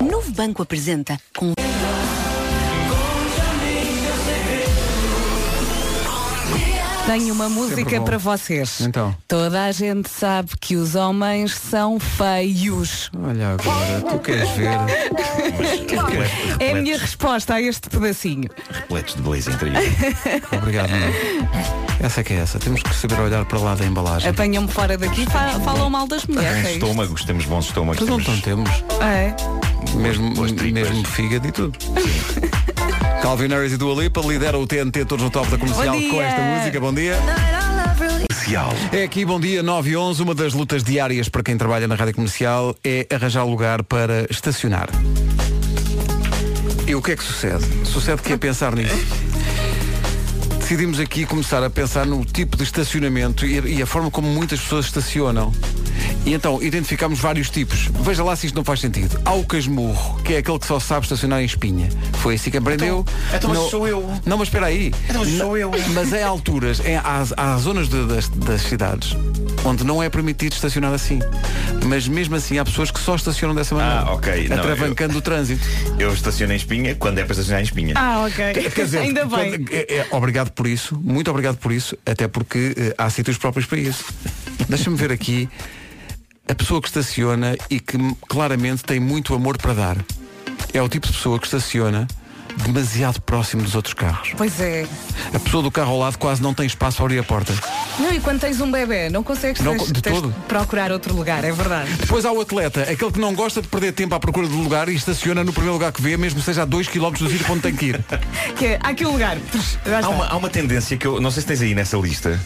Novo 0.00 0.30
Banco 0.32 0.62
apresenta 0.62 1.18
com 1.36 1.52
Tenho 7.12 7.34
uma 7.34 7.46
música 7.46 8.00
para 8.00 8.16
vocês. 8.16 8.80
Então. 8.80 9.14
Toda 9.28 9.64
a 9.64 9.70
gente 9.72 10.08
sabe 10.08 10.48
que 10.58 10.76
os 10.76 10.94
homens 10.94 11.52
são 11.54 12.00
feios. 12.00 13.10
Olha 13.22 13.50
agora, 13.50 14.00
tu 14.08 14.18
queres 14.20 14.48
ver? 14.52 14.70
É 16.58 16.72
a 16.72 16.74
minha 16.76 16.96
resposta 16.96 17.54
a 17.54 17.60
este 17.60 17.90
pedacinho. 17.90 18.48
Repletos 18.70 19.14
de 19.14 19.20
beleza 19.22 19.50
interior. 19.50 19.82
Obrigado, 20.56 20.90
Nuno. 20.90 21.12
Essa 22.00 22.22
é 22.22 22.24
que 22.24 22.32
é 22.32 22.36
essa. 22.36 22.58
Temos 22.58 22.82
que 22.82 22.94
saber 22.94 23.20
olhar 23.20 23.44
para 23.44 23.58
lá 23.58 23.74
da 23.74 23.84
embalagem. 23.84 24.30
Apanham-me 24.30 24.68
fora 24.68 24.96
daqui 24.96 25.24
e 25.24 25.26
fa- 25.26 25.60
falam 25.60 25.90
mal 25.90 26.06
das 26.06 26.24
mulheres. 26.24 26.66
É 26.66 26.72
isto. 26.72 26.84
estômagos, 26.86 27.24
temos 27.26 27.44
bons 27.44 27.66
estômagos. 27.66 28.00
Mas 28.00 28.08
não 28.08 28.18
temos- 28.40 28.40
temos. 28.42 28.70
É. 29.02 29.34
Mesmo, 29.98 30.32
mesmo 30.72 31.06
fígado 31.06 31.46
e 31.46 31.52
tudo. 31.52 31.78
Calvin 33.22 33.46
Harris 33.48 33.72
e 33.72 33.76
Dua 33.76 34.02
Lipa 34.02 34.20
lidera 34.22 34.58
o 34.58 34.66
TNT 34.66 35.04
todos 35.04 35.22
no 35.24 35.30
top 35.30 35.48
da 35.48 35.56
comercial 35.56 35.94
com 35.94 36.20
esta 36.20 36.40
música. 36.42 36.80
Bom 36.80 36.92
dia. 36.92 37.01
Comercial. 38.28 38.72
É 38.92 39.02
aqui, 39.02 39.24
bom 39.24 39.40
dia, 39.40 39.60
9 39.60 39.90
e 39.90 39.96
11. 39.96 40.22
Uma 40.22 40.36
das 40.36 40.52
lutas 40.52 40.84
diárias 40.84 41.28
para 41.28 41.42
quem 41.42 41.58
trabalha 41.58 41.88
na 41.88 41.96
rádio 41.96 42.14
comercial 42.14 42.76
é 42.84 43.08
arranjar 43.12 43.44
lugar 43.44 43.82
para 43.82 44.24
estacionar. 44.30 44.88
E 46.86 46.94
o 46.94 47.02
que 47.02 47.10
é 47.10 47.16
que 47.16 47.24
sucede? 47.24 47.64
Sucede 47.84 48.22
que 48.22 48.32
é 48.32 48.36
pensar 48.36 48.76
nisso. 48.76 48.94
Decidimos 50.60 51.00
aqui 51.00 51.26
começar 51.26 51.64
a 51.64 51.68
pensar 51.68 52.06
no 52.06 52.24
tipo 52.24 52.56
de 52.56 52.62
estacionamento 52.62 53.44
e 53.44 53.82
a 53.82 53.86
forma 53.86 54.08
como 54.08 54.28
muitas 54.28 54.60
pessoas 54.60 54.86
estacionam. 54.86 55.52
E 56.24 56.32
então 56.34 56.62
identificámos 56.62 57.18
vários 57.18 57.50
tipos. 57.50 57.88
Veja 58.00 58.22
lá 58.22 58.34
se 58.36 58.46
isto 58.46 58.54
não 58.56 58.64
faz 58.64 58.80
sentido. 58.80 59.20
Há 59.24 59.32
o 59.34 59.44
casmurro, 59.44 60.20
que 60.22 60.34
é 60.34 60.38
aquele 60.38 60.58
que 60.58 60.66
só 60.66 60.78
sabe 60.78 61.04
estacionar 61.06 61.40
em 61.42 61.44
espinha. 61.44 61.88
Foi 62.14 62.34
assim 62.34 62.50
que 62.50 62.56
aprendeu. 62.56 63.04
então, 63.34 63.50
mas 63.50 63.58
No- 63.58 63.68
sou 63.70 63.88
eu. 63.88 64.12
Não, 64.24 64.38
mas 64.38 64.48
espera 64.48 64.66
aí. 64.66 64.92
Então, 65.08 65.20
mas 65.24 65.28
Não- 65.32 65.38
sou 65.46 65.58
eu. 65.58 65.70
Mas 65.94 66.12
é 66.12 66.22
alturas, 66.22 66.80
é, 66.84 66.96
há, 66.96 67.24
há 67.36 67.56
zonas 67.58 67.88
de- 67.88 68.06
das, 68.06 68.28
das 68.28 68.62
cidades 68.62 69.16
onde 69.64 69.84
não 69.84 70.02
é 70.02 70.08
permitido 70.10 70.52
estacionar 70.52 70.92
assim. 70.92 71.20
Mas 71.86 72.06
mesmo 72.08 72.34
assim 72.34 72.58
há 72.58 72.64
pessoas 72.64 72.90
que 72.90 72.98
só 73.00 73.14
estacionam 73.14 73.54
dessa 73.54 73.74
maneira. 73.74 74.00
Ah, 74.08 74.12
ok. 74.14 74.48
Não, 74.48 74.56
atravancando 74.58 75.18
o 75.18 75.20
trânsito. 75.20 75.64
Eu 75.98 76.12
estaciono 76.12 76.52
em 76.52 76.56
espinha 76.56 76.94
quando 76.94 77.18
é 77.18 77.24
para 77.24 77.32
estacionar 77.32 77.60
em 77.60 77.64
espinha. 77.64 77.94
Ah, 77.96 78.24
ok. 78.26 78.52
Quer 78.70 78.84
dizer, 78.84 78.98
Ainda 79.02 79.24
bem. 79.24 79.50
quando- 79.58 79.72
é- 79.72 79.86
é, 79.98 80.06
obrigado 80.10 80.50
por 80.50 80.66
isso, 80.66 80.98
muito 81.02 81.30
obrigado 81.30 81.56
por 81.58 81.70
isso, 81.72 81.96
até 82.06 82.26
porque 82.28 82.74
eh, 82.76 82.94
há 82.98 83.08
sítios 83.10 83.36
próprios 83.38 83.66
para 83.66 83.78
isso. 83.78 84.04
Deixa-me 84.68 84.96
ver 84.96 85.12
aqui 85.12 85.48
a 86.48 86.54
pessoa 86.54 86.80
que 86.80 86.88
estaciona 86.88 87.56
e 87.70 87.80
que 87.80 87.96
claramente 88.28 88.84
tem 88.84 89.00
muito 89.00 89.34
amor 89.34 89.58
para 89.58 89.74
dar. 89.74 89.96
É 90.72 90.80
o 90.82 90.88
tipo 90.88 91.06
de 91.06 91.12
pessoa 91.12 91.38
que 91.38 91.46
estaciona 91.46 92.06
demasiado 92.58 93.20
próximo 93.20 93.62
dos 93.62 93.74
outros 93.74 93.94
carros. 93.94 94.30
Pois 94.36 94.60
é. 94.60 94.86
A 95.34 95.38
pessoa 95.38 95.62
do 95.62 95.70
carro 95.70 95.92
ao 95.92 95.98
lado 95.98 96.18
quase 96.18 96.42
não 96.42 96.52
tem 96.54 96.66
espaço 96.66 96.96
para 96.98 97.06
abrir 97.06 97.18
a 97.18 97.22
porta. 97.24 97.52
Não, 97.98 98.12
e 98.12 98.20
quando 98.20 98.40
tens 98.40 98.60
um 98.60 98.70
bebê, 98.70 99.08
não 99.10 99.22
consegues 99.22 99.60
Não, 99.62 99.76
tens- 99.76 99.92
de 99.92 100.00
tens 100.02 100.14
todo. 100.14 100.34
procurar 100.48 100.90
outro 100.92 101.14
lugar, 101.14 101.44
é 101.44 101.52
verdade. 101.52 101.92
Depois 101.94 102.24
há 102.24 102.32
o 102.32 102.40
atleta, 102.40 102.82
aquele 102.82 103.12
que 103.12 103.20
não 103.20 103.34
gosta 103.34 103.60
de 103.62 103.68
perder 103.68 103.92
tempo 103.92 104.14
à 104.14 104.20
procura 104.20 104.46
do 104.46 104.56
lugar 104.56 104.88
e 104.88 104.94
estaciona 104.94 105.42
no 105.44 105.52
primeiro 105.52 105.74
lugar 105.74 105.92
que 105.92 106.00
vê, 106.02 106.16
mesmo 106.16 106.40
que 106.40 106.44
seja 106.46 106.62
a 106.62 106.64
2 106.64 106.88
km 106.88 107.10
do 107.12 107.28
sítio 107.28 107.44
para 107.44 107.52
onde 107.52 107.62
tem 107.62 107.74
que 107.74 107.86
ir. 107.86 108.00
Que 108.56 108.66
é, 108.66 108.78
há 108.82 108.88
aqui 108.90 109.04
um 109.06 109.12
lugar. 109.12 109.36
Há 110.02 110.08
uma, 110.08 110.26
há 110.26 110.36
uma 110.36 110.48
tendência 110.50 110.96
que 110.96 111.06
eu 111.06 111.20
não 111.20 111.30
sei 111.30 111.40
se 111.42 111.48
tens 111.48 111.62
aí 111.62 111.74
nessa 111.74 111.96
lista 111.96 112.38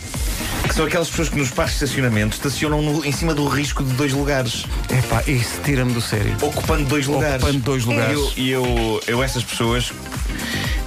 que 0.69 0.75
são 0.75 0.85
aquelas 0.85 1.09
pessoas 1.09 1.29
que 1.29 1.37
nos 1.37 1.51
parques 1.51 1.79
de 1.79 1.85
estacionamento 1.85 2.35
estacionam 2.37 2.83
no- 2.83 3.05
em 3.05 3.13
cima 3.13 3.33
do 3.35 3.47
risco 3.47 3.85
de 3.85 3.93
dois 3.95 4.13
lugares, 4.13 4.65
Epá, 4.91 5.23
isso 5.27 5.61
tira-me 5.65 5.93
do 5.93 6.01
sério. 6.01 6.35
ocupando 6.43 6.85
dois 6.85 7.07
lugares. 7.07 7.37
Ocupando 7.43 7.59
dois 7.61 7.85
lugares. 7.85 8.19
E 8.37 8.51
eu, 8.51 8.65
eu, 8.67 9.01
eu 9.07 9.23
essas 9.23 9.45
pessoas 9.45 9.93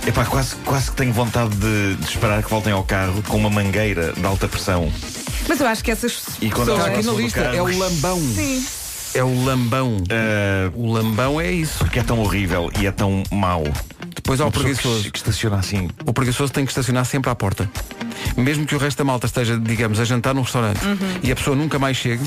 Epá, 0.07 0.25
quase, 0.25 0.55
quase 0.65 0.89
que 0.91 0.97
tenho 0.97 1.13
vontade 1.13 1.55
de, 1.55 1.95
de 1.95 2.05
esperar 2.05 2.41
que 2.41 2.49
voltem 2.49 2.73
ao 2.73 2.83
carro 2.83 3.21
com 3.27 3.37
uma 3.37 3.49
mangueira 3.49 4.13
de 4.13 4.25
alta 4.25 4.47
pressão. 4.47 4.91
Mas 5.47 5.59
eu 5.59 5.67
acho 5.67 5.83
que 5.83 5.91
essas 5.91 6.21
E 6.41 6.49
quando 6.49 6.67
pessoas... 6.67 6.79
ela 6.87 6.87
Aqui 6.97 7.05
na 7.05 7.11
do 7.11 7.19
lista 7.21 7.41
carro. 7.43 7.55
é 7.55 7.61
o 7.61 7.77
lambão. 7.77 8.19
Sim. 8.19 8.65
É 9.15 9.23
o 9.23 9.43
lambão. 9.43 9.97
Ah, 10.09 10.71
O 10.75 10.91
lambão 10.91 11.41
é 11.41 11.51
isso. 11.51 11.79
porque 11.79 11.99
é 11.99 12.03
tão 12.03 12.19
horrível 12.19 12.71
e 12.79 12.85
é 12.85 12.91
tão 12.91 13.23
mau. 13.31 13.63
Depois 14.15 14.39
há 14.39 14.43
o 14.43 14.47
Uma 14.47 14.51
pessoa 14.51 14.63
preguiçoso. 14.73 15.03
Que, 15.03 15.11
que 15.11 15.17
estaciona 15.17 15.57
assim. 15.57 15.89
O 16.05 16.13
preguiçoso 16.13 16.51
tem 16.53 16.63
que 16.65 16.71
estacionar 16.71 17.05
sempre 17.05 17.29
à 17.29 17.35
porta. 17.35 17.69
Mesmo 18.37 18.65
que 18.65 18.75
o 18.75 18.77
resto 18.77 18.99
da 18.99 19.03
malta 19.03 19.25
esteja, 19.25 19.57
digamos, 19.59 19.99
a 19.99 20.05
jantar 20.05 20.33
num 20.35 20.41
restaurante 20.43 20.83
Uhum. 20.85 20.97
e 21.23 21.31
a 21.31 21.35
pessoa 21.35 21.55
nunca 21.55 21.77
mais 21.79 21.97
chegue, 21.97 22.23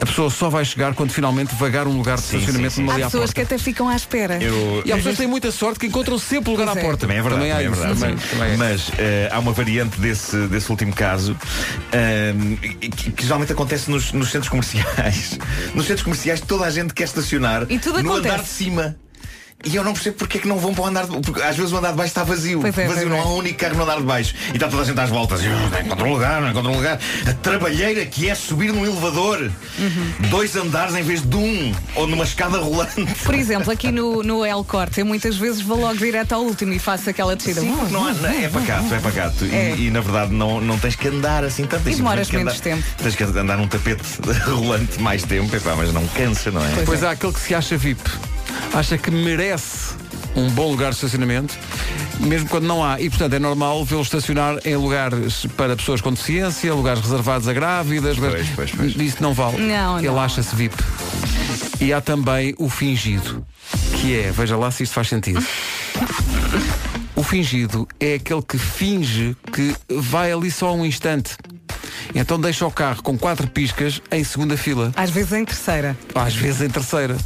a 0.00 0.06
pessoa 0.06 0.30
só 0.30 0.48
vai 0.50 0.64
chegar 0.64 0.94
quando 0.94 1.10
finalmente 1.10 1.54
vagar 1.54 1.86
um 1.86 1.96
lugar 1.96 2.16
de 2.16 2.22
Sim, 2.24 2.36
estacionamento 2.38 2.70
sim, 2.74 2.76
sim. 2.76 2.82
numa 2.82 2.94
ali 2.94 3.02
Há 3.02 3.06
à 3.06 3.10
pessoas 3.10 3.32
que 3.32 3.40
até 3.40 3.58
ficam 3.58 3.88
à 3.88 3.96
espera. 3.96 4.42
Eu, 4.42 4.82
E 4.84 4.92
há 4.92 4.96
pessoas 4.96 5.14
que 5.14 5.22
têm 5.22 5.26
muita 5.26 5.50
sorte 5.50 5.78
que 5.80 5.86
encontram 5.86 6.18
sempre 6.18 6.50
lugar 6.50 6.66
Pois 6.66 6.76
à 6.76 6.80
é. 6.80 6.84
porta. 6.84 7.00
Também 7.00 7.18
é 7.18 7.22
verdade, 7.22 7.42
Também 7.48 7.66
é 7.66 7.68
verdade. 7.70 8.00
Também- 8.00 8.16
também 8.16 8.52
é. 8.52 8.56
Mas 8.56 8.90
eh, 8.98 9.28
há 9.32 9.38
uma 9.38 9.52
variante 9.52 9.98
desse, 10.00 10.36
desse 10.48 10.70
último 10.70 10.92
caso 10.92 11.36
ehm, 11.92 12.56
que, 12.56 13.12
que 13.12 13.22
geralmente 13.24 13.52
acontece 13.52 13.90
nos, 13.90 14.12
nos 14.12 14.30
centros 14.30 14.48
comerciais. 14.48 15.38
Nos 15.74 15.86
centros 15.86 16.02
comerciais 16.04 16.40
toda 16.40 16.64
a 16.64 16.70
gente 16.70 16.92
quer 16.94 17.04
estacionar 17.04 17.66
E 17.68 17.78
tudo 17.78 18.02
no 18.02 18.12
acontece. 18.12 18.34
andar 18.34 18.42
de 18.42 18.48
cima. 18.48 18.96
E 19.66 19.74
eu 19.76 19.82
não 19.84 19.92
percebo 19.92 20.16
porque 20.16 20.38
é 20.38 20.40
que 20.40 20.46
não 20.48 20.58
vão 20.58 20.72
para 20.72 20.84
o 20.84 20.86
andar 20.86 21.06
de 21.06 21.20
Porque 21.20 21.42
às 21.42 21.56
vezes 21.56 21.72
o 21.72 21.76
andar 21.76 21.90
de 21.90 21.96
baixo 21.96 22.08
está 22.10 22.22
vazio. 22.24 22.60
Pois 22.60 22.78
é, 22.78 22.86
vazio, 22.86 22.94
pois 23.08 23.08
não 23.10 23.16
é. 23.16 23.20
há 23.20 23.26
um 23.26 23.36
único 23.38 23.58
carro 23.58 23.74
no 23.76 23.82
andar 23.82 23.96
de 23.96 24.02
baixo. 24.04 24.34
E 24.50 24.54
está 24.54 24.68
toda 24.68 24.82
a 24.82 24.84
gente 24.84 25.00
às 25.00 25.10
voltas. 25.10 25.42
E, 25.42 25.46
"Ah, 25.46 25.68
Não 25.70 25.80
encontro 25.80 26.06
um 26.06 26.12
lugar, 26.12 26.40
não 26.40 26.50
encontro 26.50 26.70
um 26.70 26.76
lugar. 26.76 26.98
A 27.28 27.32
trabalheira 27.34 28.06
que 28.06 28.28
é 28.28 28.34
subir 28.34 28.72
num 28.72 28.84
elevador. 28.86 29.50
Uhum. 29.78 30.12
Dois 30.30 30.54
andares 30.56 30.94
em 30.94 31.02
vez 31.02 31.20
de 31.22 31.36
um. 31.36 31.74
Ou 31.96 32.06
numa 32.06 32.24
escada 32.24 32.58
rolante. 32.58 33.04
Por 33.24 33.34
exemplo, 33.34 33.72
aqui 33.72 33.90
no, 33.90 34.22
no 34.22 34.44
El 34.44 34.62
Corte, 34.64 35.00
eu 35.00 35.06
muitas 35.06 35.36
vezes 35.36 35.60
vou 35.60 35.80
logo 35.80 35.96
direto 35.96 36.32
ao 36.32 36.42
último 36.42 36.72
e 36.72 36.78
faço 36.78 37.10
aquela 37.10 37.34
descida. 37.34 37.60
Sim, 37.60 37.74
não 37.90 38.06
há, 38.06 38.12
não, 38.12 38.28
é 38.30 38.48
pacato, 38.48 38.94
é 38.94 38.98
pacato. 39.00 39.44
E- 39.44 39.54
É. 39.54 39.74
E, 39.76 39.90
na 39.90 40.00
verdade 40.00 40.32
não, 40.32 40.60
não 40.60 40.78
tens 40.78 40.94
que 40.94 41.08
andar 41.08 41.42
assim 41.44 41.64
tanto. 41.66 41.88
E 41.88 41.94
demoras 41.96 42.30
menos 42.30 42.52
andar, 42.54 42.62
tempo. 42.62 42.82
Tens 43.02 43.14
que 43.16 43.24
andar 43.24 43.56
num 43.56 43.66
tapete 43.66 44.02
rolante 44.46 45.00
mais 45.00 45.22
tempo, 45.24 45.54
epá, 45.56 45.74
mas 45.76 45.92
não 45.92 46.06
cansa, 46.08 46.50
não 46.50 46.64
é? 46.64 46.68
Depois 46.70 47.02
há 47.02 47.10
aquele 47.12 47.32
que 47.32 47.40
se 47.40 47.54
acha 47.54 47.76
VIP. 47.76 48.00
Acha 48.72 48.98
que 48.98 49.10
merece 49.10 49.94
um 50.34 50.50
bom 50.50 50.70
lugar 50.70 50.90
de 50.90 50.96
estacionamento, 50.96 51.54
mesmo 52.20 52.48
quando 52.48 52.64
não 52.66 52.84
há. 52.84 53.00
E, 53.00 53.08
portanto, 53.08 53.32
é 53.34 53.38
normal 53.38 53.84
vê-lo 53.84 54.02
estacionar 54.02 54.58
em 54.64 54.76
lugares 54.76 55.46
para 55.56 55.74
pessoas 55.76 56.00
com 56.00 56.10
deficiência, 56.12 56.74
lugares 56.74 57.00
reservados 57.00 57.48
a 57.48 57.52
grávidas. 57.52 58.18
Pois, 58.18 58.46
pois, 58.54 58.70
pois. 58.72 58.96
Isso 58.96 59.22
não 59.22 59.32
vale. 59.32 59.58
Não, 59.58 59.98
Ele 59.98 60.08
não. 60.08 60.20
acha-se 60.20 60.54
VIP. 60.54 60.74
E 61.80 61.92
há 61.92 62.00
também 62.00 62.54
o 62.58 62.68
fingido, 62.68 63.44
que 64.00 64.18
é, 64.18 64.30
veja 64.30 64.56
lá 64.56 64.70
se 64.70 64.82
isto 64.82 64.92
faz 64.92 65.08
sentido. 65.08 65.44
O 67.14 67.22
fingido 67.22 67.88
é 67.98 68.14
aquele 68.14 68.42
que 68.42 68.58
finge 68.58 69.34
que 69.52 69.74
vai 69.88 70.30
ali 70.32 70.50
só 70.50 70.74
um 70.74 70.84
instante. 70.84 71.36
Então 72.14 72.38
deixa 72.38 72.66
o 72.66 72.70
carro 72.70 73.02
com 73.02 73.18
quatro 73.18 73.46
piscas 73.48 74.00
em 74.10 74.22
segunda 74.22 74.56
fila. 74.56 74.92
Às 74.96 75.10
vezes 75.10 75.32
em 75.32 75.44
terceira. 75.44 75.96
Às 76.14 76.34
vezes 76.34 76.60
em 76.62 76.68
terceira. 76.68 77.16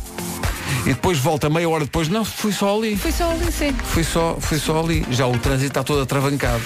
E 0.87 0.91
depois 0.91 1.19
volta 1.19 1.49
meia 1.51 1.69
hora 1.69 1.85
depois, 1.85 2.09
não, 2.09 2.25
fui 2.25 2.53
só 2.53 2.77
ali. 2.77 2.97
Foi 2.97 3.13
só 3.13 3.31
ali, 3.31 3.51
sim. 3.53 3.73
Fui 3.85 4.03
só, 4.05 4.37
fui 4.41 4.59
só 4.59 4.81
ali. 4.81 5.05
Já 5.11 5.27
o 5.27 5.39
trânsito 5.39 5.69
está 5.69 5.83
todo 5.83 6.01
atravancado. 6.03 6.61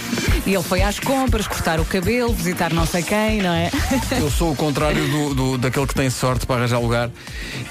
E 0.46 0.54
ele 0.54 0.62
foi 0.62 0.82
às 0.82 0.98
compras, 1.00 1.46
cortar 1.48 1.80
o 1.80 1.84
cabelo, 1.84 2.32
visitar 2.32 2.72
não 2.72 2.86
sei 2.86 3.02
quem, 3.02 3.42
não 3.42 3.52
é? 3.52 3.70
Eu 4.20 4.30
sou 4.30 4.52
o 4.52 4.56
contrário 4.56 5.06
do, 5.08 5.34
do- 5.34 5.58
daquele 5.58 5.86
que 5.86 5.94
tem 5.94 6.08
sorte 6.10 6.46
para 6.46 6.56
arranjar 6.56 6.78
lugar. 6.78 7.10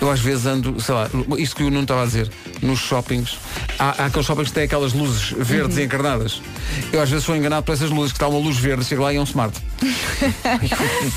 Eu 0.01 0.09
às 0.11 0.19
vezes 0.19 0.45
ando, 0.45 0.79
sei 0.81 0.93
lá, 0.95 1.09
isto 1.37 1.55
que 1.55 1.63
o 1.63 1.69
Nuno 1.69 1.83
estava 1.83 2.03
a 2.03 2.05
dizer, 2.05 2.29
nos 2.61 2.79
shoppings, 2.79 3.37
há, 3.79 4.03
há 4.03 4.05
aqueles 4.07 4.25
shoppings 4.25 4.49
que 4.49 4.55
têm 4.55 4.63
aquelas 4.65 4.93
luzes 4.93 5.31
verdes 5.37 5.77
Uhum. 5.77 5.83
encarnadas. 5.83 6.41
Eu 6.91 7.01
às 7.01 7.09
vezes 7.09 7.25
sou 7.25 7.35
enganado 7.35 7.63
por 7.63 7.71
essas 7.73 7.89
luzes, 7.89 8.11
que 8.11 8.17
está 8.17 8.27
uma 8.27 8.39
luz 8.39 8.57
verde, 8.57 8.83
chego 8.85 9.03
lá 9.03 9.13
e 9.13 9.17
é 9.17 9.19
um 9.19 9.23
smart. 9.23 9.57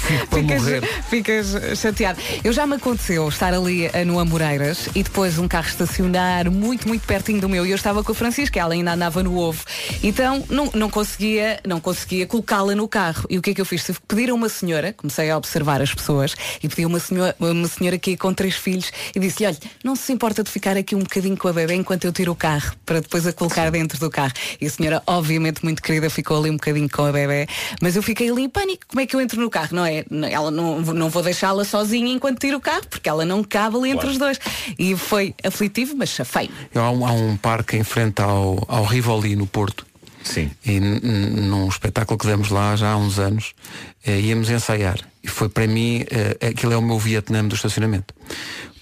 Fico 0.07 0.27
para 0.29 0.39
ficas, 0.41 0.63
morrer. 0.63 0.83
ficas 1.09 1.79
chateado. 1.79 2.19
Eu 2.45 2.53
já 2.53 2.67
me 2.67 2.75
aconteceu 2.77 3.29
estar 3.29 3.53
ali 3.55 3.89
eh, 3.93 4.05
no 4.05 4.19
Amoreiras 4.19 4.89
e 4.95 5.03
depois 5.07 5.39
um 5.39 5.49
carro 5.49 5.69
estacionar 5.69 6.51
muito, 6.51 6.87
muito 6.89 7.07
pertinho 7.07 7.41
do 7.41 7.49
meu. 7.49 7.65
E 7.65 7.71
eu 7.71 7.77
estava 7.77 8.03
com 8.03 8.13
a 8.13 8.15
Francisca, 8.15 8.59
ela 8.59 8.75
ainda 8.75 8.93
andava 8.93 9.23
no 9.23 9.39
ovo. 9.39 9.65
Então 10.03 10.45
não, 10.51 10.71
não 10.75 10.91
conseguia, 10.91 11.61
não 11.67 11.81
conseguia 11.81 12.27
colocá-la 12.27 12.75
no 12.75 12.89
carro. 12.89 13.25
E 13.31 13.39
o 13.39 13.43
que 13.43 13.51
é 13.51 13.55
que 13.55 13.61
eu 13.61 13.65
fiz? 13.65 13.85
Tive 13.85 14.01
que 14.01 14.07
pedir 14.07 14.31
a 14.31 14.35
uma 14.35 14.49
senhora, 14.49 14.93
comecei 14.93 15.31
a 15.31 15.37
observar 15.37 15.81
as 15.81 15.95
pessoas, 15.95 16.35
e 16.63 16.69
pedi 16.69 16.85
a 16.85 16.87
uma 16.87 16.99
senhora, 16.99 17.35
uma 17.39 17.69
senhora 17.69 17.99
ia 18.05 18.17
com 18.17 18.35
três 18.35 18.55
filhos 18.57 18.91
e 19.15 19.21
disse-lhe, 19.21 19.47
olha, 19.47 19.59
não 19.85 19.95
se 19.95 20.13
importa 20.13 20.43
de 20.43 20.51
ficar 20.51 20.77
aqui 20.77 20.95
um 20.95 21.01
bocadinho 21.01 21.37
com 21.37 21.49
a 21.49 21.53
bebê 21.53 21.75
enquanto 21.75 22.05
eu 22.05 22.13
tiro 22.13 22.33
o 22.33 22.37
carro, 22.37 22.75
para 22.85 23.01
depois 23.01 23.27
a 23.27 23.33
colocar 23.33 23.71
dentro 23.71 23.99
do 23.99 24.11
carro. 24.11 24.33
E 24.61 24.67
a 24.67 24.71
senhora, 24.71 25.03
obviamente 25.07 25.63
muito 25.65 25.83
querida, 25.83 26.11
ficou 26.11 26.39
ali 26.39 26.51
um 26.51 26.57
bocadinho 26.57 26.89
com 26.91 27.05
a 27.05 27.13
bebê, 27.13 27.47
mas 27.81 27.97
eu 27.97 28.03
fiquei 28.03 28.31
ali 28.31 28.43
em 28.43 28.49
pânico. 28.49 28.85
Como 28.89 29.01
é 29.01 29.07
que 29.07 29.15
eu 29.15 29.21
entro 29.21 29.41
no 29.41 29.51
carro? 29.51 29.71
Não 29.73 29.85
é? 29.85 30.05
Ela 30.31 30.51
não, 30.51 30.81
não 30.81 31.09
vou 31.09 31.23
deixá-la 31.23 31.65
sozinha 31.65 32.13
enquanto 32.13 32.41
tiro 32.41 32.59
o 32.59 32.61
carro, 32.61 32.87
porque 32.89 33.09
ela 33.09 33.25
não 33.25 33.43
cabe 33.45 33.77
ali 33.77 33.91
entre 33.91 34.09
os 34.09 34.19
dois. 34.19 34.39
E 34.79 34.96
foi 34.97 35.35
aflitivo, 35.43 35.95
mas 35.97 36.11
chafei. 36.11 36.51
Há 36.75 36.91
um, 36.91 37.07
há 37.07 37.13
um 37.13 37.37
parque 37.37 37.77
em 37.77 37.85
frente 37.85 38.21
ao, 38.21 38.65
ao 38.69 38.85
Rivoli, 38.85 39.37
no 39.37 39.47
Porto. 39.47 39.87
Sim. 40.27 40.51
E 40.65 40.81
num 40.81 41.69
espetáculo 41.69 42.19
que 42.19 42.27
demos 42.27 42.51
lá 42.51 42.75
já 42.75 42.91
há 42.91 42.97
uns 42.97 43.19
anos, 43.19 43.55
eh, 44.05 44.21
íamos 44.21 44.51
ensaiar. 44.51 44.99
E 45.23 45.29
foi 45.29 45.49
para 45.49 45.67
mim, 45.67 46.05
eh, 46.11 46.49
aquilo 46.49 46.73
é 46.73 46.77
o 46.77 46.83
meu 46.83 46.99
Vietnã 46.99 47.45
do 47.45 47.55
estacionamento. 47.55 48.13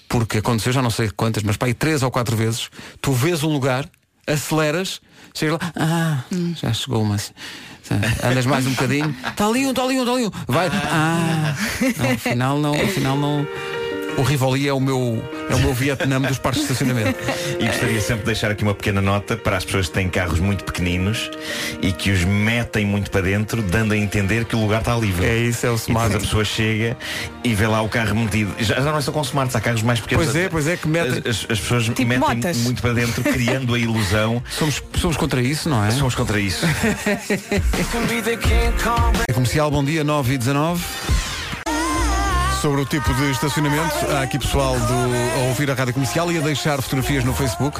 Porque 0.09 0.39
aconteceu, 0.39 0.73
já 0.73 0.81
não 0.81 0.89
sei 0.89 1.09
quantas, 1.09 1.43
mas 1.43 1.55
para 1.55 1.67
aí 1.67 1.73
três 1.73 2.01
ou 2.01 2.09
quatro 2.09 2.35
vezes, 2.35 2.69
tu 2.99 3.11
vês 3.11 3.43
um 3.43 3.51
lugar, 3.51 3.87
aceleras, 4.25 5.01
chegas 5.33 5.59
lá, 5.59 5.73
ah, 5.75 6.23
já 6.55 6.73
chegou 6.73 7.01
uma. 7.01 7.17
Andas 8.23 8.45
mais 8.47 8.65
um 8.65 8.71
bocadinho, 8.71 9.15
está 9.27 9.45
ali 9.45 9.67
um, 9.67 9.69
está 9.69 9.83
ali 9.83 9.99
um, 9.99 10.01
está 10.01 10.13
ali 10.13 10.25
um. 10.25 10.31
Vai, 10.47 10.67
ah, 10.67 11.55
não, 11.97 12.11
afinal 12.11 12.59
não, 12.59 12.73
afinal 12.73 13.17
não. 13.17 13.47
O 14.17 14.21
Rivoli 14.21 14.65
é 14.67 14.71
o 14.73 14.79
meu, 14.79 15.21
é 15.49 15.55
o 15.55 15.59
meu 15.59 15.73
Vietnã 15.73 16.21
dos 16.21 16.37
parques 16.39 16.65
de 16.65 16.71
estacionamento. 16.71 17.19
E 17.59 17.65
gostaria 17.67 17.99
sempre 17.99 18.19
de 18.19 18.25
deixar 18.27 18.49
aqui 18.49 18.63
uma 18.63 18.73
pequena 18.73 19.01
nota 19.01 19.35
para 19.35 19.57
as 19.57 19.65
pessoas 19.65 19.87
que 19.87 19.93
têm 19.93 20.07
carros 20.09 20.39
muito 20.39 20.63
pequeninos 20.63 21.29
e 21.81 21.91
que 21.91 22.11
os 22.11 22.23
metem 22.23 22.85
muito 22.85 23.11
para 23.11 23.21
dentro, 23.21 23.61
dando 23.61 23.93
a 23.93 23.97
entender 23.97 24.45
que 24.45 24.55
o 24.55 24.59
lugar 24.61 24.79
está 24.79 24.95
livre. 24.95 25.25
É 25.25 25.35
isso, 25.37 25.65
é 25.65 25.69
o 25.69 25.73
E 25.73 25.77
smart. 25.77 26.07
depois 26.07 26.15
a 26.15 26.19
pessoa 26.27 26.45
chega 26.45 26.97
e 27.43 27.53
vê 27.53 27.67
lá 27.67 27.81
o 27.81 27.89
carro 27.89 28.15
metido. 28.15 28.53
Já, 28.59 28.75
já 28.75 28.81
não 28.91 28.97
é 28.97 29.01
só 29.01 29.11
com 29.11 29.21
smarts, 29.21 29.53
há 29.55 29.59
carros 29.59 29.81
mais 29.83 29.99
pequenos. 29.99 30.25
Pois 30.25 30.35
é, 30.37 30.49
pois 30.49 30.67
é, 30.67 30.77
que 30.77 30.87
metem- 30.87 31.19
As, 31.19 31.27
as- 31.43 31.45
as 31.49 31.59
pessoas 31.59 31.83
Tipo 31.83 32.05
metem 32.05 32.19
motas. 32.19 32.57
muito 32.57 32.81
para 32.81 32.93
dentro, 32.93 33.21
criando 33.21 33.73
a 33.75 33.79
ilusão. 33.79 34.41
Somos, 34.49 34.81
somos 34.97 35.17
contra 35.17 35.41
isso, 35.41 35.67
não 35.67 35.83
é? 35.83 35.91
Somos 35.91 36.15
contra 36.15 36.39
isso. 36.39 36.65
É 39.27 39.33
comercial, 39.33 39.69
bom 39.69 39.83
dia, 39.83 40.03
9 40.05 40.33
e 40.35 40.37
19. 40.37 40.81
Sobre 42.61 42.81
o 42.81 42.85
tipo 42.85 43.13
de 43.13 43.29
estacionamento, 43.29 43.93
há 44.11 44.21
aqui 44.23 44.39
pessoal 44.39 44.73
do, 44.79 45.39
a 45.39 45.47
ouvir 45.49 45.69
a 45.69 45.75
rádio 45.75 45.93
comercial 45.93 46.31
e 46.31 46.37
a 46.39 46.41
deixar 46.41 46.81
fotografias 46.81 47.23
no 47.23 47.31
Facebook, 47.31 47.79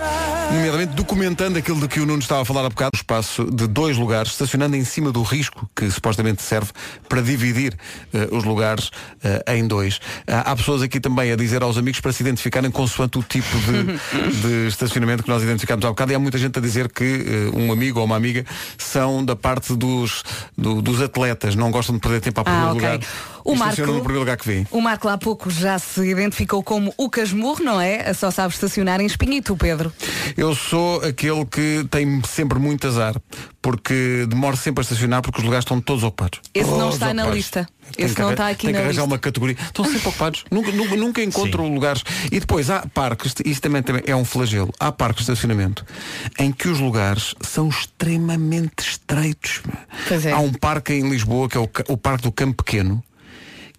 nomeadamente 0.51 0.93
documentando 0.93 1.57
aquilo 1.57 1.80
de 1.80 1.88
que 1.88 1.99
o 1.99 2.05
Nuno 2.05 2.19
estava 2.19 2.43
a 2.43 2.45
falar 2.45 2.65
há 2.65 2.69
bocado, 2.69 2.91
o 2.93 2.97
espaço 2.97 3.45
de 3.45 3.65
dois 3.65 3.97
lugares, 3.97 4.34
estacionando 4.34 4.76
em 4.76 4.86
cima 4.86 5.11
do 5.11 5.23
risco, 5.23 5.67
que 5.76 5.89
supostamente 5.89 6.43
serve 6.43 6.71
para 7.09 7.19
dividir 7.21 7.76
eh, 8.13 8.28
os 8.32 8.43
lugares 8.43 8.91
eh, 9.23 9.55
em 9.55 9.65
dois. 9.67 9.99
Há, 10.28 10.51
há 10.51 10.55
pessoas 10.55 10.84
aqui 10.84 10.99
também 10.99 11.32
a 11.32 11.36
dizer 11.36 11.63
aos 11.63 11.78
amigos 11.80 11.99
para 11.99 12.13
se 12.13 12.21
identificarem 12.21 12.69
consoante 12.69 13.17
o 13.17 13.23
tipo 13.23 13.57
de, 13.57 13.97
de 14.41 14.67
estacionamento 14.67 15.23
que 15.23 15.30
nós 15.30 15.41
identificámos 15.41 15.84
há 15.84 15.89
bocado, 15.89 16.11
e 16.11 16.15
há 16.15 16.19
muita 16.19 16.38
gente 16.38 16.59
a 16.59 16.61
dizer 16.61 16.91
que 16.91 17.03
eh, 17.53 17.57
um 17.57 17.71
amigo 17.71 17.99
ou 17.99 18.05
uma 18.05 18.15
amiga 18.17 18.45
são 18.78 19.26
da 19.26 19.36
parte 19.36 19.73
dos, 19.76 20.21
do- 20.55 20.80
dos 20.80 21.01
atletas, 21.01 21.55
não 21.55 21.71
gostam 21.71 21.95
de 21.95 22.01
perder 22.01 22.21
tempo 22.21 22.41
a 22.41 22.43
primeiro 22.43 22.67
Ah, 22.67 22.73
ok. 22.73 22.82
lugar. 22.91 22.99
O 23.46 23.54
e 23.54 23.58
Marco- 23.58 23.82
no 23.86 24.00
primeiro 24.00 24.20
lugar 24.20 24.38
que 24.38 24.48
vê. 24.48 24.66
O 24.72 24.82
Marco 24.82 25.08
há 25.08 25.18
pouco 25.20 25.52
já 25.52 25.78
se 25.78 26.02
identificou 26.02 26.64
como 26.64 26.91
o 26.98 27.10
Casmurro, 27.10 27.64
não 27.64 27.80
é? 27.80 28.12
Só 28.14 28.32
sabe 28.32 28.54
estacionar 28.54 29.00
em 29.00 29.06
espinho 29.06 29.34
e 29.34 29.41
tu, 29.41 29.56
Pedro. 29.56 29.93
Eu 30.36 30.56
sou 30.56 31.00
aquele 31.04 31.46
que 31.46 31.86
tem 31.91 32.22
sempre 32.28 32.58
muito 32.58 32.88
azar, 32.88 33.16
porque 33.62 34.26
demoro 34.28 34.58
sempre 34.58 34.82
a 34.82 34.84
estacionar 34.84 35.22
porque 35.22 35.38
os 35.39 35.43
lugares 35.43 35.64
estão 35.64 35.80
todos 35.80 36.04
ocupados. 36.04 36.41
Esse 36.56 36.72
não 36.72 36.89
está 36.89 37.14
na 37.14 37.22
ocupados. 37.22 37.36
lista. 37.36 37.70
Tem 37.96 38.06
Esse 38.08 38.20
não 38.20 38.32
está 38.32 38.48
aqui 38.50 38.66
tem 38.66 38.72
na 38.74 38.80
que 38.80 38.84
arranjar 38.86 39.02
lista. 39.04 39.14
uma 39.14 39.20
categoria. 39.20 39.56
Estão 39.62 39.86
sempre 39.86 40.08
ocupados. 40.08 40.43
nunca, 40.50 40.72
nunca, 40.72 40.96
nunca 40.96 41.24
encontro 41.24 41.68
lugares. 41.68 42.04
E 42.32 42.39
depois 42.39 42.72
há 42.72 42.84
parques, 42.91 43.36
isso 43.46 43.62
também, 43.62 43.84
também 43.84 44.02
é 44.08 44.16
um 44.16 44.26
flagelo. 44.26 44.74
Há 44.80 44.91
parques 44.91 45.24
de 45.24 45.32
estacionamento 45.32 45.86
em 46.39 46.52
que 46.52 46.68
os 46.68 46.80
lugares 46.80 47.36
são 47.41 47.70
extremamente 47.70 48.80
estreitos. 48.89 49.62
Pois 50.08 50.26
é. 50.26 50.32
Há 50.32 50.39
um 50.39 50.52
parque 50.52 50.93
em 50.93 51.08
Lisboa, 51.08 51.48
que 51.48 51.58
é 51.58 51.60
o, 51.60 51.70
o 51.89 51.96
Parque 51.98 52.24
do 52.24 52.32
Campo 52.32 52.64
Pequeno, 52.64 53.04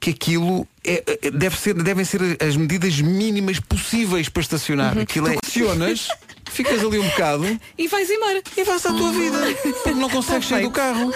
que 0.01 0.11
aquilo 0.11 0.67
é- 0.85 1.03
é- 1.23 1.31
deve 1.31 1.57
ser, 1.59 1.75
devem 1.75 2.05
ser 2.05 2.21
as 2.41 2.57
medidas 2.57 3.01
mínimas 3.01 3.59
possíveis 3.61 4.29
para 4.29 4.43
estacionar. 4.43 4.95
Uhum. 4.97 5.03
Aquilo 5.03 5.29
é. 5.29 5.35
Estacionas, 5.35 6.09
ficas 6.51 6.83
ali 6.85 6.99
um 6.99 7.09
bocado 7.09 7.61
E 7.77 7.89
vais 7.89 8.09
embora. 8.11 8.43
e 8.57 8.65
vais 8.65 8.87
à 8.87 8.93
tua 8.93 9.11
vida. 9.13 9.39
Porque 9.63 9.91
não 9.91 10.09
consegues 10.09 10.49
sair 10.49 10.63
do 10.63 10.71
carro. 10.71 11.13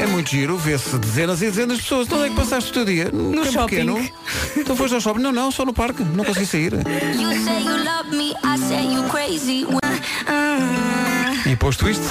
É 0.00 0.06
muito 0.06 0.30
giro, 0.30 0.56
vê-se 0.58 0.96
dezenas 0.98 1.40
e 1.42 1.46
dezenas 1.46 1.76
de 1.78 1.82
pessoas. 1.82 2.06
Então 2.06 2.18
onde 2.18 2.26
é 2.28 2.30
que 2.30 2.36
passaste 2.36 2.70
o 2.70 2.72
teu 2.74 2.84
dia? 2.84 3.10
No, 3.12 3.32
campo 3.42 3.52
shopping. 3.52 3.66
pequeno. 3.76 4.10
Então 4.56 4.76
foste 4.76 4.94
ao 4.94 5.00
shopping? 5.00 5.20
Não, 5.22 5.32
não, 5.32 5.50
só 5.50 5.64
no 5.64 5.72
parque. 5.72 6.02
Não 6.02 6.24
consegui 6.24 6.46
sair. 6.46 6.72
E 11.46 11.56
posto 11.56 11.88
isto, 11.88 12.02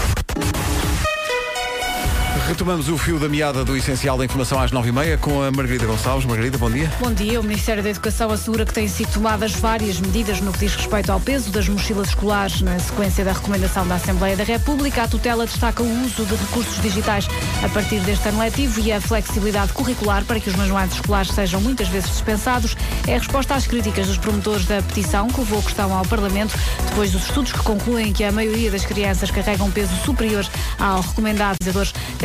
retomamos 2.46 2.90
o 2.90 2.98
fio 2.98 3.20
da 3.20 3.28
meada 3.28 3.64
do 3.66 3.76
essencial 3.76 4.18
da 4.18 4.26
informação 4.26 4.60
às 4.60 4.72
9h30 4.72 5.18
com 5.18 5.42
a 5.42 5.52
Margarida 5.52 5.86
Gonçalves. 5.86 6.26
Margarida, 6.26 6.58
bom 6.58 6.70
dia. 6.70 6.92
Bom 7.00 7.12
dia. 7.12 7.40
O 7.40 7.44
Ministério 7.44 7.82
da 7.82 7.90
Educação 7.90 8.30
assegura 8.32 8.66
que 8.66 8.74
têm 8.74 8.88
sido 8.88 9.12
tomadas 9.14 9.54
várias 9.54 10.00
medidas 10.00 10.42
no 10.42 10.52
que 10.52 10.60
diz 10.60 10.76
respeito 10.76 11.12
ao 11.12 11.20
peso 11.20 11.52
das 11.52 11.68
mochilas 11.68 12.10
escolares 12.10 12.62
na 12.62 12.78
sequência 12.80 13.24
da 13.24 13.32
recomendação 13.32 13.88
da 13.88 13.96
Assembleia 13.96 14.36
da 14.36 14.44
República. 14.44 15.04
A 15.04 15.08
tutela 15.08 15.46
destaca 15.46 15.82
o 15.82 16.04
uso 16.06 16.26
de 16.26 16.36
recursos 16.36 16.82
digitais 16.82 17.28
a 17.64 17.70
partir 17.70 18.00
deste 18.02 18.28
ano 18.28 18.40
letivo 18.40 18.80
e 18.82 18.92
a 18.92 19.02
flexibilidade 19.02 19.74
curricular 19.74 20.24
para 20.26 20.40
que 20.40 20.50
os 20.50 20.56
manuais 20.56 20.94
escolares 20.94 21.32
sejam 21.32 21.62
muitas 21.62 21.88
vezes 21.88 22.10
dispensados. 22.10 22.76
É 23.08 23.16
a 23.16 23.20
resposta 23.20 23.56
às 23.56 23.66
críticas 23.66 24.08
dos 24.08 24.18
promotores 24.18 24.66
da 24.66 24.82
petição 24.82 25.28
que 25.28 25.40
levou 25.40 25.60
a 25.60 25.64
questão 25.64 25.94
ao 25.94 26.06
Parlamento 26.06 26.58
depois 26.90 27.12
dos 27.12 27.24
estudos 27.24 27.52
que 27.52 27.60
concluem 27.60 28.12
que 28.12 28.24
a 28.24 28.32
maioria 28.32 28.70
das 28.70 28.86
crianças 28.86 29.32
carrega 29.32 29.64
um 29.64 29.72
peso 29.72 29.96
superior 30.04 30.46
ao 30.80 31.02
recomendado. 31.02 31.58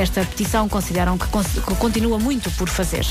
Desta 0.02 0.24
petição 0.24 0.68
consideram 0.68 1.16
que, 1.16 1.26
que 1.28 1.74
continua 1.76 2.18
muito 2.18 2.50
por 2.52 2.68
fazer. 2.68 3.06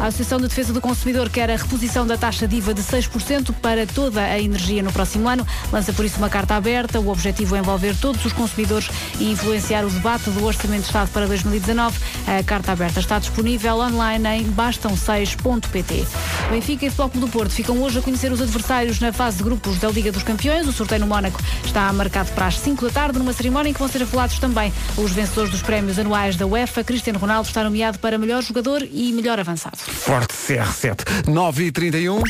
A 0.00 0.06
Associação 0.06 0.38
de 0.38 0.46
Defesa 0.46 0.72
do 0.72 0.80
Consumidor 0.80 1.28
quer 1.28 1.50
a 1.50 1.56
reposição 1.56 2.06
da 2.06 2.16
taxa 2.16 2.46
DIVA 2.46 2.72
de 2.72 2.82
6% 2.82 3.52
para 3.60 3.84
toda 3.84 4.22
a 4.22 4.40
energia 4.40 4.80
no 4.80 4.92
próximo 4.92 5.28
ano. 5.28 5.44
Lança 5.72 5.92
por 5.92 6.04
isso 6.04 6.18
uma 6.18 6.28
carta 6.28 6.54
aberta. 6.54 7.00
O 7.00 7.08
objetivo 7.08 7.56
é 7.56 7.58
envolver 7.58 7.96
todos 7.96 8.24
os 8.24 8.32
consumidores 8.32 8.88
e 9.18 9.32
influenciar 9.32 9.84
o 9.84 9.90
debate 9.90 10.30
do 10.30 10.44
Orçamento 10.44 10.82
de 10.82 10.86
Estado 10.86 11.10
para 11.10 11.26
2019. 11.26 11.98
A 12.28 12.44
carta 12.44 12.70
aberta 12.70 13.00
está 13.00 13.18
disponível 13.18 13.78
online 13.78 14.28
em 14.28 14.44
bastão6.pt. 14.44 16.06
Benfica 16.50 16.86
e 16.86 16.90
Futebol 16.90 17.26
do 17.26 17.28
Porto 17.28 17.50
ficam 17.50 17.82
hoje 17.82 17.98
a 17.98 18.02
conhecer 18.02 18.30
os 18.30 18.40
adversários 18.40 19.00
na 19.00 19.12
fase 19.12 19.38
de 19.38 19.42
grupos 19.42 19.78
da 19.78 19.88
Liga 19.88 20.12
dos 20.12 20.22
Campeões. 20.22 20.68
O 20.68 20.72
sorteio 20.72 21.00
no 21.00 21.08
Mónaco 21.08 21.40
está 21.64 21.92
marcado 21.92 22.30
para 22.32 22.46
as 22.46 22.56
5 22.60 22.84
da 22.86 22.92
tarde, 22.92 23.18
numa 23.18 23.32
cerimónia 23.32 23.70
em 23.70 23.72
que 23.72 23.80
vão 23.80 23.88
ser 23.88 24.04
afolados 24.04 24.38
também 24.38 24.72
os 24.96 25.10
vencedores 25.10 25.50
dos 25.50 25.62
prémios 25.62 25.98
anuais 25.98 26.35
da 26.36 26.46
UEFA. 26.46 26.84
Cristiano 26.84 27.18
Ronaldo 27.18 27.48
está 27.48 27.64
nomeado 27.64 27.98
para 27.98 28.18
melhor 28.18 28.42
jogador 28.42 28.86
e 28.90 29.12
melhor 29.12 29.38
avançado. 29.40 29.76
Forte 29.78 30.34
CR7. 30.34 31.24
9h31. 31.26 32.22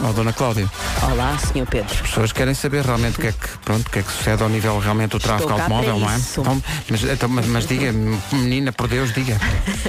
Oh, 0.00 0.12
Dona 0.12 0.32
Cláudia, 0.32 0.70
Olá, 1.10 1.36
Sr. 1.38 1.66
Pedro. 1.68 1.92
as 1.92 2.00
pessoas 2.00 2.32
querem 2.32 2.54
saber 2.54 2.84
realmente 2.84 3.18
o 3.18 3.20
que 3.20 3.26
é 3.26 3.32
que, 3.32 3.48
pronto, 3.64 3.90
que, 3.90 3.98
é 3.98 4.02
que 4.02 4.12
sucede 4.12 4.42
ao 4.44 4.48
nível 4.48 4.78
realmente 4.78 5.10
do 5.10 5.18
tráfego 5.18 5.52
automóvel, 5.52 5.98
não 5.98 6.08
é? 6.08 6.16
Então, 6.16 6.62
mas, 6.88 7.04
então, 7.04 7.28
mas, 7.28 7.46
mas 7.46 7.66
diga, 7.66 7.92
menina, 8.32 8.72
por 8.72 8.86
Deus, 8.86 9.12
diga. 9.12 9.36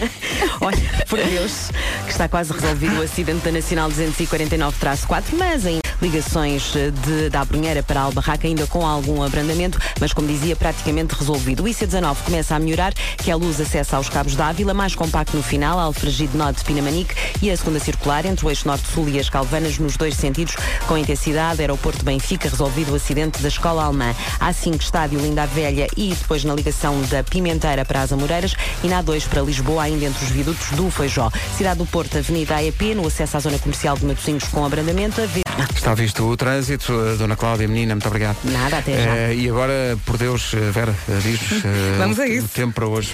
Olha, 0.62 1.05
por 1.07 1.20
Deus, 1.20 1.70
que 2.05 2.12
está 2.12 2.28
quase 2.28 2.51
resolvido 2.51 2.99
o 2.99 3.03
acidente 3.03 3.45
da 3.45 3.51
Nacional 3.51 3.89
249-4, 3.91 5.24
mas 5.38 5.66
em 5.66 5.80
ligações 6.01 6.74
de, 6.74 7.30
da 7.30 7.41
Abrunheira 7.41 7.84
para 7.84 7.99
a 7.99 8.03
Albarraca 8.03 8.47
ainda 8.47 8.66
com 8.68 8.86
algum 8.86 9.22
abrandamento, 9.22 9.80
mas 9.99 10.14
como 10.14 10.28
dizia, 10.28 10.55
praticamente 10.55 11.14
resolvido. 11.14 11.64
O 11.64 11.66
IC19 11.68 12.18
começa 12.24 12.55
a 12.55 12.60
melhorar, 12.60 12.93
que 12.93 13.30
é 13.30 13.34
a 13.34 13.38
luz 13.38 13.60
acessa 13.60 13.97
aos 13.97 14.10
cabos 14.10 14.36
da 14.36 14.47
Ávila, 14.47 14.74
mais 14.74 14.95
compacto 14.95 15.36
no 15.36 15.43
final, 15.43 15.80
Alfragido 15.80 16.38
Norte 16.38 16.60
de 16.60 16.66
Pinamanique 16.66 17.14
e 17.41 17.51
a 17.51 17.57
segunda 17.57 17.80
circular 17.80 18.26
entre 18.26 18.45
o 18.45 18.49
eixo 18.49 18.68
norte-sul 18.68 19.10
e 19.10 19.20
as 19.20 19.30
Calvanas 19.30 19.78
nos 19.78 19.97
dois 20.00 20.16
sentidos, 20.16 20.56
com 20.88 20.97
intensidade, 20.97 21.60
aeroporto 21.62 22.04
Benfica, 22.04 22.50
resolvido 22.50 22.93
o 22.93 22.95
acidente 22.95 23.41
da 23.41 23.50
escola 23.50 23.84
alemã. 23.84 24.16
A5 24.39 24.82
estádio 24.82 25.20
Linda 25.20 25.45
Velha 25.45 25.88
e 25.95 26.16
depois 26.16 26.43
na 26.45 26.56
ligação 26.56 27.00
da 27.04 27.22
Pimenteira 27.22 27.84
para 27.84 28.02
as 28.02 28.14
Amoreiras 28.14 28.56
e 28.82 28.88
na 28.88 29.04
A2 29.04 29.28
para 29.28 29.41
Lisboa, 29.41 29.84
ainda 29.84 30.06
entre 30.06 30.24
os 30.24 30.32
viadutos 30.32 30.72
do 30.72 30.89
Feijó. 30.89 31.30
Cidade 31.58 31.80
do 31.80 31.86
Porto, 31.86 32.18
Avenida 32.18 32.56
AEP, 32.56 32.95
no 32.95 33.06
acesso 33.06 33.36
à 33.38 33.39
zona 33.41 33.60
comercial 33.60 33.97
de 33.97 34.06
Matosinhos 34.06 34.45
com 34.45 34.66
abrandamento. 34.66 35.20
Está 35.76 35.93
visto 35.93 36.26
o 36.26 36.38
trânsito, 36.38 36.93
eh, 36.93 37.16
Dona 37.18 37.36
Cláudia, 37.36 37.68
menina, 37.68 37.93
muito 37.93 38.08
obrigado. 38.08 38.38
Nada, 38.45 38.78
até 38.78 38.93
já. 39.04 39.16
Eh, 39.16 39.36
e 39.36 39.50
agora, 39.50 39.97
por 40.06 40.18
Deus, 40.18 40.54
eh, 40.54 40.72
Vera, 40.72 40.95
diz-nos 41.22 41.66
eh, 41.66 41.95
Vamos 42.00 42.20
a 42.20 42.28
isso. 42.28 42.45
o 42.45 42.50
tempo 42.50 42.74
para 42.74 42.88
hoje. 42.88 43.14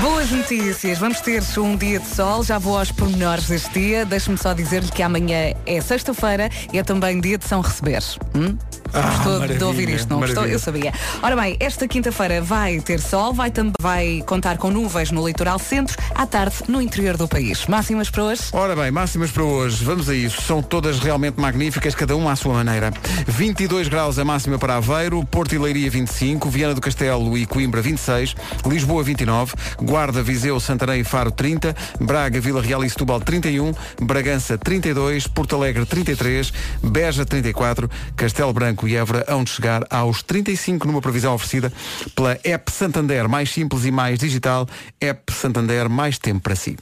Boas 0.00 0.30
notícias, 0.30 0.98
vamos 0.98 1.20
ter 1.20 1.42
um 1.58 1.76
dia 1.76 1.98
de 1.98 2.06
sol, 2.08 2.42
já 2.44 2.58
vou 2.58 2.78
aos 2.78 2.92
pormenores 2.92 3.46
deste 3.46 3.70
dia. 3.78 4.04
Deixe-me 4.04 4.36
só 4.36 4.52
dizer-lhe 4.52 4.90
que 4.90 5.02
amanhã 5.02 5.54
é 5.64 5.80
sexta-feira 5.80 6.25
e 6.72 6.78
é 6.78 6.82
também 6.82 7.20
dia 7.20 7.38
de 7.38 7.44
São 7.44 7.60
Receber. 7.60 8.02
Hum? 8.34 8.56
Gostou 9.02 9.46
de 9.46 9.64
ouvir 9.64 9.88
isto, 9.88 10.08
não 10.08 10.20
gostou? 10.20 10.36
maravilha. 10.36 10.54
Eu 10.54 10.58
sabia. 10.58 10.92
Ora 11.22 11.36
bem, 11.36 11.56
esta 11.60 11.86
quinta-feira 11.86 12.40
vai 12.40 12.80
ter 12.80 13.00
sol, 13.00 13.32
vai 13.32 13.50
também 13.50 13.76
vai 13.80 14.22
contar 14.26 14.58
com 14.58 14.70
nuvens 14.70 15.10
no 15.10 15.26
litoral 15.26 15.58
centro, 15.58 15.96
à 16.14 16.26
tarde 16.26 16.56
no 16.68 16.80
interior 16.80 17.16
do 17.16 17.28
país. 17.28 17.66
Máximas 17.66 18.10
para 18.10 18.24
hoje? 18.24 18.42
Ora 18.52 18.74
bem, 18.74 18.90
máximas 18.90 19.30
para 19.30 19.44
hoje, 19.44 19.84
vamos 19.84 20.08
a 20.08 20.14
isso. 20.14 20.42
São 20.42 20.62
todas 20.62 20.98
realmente 20.98 21.40
magníficas, 21.40 21.94
cada 21.94 22.16
uma 22.16 22.32
à 22.32 22.36
sua 22.36 22.54
maneira. 22.54 22.92
22 23.26 23.88
graus 23.88 24.18
a 24.18 24.24
máxima 24.24 24.58
para 24.58 24.76
Aveiro, 24.76 25.24
Porto 25.24 25.54
e 25.54 25.58
Leiria 25.58 25.90
25, 25.90 26.48
Viana 26.48 26.74
do 26.74 26.80
Castelo 26.80 27.36
e 27.36 27.46
Coimbra 27.46 27.80
26, 27.80 28.34
Lisboa 28.66 29.02
29, 29.02 29.54
Guarda, 29.80 30.22
Viseu, 30.22 30.58
Santarém 30.58 31.00
e 31.00 31.04
Faro 31.04 31.30
30, 31.30 31.74
Braga, 32.00 32.40
Vila 32.40 32.62
Real 32.62 32.84
e 32.84 32.90
Setúbal 32.90 33.20
31, 33.20 33.72
Bragança 34.02 34.58
32, 34.58 35.26
Porto 35.26 35.54
Alegre 35.54 35.84
33, 35.86 36.52
Beja 36.82 37.24
34, 37.24 37.90
Castelo 38.16 38.52
Branco 38.52 38.85
e 38.88 38.96
Évora 38.96 39.24
hão 39.28 39.42
de 39.44 39.50
chegar 39.50 39.84
aos 39.90 40.22
35 40.22 40.86
numa 40.86 41.00
previsão 41.00 41.34
oferecida 41.34 41.72
pela 42.14 42.38
App 42.44 42.70
Santander, 42.72 43.28
mais 43.28 43.50
simples 43.50 43.84
e 43.84 43.90
mais 43.90 44.18
digital, 44.18 44.66
App 45.00 45.32
Santander, 45.32 45.88
mais 45.88 46.18
tempo 46.18 46.40
para 46.40 46.56
si. 46.56 46.76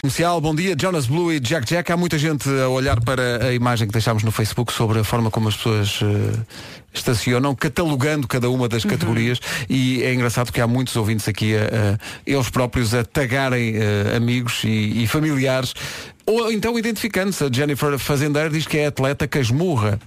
Comercial, 0.00 0.40
bom 0.40 0.54
dia. 0.54 0.76
Jonas 0.78 1.06
Blue 1.06 1.32
e 1.32 1.40
Jack 1.40 1.66
Jack. 1.66 1.90
Há 1.90 1.96
muita 1.96 2.18
gente 2.18 2.48
a 2.48 2.68
olhar 2.68 3.00
para 3.00 3.46
a 3.46 3.52
imagem 3.54 3.86
que 3.86 3.92
deixámos 3.92 4.22
no 4.22 4.30
Facebook 4.30 4.72
sobre 4.72 5.00
a 5.00 5.04
forma 5.04 5.30
como 5.30 5.48
as 5.48 5.56
pessoas 5.56 5.98
eh, 6.02 6.38
estacionam, 6.94 7.54
catalogando 7.54 8.26
cada 8.28 8.48
uma 8.50 8.68
das 8.68 8.84
categorias. 8.84 9.40
E 9.68 10.02
é 10.02 10.14
engraçado 10.14 10.52
que 10.52 10.60
há 10.60 10.66
muitos 10.66 10.94
ouvintes 10.96 11.26
aqui, 11.28 11.54
a, 11.56 11.60
a- 11.94 11.98
eles 12.26 12.48
próprios, 12.50 12.94
a 12.94 13.04
tagarem 13.04 13.74
eh, 13.76 14.14
amigos 14.16 14.62
e, 14.64 15.02
e 15.02 15.06
familiares. 15.06 15.74
Ou 16.26 16.50
então 16.52 16.78
identificando-se. 16.78 17.44
A 17.44 17.48
Jennifer 17.52 17.98
Fazendeiro 17.98 18.50
diz 18.50 18.66
que 18.66 18.78
é 18.78 18.86
atleta 18.86 19.26
que 19.28 19.38
esmurra. 19.38 19.98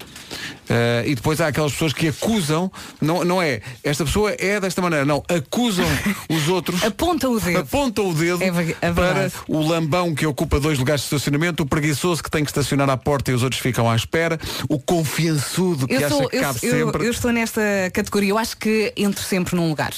Eh, 0.70 1.03
e 1.07 1.15
depois 1.15 1.41
há 1.41 1.47
aquelas 1.47 1.72
pessoas 1.72 1.93
que 1.93 2.07
acusam, 2.09 2.72
não, 3.01 3.24
não 3.26 3.41
é, 3.41 3.61
esta 3.84 4.05
pessoa 4.05 4.32
é 4.38 4.59
desta 4.59 4.80
maneira, 4.82 5.03
não, 5.03 5.24
acusam 5.28 5.86
os 6.30 6.47
outros 6.47 6.84
Aponta 6.84 7.28
o 7.28 7.39
dedo. 7.39 7.57
apontam 7.57 8.09
o 8.09 8.13
dedo 8.13 8.43
É 8.43 8.47
é 8.88 8.91
para 8.93 9.32
o 9.47 9.59
lambão 9.67 10.13
que 10.13 10.28
ocupa 10.28 10.59
dois 10.59 10.78
lugares 10.78 11.01
de 11.01 11.05
estacionamento, 11.07 11.63
o 11.63 11.65
preguiçoso 11.65 12.22
que 12.22 12.30
tem 12.30 12.43
que 12.43 12.51
estacionar 12.51 12.88
à 12.88 12.95
porta 12.97 13.32
e 13.32 13.34
os 13.34 13.41
outros 13.41 13.59
ficam 13.59 13.89
à 13.89 13.95
espera, 13.95 14.38
o 14.70 14.78
confiançudo 14.78 15.88
que 15.88 15.95
Eu, 15.95 15.99
acha 16.05 16.09
sou, 16.09 16.30
que 16.30 16.38
eu, 16.38 16.41
cabe 16.41 16.59
eu- 16.61 16.86
sempre. 16.86 17.05
eu 17.07 17.11
estou 17.11 17.32
nesta 17.32 17.61
categoria. 17.91 18.30
Eu 18.30 18.38
acho 18.38 18.55
que 18.57 18.93
entro 18.95 19.24
sempre 19.24 19.55
num 19.55 19.70
lugar. 19.70 19.93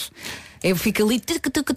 Eu 0.63 0.75
fico 0.75 1.03
ali, 1.03 1.21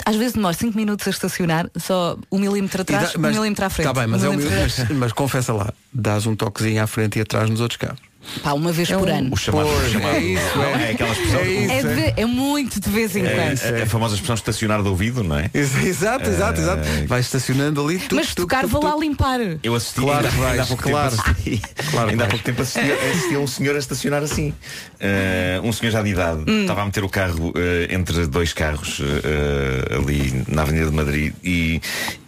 às 0.04 0.16
vezes 0.16 0.34
demoro 0.34 0.54
5 0.54 0.76
minutos 0.76 1.06
a 1.06 1.10
estacionar, 1.10 1.70
só 1.76 2.18
um 2.30 2.38
milímetro 2.38 2.82
E 2.82 2.84
dá- 2.84 2.98
atrás, 2.98 3.16
um 3.16 3.20
milímetro 3.20 3.64
à 3.64 3.70
frente. 3.70 3.86
Tá 3.86 3.94
bem, 3.94 4.06
mas, 4.06 4.22
é 4.22 4.28
um 4.28 4.32
milímetro 4.32 4.58
milímetro, 4.60 4.84
mas, 4.90 4.98
mas 4.98 5.12
confessa 5.12 5.52
lá, 5.52 5.72
dás 5.92 6.26
um 6.26 6.36
toquezinho 6.36 6.82
à 6.82 6.86
frente 6.86 7.18
e 7.18 7.22
atrás 7.22 7.48
nos 7.48 7.60
outros 7.60 7.78
carros. 7.78 8.00
Pá, 8.42 8.52
uma 8.52 8.72
vez 8.72 8.88
por 8.90 9.08
ano. 9.08 9.30
O 9.32 9.36
chamado, 9.36 9.68
Pois, 9.68 9.86
o 9.88 9.90
chamado 9.92 10.16
é 10.16 10.20
isso, 10.20 10.62
é. 10.62 10.82
é 10.88 10.90
aquela 10.92 11.12
expressão. 11.12 11.40
É 11.40 11.46
isso. 11.50 11.86
É, 11.86 11.94
de- 12.12 12.20
é 12.20 12.26
muito 12.26 12.80
de 12.80 12.90
vez 12.90 13.14
em 13.16 13.22
quando. 13.24 13.62
É, 13.76 13.80
a, 13.80 13.84
a 13.84 13.86
famosa 13.86 14.14
expressão 14.14 14.34
estacionar 14.34 14.82
de 14.82 14.88
ouvido, 14.88 15.22
não 15.22 15.38
é? 15.38 15.50
Ex- 15.54 15.74
Exato, 15.84 16.28
exato, 16.28 16.60
exato. 16.60 16.82
Vai 17.06 17.20
estacionando 17.20 17.82
ali. 17.84 17.98
tuc, 17.98 18.12
Mas 18.12 18.34
tocar, 18.34 18.66
vou 18.66 18.82
lá 18.82 18.96
limpar. 18.96 19.38
Eu 19.62 19.74
assisti 19.74 20.00
Claro 20.00 20.26
ainda, 20.26 20.46
ainda 20.50 20.62
há 20.62 20.66
pouco 20.66 20.82
claro. 20.82 21.10
tempo 21.16 21.22
assisti, 21.30 21.62
Claro 21.90 22.10
ainda 22.10 22.24
há 22.24 22.26
pouco 22.28 22.44
tempo 22.44 22.62
assisti, 22.62 22.92
assisti 22.92 23.34
a 23.34 23.38
um 23.38 23.46
senhor 23.46 23.76
a 23.76 23.78
estacionar 23.78 24.22
assim. 24.22 24.52
Eh, 25.00 25.60
um 25.62 25.72
senhor 25.72 25.92
já 25.92 26.02
de 26.02 26.10
idade 26.10 26.44
Hum. 26.48 26.62
estava 26.62 26.82
a 26.82 26.84
meter 26.86 27.04
o 27.04 27.08
carro 27.08 27.52
eh, 27.56 27.88
entre 27.94 28.26
dois 28.26 28.52
carros 28.52 29.00
eh, 29.00 29.94
ali 29.96 30.42
na 30.48 30.62
Avenida 30.62 30.86
de 30.90 30.96
Madrid 30.96 31.32
e, 31.42 31.80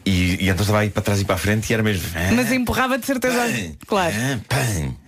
e, 0.07 0.45
e 0.45 0.49
então 0.49 0.63
estava 0.63 0.79
a 0.79 0.85
ir 0.87 0.91
para 0.91 1.03
trás 1.03 1.21
e 1.21 1.25
para 1.25 1.35
a 1.35 1.39
frente 1.39 1.69
e 1.69 1.75
era 1.75 1.83
mesmo. 1.83 2.09
"Ah, 2.15 2.33
Mas 2.33 2.53
empurrava 2.53 2.97
de 2.97 3.05
certeza. 3.05 3.37
Claro. 3.87 4.15
ah, 4.17 4.39
pã, 4.49 4.57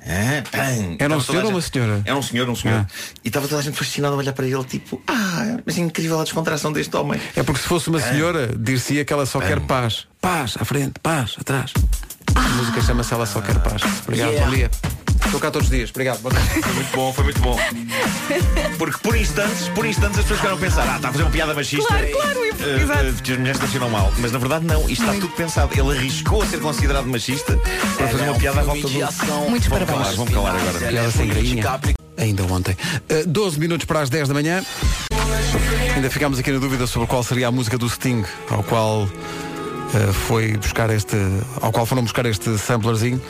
ah, 0.04 0.42
pã." 0.50 0.96
Era 0.98 1.16
um 1.16 1.20
senhor 1.20 1.44
ou 1.44 1.50
uma 1.52 1.60
senhora? 1.60 2.02
Era 2.04 2.16
um 2.16 2.22
senhor, 2.22 2.48
um 2.50 2.56
senhor. 2.56 2.80
Ah. 2.80 2.86
E 3.24 3.28
estava 3.28 3.46
toda 3.46 3.60
a 3.60 3.64
gente 3.64 3.76
fascinada 3.78 4.14
a 4.14 4.18
olhar 4.18 4.32
para 4.32 4.46
ele, 4.46 4.64
tipo, 4.64 5.00
ah, 5.06 5.58
mas 5.64 5.78
é 5.78 5.80
incrível 5.80 6.18
a 6.20 6.24
descontração 6.24 6.72
deste 6.72 6.94
homem. 6.96 7.20
É 7.36 7.42
porque 7.42 7.62
se 7.62 7.68
fosse 7.68 7.88
uma 7.88 8.00
senhora, 8.00 8.48
dir-se-ia 8.58 9.04
que 9.04 9.12
ela 9.12 9.24
só 9.24 9.40
quer 9.40 9.60
paz. 9.60 10.06
Paz, 10.20 10.56
à 10.58 10.64
frente, 10.64 10.94
paz, 11.00 11.36
atrás. 11.40 11.72
A 12.34 12.40
música 12.40 12.82
chama-se 12.82 13.14
Ela 13.14 13.26
Só 13.26 13.40
Quer 13.40 13.58
Paz. 13.60 13.82
Obrigado, 14.04 14.32
bom 14.38 14.50
dia. 14.50 14.70
Estou 15.28 15.40
cá 15.40 15.50
todos 15.50 15.68
os 15.68 15.74
dias. 15.74 15.90
Obrigado. 15.90 16.20
Foi 16.20 16.72
muito 16.72 16.96
bom, 16.96 17.12
foi 17.12 17.24
muito 17.24 17.40
bom. 17.40 17.58
Porque 18.78 18.98
por 19.02 19.14
instantes, 19.14 19.68
por 19.68 19.84
instantes 19.84 20.18
as 20.20 20.24
pessoas 20.24 20.40
ficaram 20.40 20.56
a 20.56 20.60
pensar, 20.60 20.88
ah, 20.88 20.96
está 20.96 21.08
a 21.08 21.12
fazer 21.12 21.24
uma 21.24 21.30
piada 21.30 21.52
machista. 21.54 21.86
Claro, 21.86 22.06
claro, 22.12 22.44
eh, 22.44 22.82
exato. 22.82 23.00
eh, 23.00 23.12
que 23.22 23.32
as 23.32 23.38
mulheres 23.38 23.60
estacionam 23.60 23.90
mal. 23.90 24.12
Mas 24.18 24.32
na 24.32 24.38
verdade 24.38 24.64
não, 24.64 24.88
isto 24.88 25.02
está 25.04 25.12
tudo 25.12 25.28
pensado. 25.28 25.70
Ele 25.78 25.98
arriscou 25.98 26.42
a 26.42 26.46
ser 26.46 26.60
considerado 26.60 27.06
machista 27.06 27.58
para 27.96 28.08
fazer 28.08 28.24
uma 28.24 28.38
piada 28.38 28.60
à 28.60 28.64
volta 28.64 28.88
do. 28.88 28.88
Muitos 28.90 29.68
Vamos 29.68 29.68
parabéns. 29.68 29.88
calar, 29.90 30.14
vamos 30.16 30.34
calar 30.34 30.56
agora. 30.56 30.88
Piada 30.88 31.10
sem 31.10 31.26
grainha. 31.28 31.80
Ainda 32.16 32.42
ontem. 32.44 32.76
Uh, 33.10 33.26
12 33.28 33.60
minutos 33.60 33.84
para 33.84 34.00
as 34.00 34.08
10 34.10 34.28
da 34.28 34.34
manhã. 34.34 34.64
Ainda 35.94 36.10
ficámos 36.10 36.38
aqui 36.38 36.50
na 36.50 36.58
dúvida 36.58 36.86
sobre 36.86 37.06
qual 37.06 37.22
seria 37.22 37.48
a 37.48 37.52
música 37.52 37.76
do 37.76 37.88
Sting, 37.88 38.24
ao 38.50 38.62
qual 38.62 39.08
eh, 39.94 40.12
foi 40.26 40.56
buscar 40.56 40.90
este, 40.90 41.16
ao 41.60 41.72
qual 41.72 41.86
foram 41.86 42.02
buscar 42.02 42.24
este 42.26 42.56
samplerzinho. 42.58 43.20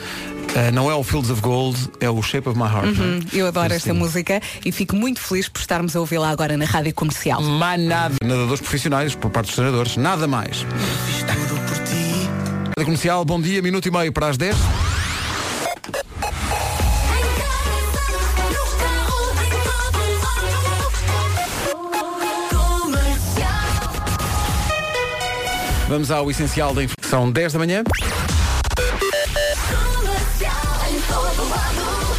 Eh, 0.55 0.71
não 0.71 0.89
é 0.89 0.95
o 0.95 1.03
Fields 1.03 1.29
of 1.29 1.41
Gold, 1.41 1.77
é 1.99 2.09
o 2.09 2.21
Shape 2.21 2.49
of 2.49 2.57
My 2.57 2.65
Heart. 2.65 2.85
é? 2.97 3.01
Uhum, 3.01 3.19
eu 3.33 3.47
adoro 3.47 3.73
esta 3.73 3.91
Sim. 3.91 3.97
música 3.97 4.41
e 4.65 4.71
fico 4.71 4.95
muito 4.95 5.19
feliz 5.19 5.47
por 5.47 5.59
estarmos 5.59 5.95
a 5.95 5.99
ouvi-la 5.99 6.29
agora 6.29 6.57
na 6.57 6.65
rádio 6.65 6.93
comercial. 6.93 7.41
Mais 7.41 7.79
nada. 7.81 8.15
Nadadores 8.23 8.59
profissionais, 8.61 9.15
por 9.15 9.29
parte 9.29 9.47
dos 9.47 9.55
treinadores, 9.55 9.95
nada 9.97 10.27
mais. 10.27 10.65
Rádio 12.77 12.85
Comercial, 12.85 13.25
bom 13.25 13.41
dia, 13.41 13.61
minuto 13.61 13.87
e 13.87 13.91
meio 13.91 14.11
para 14.11 14.27
as 14.29 14.37
10. 14.37 14.55
Vamos 25.87 26.11
ao 26.11 26.29
essencial 26.29 26.73
da 26.73 26.83
informação. 26.83 27.09
São 27.23 27.31
10 27.31 27.53
da 27.53 27.59
manhã. 27.59 27.83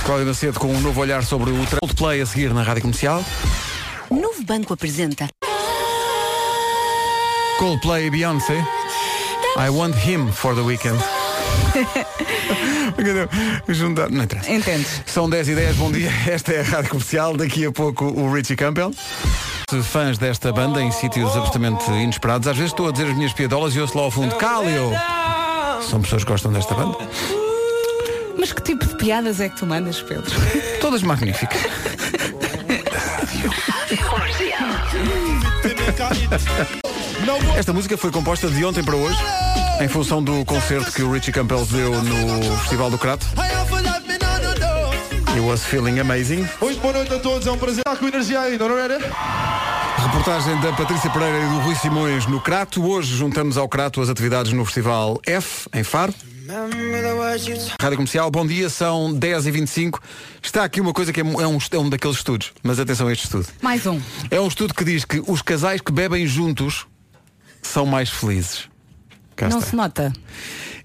Cláudia 0.05 0.27
Macedo 0.27 0.59
com 0.59 0.69
um 0.69 0.81
novo 0.81 1.01
olhar 1.01 1.23
sobre 1.23 1.51
o 1.51 1.67
Coldplay 1.81 2.21
a 2.21 2.27
seguir 2.27 2.53
na 2.53 2.63
Rádio 2.63 2.83
Comercial. 2.83 3.25
Novo 4.11 4.43
Banco 4.45 4.75
apresenta. 4.75 5.29
Coldplay 7.59 8.07
e 8.07 8.11
Beyoncé. 8.11 8.65
I 9.59 9.69
want 9.71 9.95
him 10.07 10.31
for 10.33 10.55
the 10.55 10.63
weekend. 10.63 10.99
Juntar- 13.69 14.11
Não 14.11 14.25
interessa. 14.25 14.51
Entendes? 14.51 15.03
São 15.07 15.29
10 15.29 15.49
e 15.51 15.55
10, 15.55 15.77
bom 15.77 15.93
dia. 15.93 16.11
Esta 16.29 16.53
é 16.53 16.61
a 16.61 16.65
Rádio 16.65 16.91
Comercial. 16.91 17.37
Daqui 17.37 17.65
a 17.67 17.73
pouco 17.73 18.07
o 18.07 18.33
Richie 18.33 18.57
Campbell. 18.57 18.93
Fãs 19.85 20.19
desta 20.19 20.53
banda 20.53 20.83
em 20.83 20.91
sítios 20.91 21.29
absolutamente 21.37 21.89
inesperados. 21.91 22.49
Às 22.49 22.57
vezes 22.57 22.73
estou 22.73 22.89
a 22.89 22.93
dizer 22.93 23.09
as 23.09 23.17
minhas 23.17 23.33
piadolas 23.33 23.75
e 23.77 23.81
ouço 23.81 23.97
lá 23.97 24.05
ao 24.05 24.11
fundo 24.11 24.35
Cálio. 24.37 24.91
São 25.89 26.01
pessoas 26.01 26.25
que 26.25 26.31
gostam 26.31 26.53
desta 26.53 26.75
banda. 26.75 26.97
Mas 28.41 28.53
que 28.53 28.63
tipo 28.63 28.87
de 28.87 28.95
piadas 28.95 29.39
é 29.39 29.51
que 29.51 29.57
tu 29.57 29.67
mandas, 29.67 30.01
Pedro? 30.01 30.25
Todas 30.81 31.03
magníficas. 31.03 31.61
Esta 37.55 37.75
música 37.75 37.99
foi 37.99 38.11
composta 38.11 38.49
de 38.49 38.65
ontem 38.65 38.83
para 38.83 38.97
hoje, 38.97 39.19
em 39.83 39.89
função 39.89 40.23
do 40.23 40.43
concerto 40.47 40.91
que 40.91 41.03
o 41.03 41.13
Richie 41.13 41.33
Campbell 41.33 41.67
deu 41.67 42.03
no 42.03 42.57
Festival 42.61 42.91
do 42.91 42.97
Crato. 42.97 43.27
It 45.29 45.41
was 45.41 45.63
feeling 45.63 46.01
amazing. 46.01 46.49
Muito 46.63 46.81
boa 46.81 46.95
noite 46.95 47.13
a 47.13 47.19
todos, 47.19 47.47
é 47.47 47.51
um 47.51 47.59
prazer 47.59 47.81
estar 47.81 47.97
com 47.97 48.09
energia 48.09 48.41
ainda, 48.41 48.67
não 48.67 48.79
era? 48.79 48.99
Reportagem 49.99 50.59
da 50.63 50.73
Patrícia 50.73 51.11
Pereira 51.11 51.45
e 51.45 51.49
do 51.51 51.59
Rui 51.59 51.75
Simões 51.75 52.25
no 52.25 52.41
Crato. 52.41 52.83
Hoje 52.83 53.15
juntamos 53.15 53.59
ao 53.59 53.69
Crato 53.69 54.01
as 54.01 54.09
atividades 54.09 54.51
no 54.53 54.65
Festival 54.65 55.21
F, 55.27 55.69
em 55.75 55.85
Faro. 55.85 56.15
Rádio 57.81 57.97
Comercial, 57.97 58.29
bom 58.29 58.45
dia, 58.45 58.69
são 58.69 59.15
10h25. 59.15 60.01
Está 60.43 60.65
aqui 60.65 60.81
uma 60.81 60.93
coisa 60.93 61.13
que 61.13 61.21
é 61.21 61.25
um, 61.25 61.41
é 61.41 61.47
um, 61.47 61.59
é 61.71 61.79
um 61.79 61.89
daqueles 61.89 62.17
estudos, 62.17 62.53
mas 62.61 62.81
atenção 62.81 63.07
a 63.07 63.13
este 63.13 63.25
estudo. 63.27 63.47
Mais 63.63 63.87
um. 63.87 64.01
É 64.33 64.41
um 64.41 64.49
estudo 64.49 64.75
que 64.75 64.83
diz 64.85 65.05
que 65.05 65.23
os 65.29 65.43
casais 65.43 65.81
que 65.81 65.93
bebem 65.93 66.27
juntos 66.27 66.89
são 67.63 67.87
mais 67.87 68.11
felizes. 68.11 68.69
Cá 69.37 69.49
Não 69.49 69.59
está. 69.59 69.71
se 69.71 69.77
nota. 69.77 70.13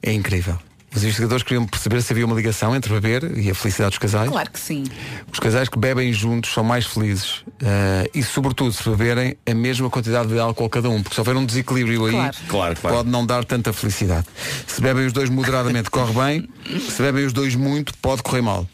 É 0.04 0.14
incrível. 0.14 0.60
Os 0.96 1.04
investigadores 1.04 1.44
queriam 1.44 1.66
perceber 1.66 2.02
se 2.02 2.14
havia 2.14 2.26
uma 2.26 2.36
ligação 2.36 2.74
entre 2.76 2.94
beber 2.94 3.38
e 3.38 3.50
a 3.52 3.56
felicidade 3.56 3.90
dos 3.92 4.00
casais. 4.00 4.30
Claro 4.30 4.50
que 4.50 4.60
sim. 4.60 4.86
Os 5.32 5.40
casais 5.40 5.68
que 5.68 5.78
bebem 5.78 6.14
juntos 6.14 6.54
são 6.54 6.64
mais 6.64 6.86
felizes. 6.86 7.44
Eh, 7.62 8.10
e 8.16 8.24
sobretudo 8.24 8.72
se 8.72 8.88
beberem 8.90 9.36
a 9.46 9.54
mesma 9.54 9.90
quantidade 9.90 10.30
de 10.30 10.40
álcool 10.40 10.70
cada 10.70 10.90
um. 10.90 11.04
Porque 11.04 11.14
se 11.16 11.20
houver 11.20 11.36
um 11.36 11.46
desequilíbrio 11.46 12.06
aí, 12.06 12.12
Claro. 12.12 12.38
Claro, 12.48 12.76
claro. 12.80 12.96
pode 12.98 13.10
não 13.10 13.26
dar 13.26 13.44
tanta 13.44 13.74
felicidade. 13.74 14.26
Se 14.66 14.80
bebem 14.82 15.06
os 15.06 15.12
dois 15.12 15.30
moderadamente, 15.30 15.90
corre 15.90 16.14
bem. 16.14 16.50
Se 16.90 17.02
bebem 17.02 17.26
os 17.26 17.34
dois 17.34 17.56
muito, 17.56 17.94
pode 17.98 18.24
correr 18.24 18.42
mal. 18.42 18.66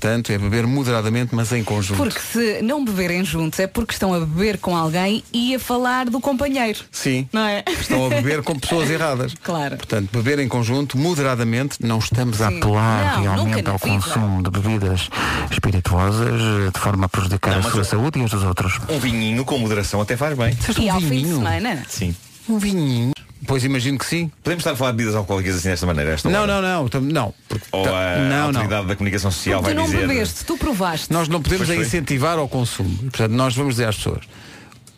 Portanto, 0.00 0.32
é 0.32 0.38
beber 0.38 0.66
moderadamente, 0.66 1.34
mas 1.34 1.52
em 1.52 1.62
conjunto. 1.62 1.98
Porque 1.98 2.18
se 2.20 2.62
não 2.62 2.82
beberem 2.82 3.22
juntos 3.22 3.60
é 3.60 3.66
porque 3.66 3.92
estão 3.92 4.14
a 4.14 4.20
beber 4.20 4.56
com 4.56 4.74
alguém 4.74 5.22
e 5.30 5.54
a 5.54 5.58
falar 5.60 6.08
do 6.08 6.18
companheiro. 6.20 6.78
Sim. 6.90 7.28
Não 7.30 7.42
é? 7.42 7.62
Estão 7.68 8.06
a 8.06 8.08
beber 8.08 8.42
com 8.42 8.58
pessoas 8.58 8.88
erradas. 8.90 9.34
Claro. 9.42 9.76
Portanto, 9.76 10.08
beber 10.10 10.38
em 10.38 10.48
conjunto, 10.48 10.96
moderadamente, 10.96 11.76
não 11.84 11.98
estamos 11.98 12.40
a 12.40 12.48
Sim. 12.48 12.56
apelar 12.56 13.16
Não, 13.16 13.22
realmente 13.24 13.62
na 13.66 13.72
ao 13.72 13.78
consumo 13.78 14.42
de 14.42 14.50
bebidas 14.50 15.10
espirituosas 15.50 16.40
de 16.72 16.80
forma 16.80 17.04
a 17.04 17.08
prejudicar 17.10 17.50
Não, 17.60 17.68
a 17.68 17.70
sua 17.70 17.82
o- 17.82 17.84
saúde 17.84 18.18
e 18.20 18.24
as 18.24 18.30
dos 18.30 18.42
outros. 18.42 18.80
Um 18.88 18.98
vinhinho 18.98 19.44
com 19.44 19.58
moderação 19.58 20.00
até 20.00 20.16
faz 20.16 20.34
bem. 20.36 20.56
E 20.78 20.88
ao 20.88 20.98
fim 20.98 21.08
de 21.08 21.14
vinho? 21.16 21.36
semana. 21.36 21.84
Sim. 21.88 22.16
Um 22.48 22.58
vinhinho. 22.58 23.12
Pois 23.50 23.64
imagino 23.64 23.98
que 23.98 24.06
sim. 24.06 24.30
Podemos 24.44 24.60
estar 24.62 24.70
a 24.72 24.76
falar 24.76 24.92
de 24.92 24.98
bebidas 24.98 25.16
alcoólicas 25.16 25.56
assim 25.56 25.68
desta 25.70 25.84
maneira? 25.84 26.12
Esta 26.12 26.30
Não, 26.30 26.46
não, 26.46 26.62
não. 26.62 26.88
tam- 26.88 27.00
Não. 27.00 27.34
Porque 27.48 27.64
Ou 27.72 27.84
a 27.84 28.16
não, 28.16 28.28
não. 28.52 28.60
autoridade 28.60 28.86
da 28.86 28.94
comunicação 28.94 29.30
social 29.30 29.60
Tu 29.60 29.64
vai 29.64 29.74
não 29.74 29.86
dizer. 29.86 30.06
bebeste, 30.06 30.44
tu 30.44 30.56
provaste. 30.56 31.12
Nós 31.12 31.26
não 31.28 31.42
podemos 31.42 31.66
Pois 31.66 31.70
é 31.76 31.80
foi. 31.80 31.84
incentivar 31.86 32.38
ao 32.38 32.48
consumo. 32.48 32.96
Portanto, 32.96 33.32
nós 33.32 33.54
vamos 33.56 33.74
dizer 33.74 33.88
às 33.88 33.96
pessoas. 33.96 34.20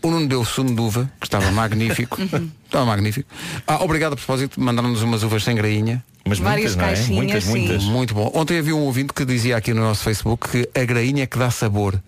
O 0.03 0.11
Nuno 0.11 0.29
deu 0.29 0.45
sumo 0.45 0.75
de 0.75 0.81
uva, 0.83 1.11
que 1.19 1.27
estava 1.27 1.51
magnífico. 1.51 2.19
estava 2.67 2.85
magnífico. 2.85 3.27
Ah, 3.67 3.83
obrigado 3.83 4.13
a 4.13 4.17
propósito, 4.17 4.61
mandaram-nos 4.61 5.01
umas 5.01 5.23
uvas 5.23 5.43
sem 5.45 5.55
grainha. 5.57 6.05
Mas 6.25 6.39
Várias 6.39 6.75
muitas, 6.75 6.77
não 6.77 6.85
é? 6.85 6.87
caixinhas, 6.89 7.17
Muitas, 7.17 7.45
sim. 7.45 7.51
muitas. 7.51 7.85
Muito 7.85 8.15
bom. 8.15 8.31
Ontem 8.35 8.59
havia 8.59 8.75
um 8.77 8.81
ouvinte 8.83 9.13
que 9.13 9.25
dizia 9.25 9.57
aqui 9.57 9.75
no 9.75 9.81
nosso 9.83 10.03
Facebook 10.05 10.49
que 10.49 10.69
a 10.81 10.85
grainha 10.85 11.25
é 11.25 11.27
que 11.27 11.39
dá 11.39 11.51
sabor. 11.51 12.01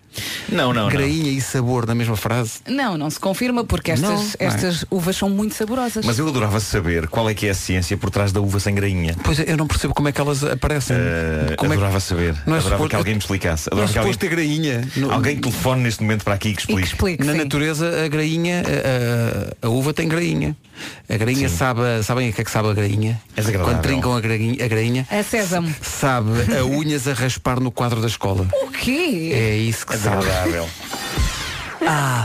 Não, 0.49 0.73
não, 0.73 0.85
não. 0.85 0.89
grainha 0.89 1.29
e 1.33 1.41
sabor 1.41 1.85
na 1.89 1.95
mesma 1.97 2.17
frase. 2.17 2.61
Não, 2.69 2.97
não 2.97 3.11
se 3.11 3.19
confirma 3.19 3.65
porque 3.65 3.91
estas, 3.91 4.09
Não, 4.09 4.17
não 4.17 4.23
é. 4.39 4.45
estas 4.45 4.85
uvas 4.89 5.17
são 5.17 5.29
muito 5.29 5.57
saborosas. 5.57 6.07
Mas 6.07 6.21
eu 6.21 6.29
adorava 6.29 6.61
saber 6.61 7.09
qual 7.09 7.29
é 7.29 7.35
que 7.35 7.49
é 7.49 7.51
a 7.51 7.55
ciência 7.55 7.97
por 7.97 8.11
trás 8.11 8.31
da 8.31 8.41
uva 8.41 8.61
sem 8.61 8.73
grainha. 8.77 9.17
Pois 9.25 9.41
é, 9.41 9.47
eu 9.49 9.57
não 9.57 9.67
percebo 9.67 9.93
como 9.93 10.07
é 10.09 10.13
que 10.13 10.21
elas 10.21 10.45
aparecem. 10.45 10.95
Eh, 10.97 11.57
como 11.59 11.73
é 11.73 11.77
que- 11.77 11.83
adorava 11.83 11.99
saber. 11.99 12.33
Não 12.47 12.55
é 12.55 12.59
adorava 12.59 12.63
suposto- 12.63 12.89
que 12.91 12.95
alguém 12.97 13.15
me 13.15 13.19
explicasse. 13.19 13.69
Não 13.73 13.79
é 13.81 13.83
Adorava 13.83 13.99
alguém, 13.99 14.13
suposto 14.13 14.21
ter 14.21 14.29
grainha. 14.37 14.89
No- 14.95 15.11
alguém 15.13 15.37
telefone 15.37 15.83
neste 15.83 16.01
momento 16.05 16.23
para 16.23 16.35
aqui 16.35 16.51
e 16.51 16.55
que 16.55 16.63
e 16.63 16.67
que 16.67 16.73
explique. 16.73 16.89
explique, 16.95 17.25
Na 17.25 17.33
sim. 17.33 17.39
natureza 17.39 18.05
a 18.05 18.07
grainha, 18.07 18.63
a, 18.63 19.67
a- 19.67 19.67
a 19.67 19.71
uva 19.71 19.93
tem 19.93 20.07
grainha. 20.07 20.57
A 21.09 21.17
grainha 21.17 21.49
sabe, 21.49 21.81
a- 21.81 22.03
sabem 22.05 22.29
a 22.29 22.33
que 22.33 22.41
é 22.41 22.45
que 22.45 22.51
sabe 22.53 22.69
a 22.69 22.73
grainha? 22.73 23.21
É. 23.37 23.43
Quando 23.43 23.81
trincam 24.05 24.15
a 24.17 24.21
grainha, 24.21 24.65
a 24.65 24.69
grainha 24.69 25.07
É 25.11 25.23
sésamo. 25.23 25.75
sabe 25.81 26.31
a 26.59 26.65
unhas 26.69 27.09
a 27.09 27.15
raspar 27.15 27.59
no 27.61 27.71
quadro 27.71 28.01
da 28.01 28.07
escola. 28.07 28.47
O 28.63 28.71
quê? 28.71 29.31
É 29.33 29.57
isso 29.57 29.87
que 29.87 29.95
É 29.95 29.99
sabe. 29.99 30.19
desagradável. 30.25 30.69
Ah, 31.87 32.23